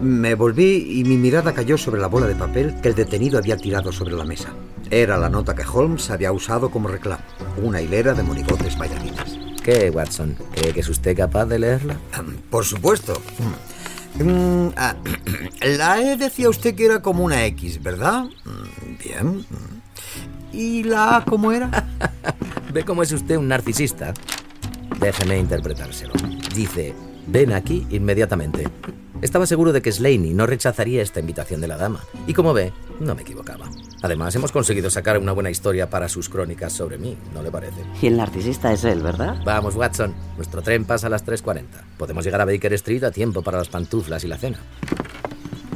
Me 0.00 0.34
volví 0.34 1.00
y 1.00 1.04
mi 1.04 1.16
mirada 1.16 1.52
cayó 1.52 1.76
sobre 1.76 2.00
la 2.00 2.06
bola 2.06 2.26
de 2.26 2.36
papel 2.36 2.80
que 2.80 2.88
el 2.88 2.94
detenido 2.94 3.38
había 3.38 3.56
tirado 3.56 3.90
sobre 3.90 4.14
la 4.14 4.24
mesa. 4.24 4.50
Era 4.90 5.18
la 5.18 5.28
nota 5.28 5.54
que 5.54 5.64
Holmes 5.70 6.10
había 6.10 6.30
usado 6.32 6.70
como 6.70 6.88
reclamo, 6.88 7.22
una 7.62 7.80
hilera 7.82 8.14
de 8.14 8.22
monigotes 8.22 8.78
bailarinas. 8.78 9.38
¿Qué, 9.62 9.90
Watson? 9.90 10.36
¿Cree 10.54 10.72
que 10.72 10.80
es 10.80 10.88
usted 10.88 11.16
capaz 11.16 11.46
de 11.46 11.58
leerla? 11.58 11.96
Por 12.48 12.64
supuesto. 12.64 13.20
Mm, 14.22 14.68
ah, 14.76 14.94
la 15.76 16.00
E 16.00 16.16
decía 16.16 16.48
usted 16.48 16.74
que 16.74 16.86
era 16.86 17.02
como 17.02 17.24
una 17.24 17.44
X, 17.46 17.82
¿verdad? 17.82 18.24
Mm, 18.44 18.98
Bien. 19.04 19.46
¿Y 20.52 20.84
la 20.84 21.16
A 21.18 21.24
cómo 21.24 21.52
era? 21.52 21.88
¿Ve 22.72 22.84
cómo 22.84 23.02
es 23.02 23.12
usted 23.12 23.36
un 23.36 23.48
narcisista? 23.48 24.14
Déjeme 25.00 25.38
interpretárselo. 25.38 26.14
Dice, 26.54 26.94
ven 27.26 27.52
aquí 27.52 27.86
inmediatamente. 27.90 28.64
Estaba 29.20 29.46
seguro 29.46 29.72
de 29.72 29.82
que 29.82 29.90
Slaney 29.90 30.32
no 30.32 30.46
rechazaría 30.46 31.02
esta 31.02 31.18
invitación 31.18 31.60
de 31.60 31.66
la 31.66 31.76
dama. 31.76 32.04
Y 32.28 32.34
como 32.34 32.54
ve, 32.54 32.72
no 33.00 33.16
me 33.16 33.22
equivocaba. 33.22 33.68
Además, 34.02 34.34
hemos 34.36 34.52
conseguido 34.52 34.90
sacar 34.90 35.18
una 35.18 35.32
buena 35.32 35.50
historia 35.50 35.90
para 35.90 36.08
sus 36.08 36.28
crónicas 36.28 36.72
sobre 36.72 36.98
mí, 36.98 37.16
¿no 37.34 37.42
le 37.42 37.50
parece? 37.50 37.82
Y 38.00 38.06
el 38.06 38.16
narcisista 38.16 38.72
es 38.72 38.84
él, 38.84 39.02
¿verdad? 39.02 39.38
Vamos, 39.44 39.74
Watson. 39.74 40.14
Nuestro 40.36 40.62
tren 40.62 40.84
pasa 40.84 41.08
a 41.08 41.10
las 41.10 41.26
3.40. 41.26 41.64
Podemos 41.96 42.24
llegar 42.24 42.40
a 42.40 42.44
Baker 42.44 42.72
Street 42.74 43.02
a 43.02 43.10
tiempo 43.10 43.42
para 43.42 43.58
las 43.58 43.68
pantuflas 43.68 44.22
y 44.22 44.28
la 44.28 44.38
cena. 44.38 44.58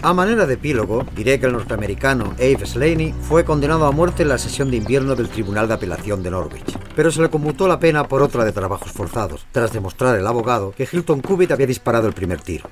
A 0.02 0.12
manera 0.12 0.46
de 0.46 0.54
epílogo, 0.54 1.06
diré 1.14 1.38
que 1.38 1.46
el 1.46 1.52
norteamericano 1.52 2.34
Abe 2.34 2.66
Slaney 2.66 3.14
fue 3.22 3.44
condenado 3.44 3.86
a 3.86 3.92
muerte 3.92 4.22
en 4.22 4.30
la 4.30 4.38
sesión 4.38 4.68
de 4.68 4.78
invierno 4.78 5.14
del 5.14 5.28
Tribunal 5.28 5.68
de 5.68 5.74
Apelación 5.74 6.24
de 6.24 6.30
Norwich, 6.32 6.76
pero 6.96 7.12
se 7.12 7.22
le 7.22 7.30
conmutó 7.30 7.68
la 7.68 7.78
pena 7.78 8.08
por 8.08 8.20
otra 8.20 8.44
de 8.44 8.50
trabajos 8.50 8.90
forzados, 8.90 9.46
tras 9.52 9.72
demostrar 9.72 10.18
el 10.18 10.26
abogado 10.26 10.72
que 10.76 10.88
Hilton 10.90 11.20
Cubitt 11.20 11.52
había 11.52 11.68
disparado 11.68 12.08
el 12.08 12.14
primer 12.14 12.40
tiro. 12.40 12.68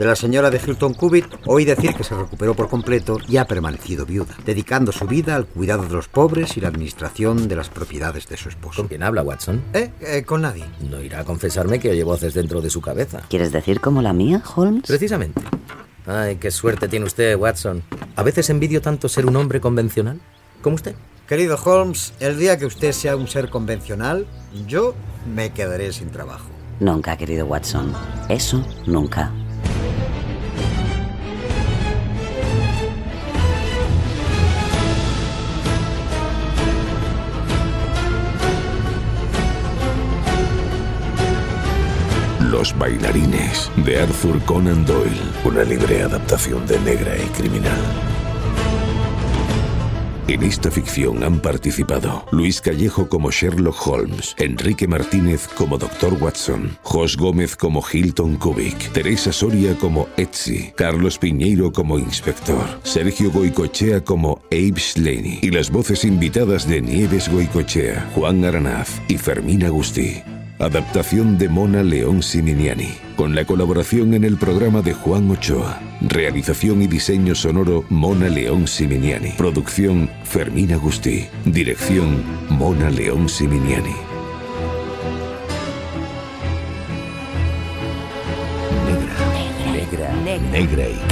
De 0.00 0.06
la 0.06 0.16
señora 0.16 0.48
de 0.48 0.58
Hilton 0.58 0.94
Cubitt 0.94 1.26
oí 1.44 1.66
decir 1.66 1.92
que 1.92 2.04
se 2.04 2.14
recuperó 2.14 2.54
por 2.54 2.70
completo 2.70 3.18
y 3.28 3.36
ha 3.36 3.44
permanecido 3.44 4.06
viuda, 4.06 4.34
dedicando 4.46 4.92
su 4.92 5.06
vida 5.06 5.36
al 5.36 5.44
cuidado 5.44 5.82
de 5.82 5.92
los 5.92 6.08
pobres 6.08 6.56
y 6.56 6.62
la 6.62 6.68
administración 6.68 7.48
de 7.48 7.56
las 7.56 7.68
propiedades 7.68 8.26
de 8.26 8.38
su 8.38 8.48
esposo. 8.48 8.80
¿Con 8.80 8.88
quién 8.88 9.02
habla, 9.02 9.22
Watson? 9.22 9.62
¿Eh? 9.74 9.90
eh 10.00 10.22
con 10.24 10.40
nadie. 10.40 10.64
No 10.88 11.02
irá 11.02 11.20
a 11.20 11.24
confesarme 11.24 11.78
que 11.78 11.90
oye 11.90 12.02
voces 12.02 12.32
dentro 12.32 12.62
de 12.62 12.70
su 12.70 12.80
cabeza. 12.80 13.20
¿Quieres 13.28 13.52
decir 13.52 13.82
como 13.82 14.00
la 14.00 14.14
mía, 14.14 14.42
Holmes? 14.56 14.84
Precisamente. 14.86 15.42
Ay, 16.06 16.36
qué 16.36 16.50
suerte 16.50 16.88
tiene 16.88 17.04
usted, 17.04 17.36
Watson. 17.36 17.82
A 18.16 18.22
veces 18.22 18.48
envidio 18.48 18.80
tanto 18.80 19.06
ser 19.06 19.26
un 19.26 19.36
hombre 19.36 19.60
convencional 19.60 20.18
como 20.62 20.76
usted. 20.76 20.94
Querido 21.28 21.58
Holmes, 21.62 22.14
el 22.20 22.38
día 22.38 22.56
que 22.56 22.64
usted 22.64 22.92
sea 22.92 23.16
un 23.16 23.28
ser 23.28 23.50
convencional, 23.50 24.26
yo 24.66 24.94
me 25.34 25.50
quedaré 25.50 25.92
sin 25.92 26.08
trabajo. 26.08 26.48
Nunca, 26.80 27.18
querido 27.18 27.44
Watson. 27.44 27.92
Eso 28.30 28.64
nunca. 28.86 29.30
Los 42.60 42.78
bailarines 42.78 43.70
de 43.86 44.02
Arthur 44.02 44.38
Conan 44.44 44.84
Doyle, 44.84 45.18
una 45.46 45.64
libre 45.64 46.02
adaptación 46.02 46.66
de 46.66 46.78
Negra 46.80 47.16
y 47.16 47.26
Criminal. 47.28 47.80
En 50.28 50.42
esta 50.42 50.70
ficción 50.70 51.24
han 51.24 51.40
participado 51.40 52.26
Luis 52.32 52.60
Callejo 52.60 53.08
como 53.08 53.30
Sherlock 53.30 53.86
Holmes, 53.86 54.34
Enrique 54.36 54.86
Martínez 54.86 55.48
como 55.48 55.78
Dr. 55.78 56.12
Watson, 56.20 56.76
Jos 56.82 57.16
Gómez 57.16 57.56
como 57.56 57.82
Hilton 57.82 58.36
Kubik, 58.36 58.92
Teresa 58.92 59.32
Soria 59.32 59.74
como 59.78 60.08
Etsy, 60.18 60.70
Carlos 60.76 61.16
Piñeiro 61.16 61.72
como 61.72 61.98
Inspector, 61.98 62.78
Sergio 62.82 63.30
Goicochea 63.30 64.04
como 64.04 64.42
Abe 64.52 64.78
Slaney 64.78 65.38
y 65.40 65.50
las 65.50 65.70
voces 65.70 66.04
invitadas 66.04 66.68
de 66.68 66.82
Nieves 66.82 67.30
Goicochea, 67.30 68.10
Juan 68.14 68.44
Aranaz 68.44 69.00
y 69.08 69.16
Fermín 69.16 69.64
Agustí. 69.64 70.22
Adaptación 70.60 71.38
de 71.38 71.48
Mona 71.48 71.82
León 71.82 72.22
Siminiani, 72.22 72.92
con 73.16 73.34
la 73.34 73.46
colaboración 73.46 74.12
en 74.12 74.24
el 74.24 74.36
programa 74.36 74.82
de 74.82 74.92
Juan 74.92 75.30
Ochoa. 75.30 75.80
Realización 76.02 76.82
y 76.82 76.86
diseño 76.86 77.34
sonoro 77.34 77.86
Mona 77.88 78.28
León 78.28 78.66
Siminiani. 78.66 79.30
Producción 79.38 80.10
Fermín 80.22 80.74
Agustí. 80.74 81.28
Dirección 81.46 82.22
Mona 82.50 82.90
León 82.90 83.30
Siminiani. 83.30 83.94
Negra, 89.72 90.14
negra, 90.22 90.50
Negra 90.50 90.88
y 90.90 91.09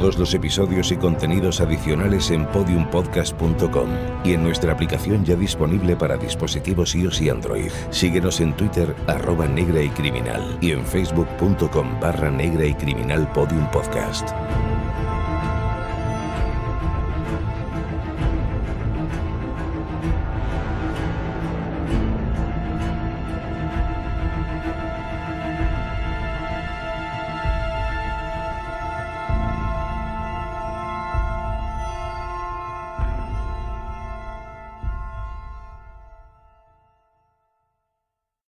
Todos 0.00 0.18
los 0.18 0.32
episodios 0.32 0.90
y 0.92 0.96
contenidos 0.96 1.60
adicionales 1.60 2.30
en 2.30 2.46
podiumpodcast.com 2.46 3.90
y 4.24 4.32
en 4.32 4.42
nuestra 4.42 4.72
aplicación 4.72 5.26
ya 5.26 5.36
disponible 5.36 5.94
para 5.94 6.16
dispositivos 6.16 6.94
iOS 6.94 7.20
y 7.20 7.28
Android. 7.28 7.70
Síguenos 7.90 8.40
en 8.40 8.56
Twitter 8.56 8.96
arroba 9.06 9.46
negra 9.46 9.82
y 9.82 9.90
criminal 9.90 10.56
y 10.62 10.70
en 10.70 10.86
facebook.com 10.86 12.00
barra 12.00 12.30
negra 12.30 12.64
y 12.64 12.72
criminal 12.72 13.30
podium 13.34 13.70
podcast. 13.70 14.30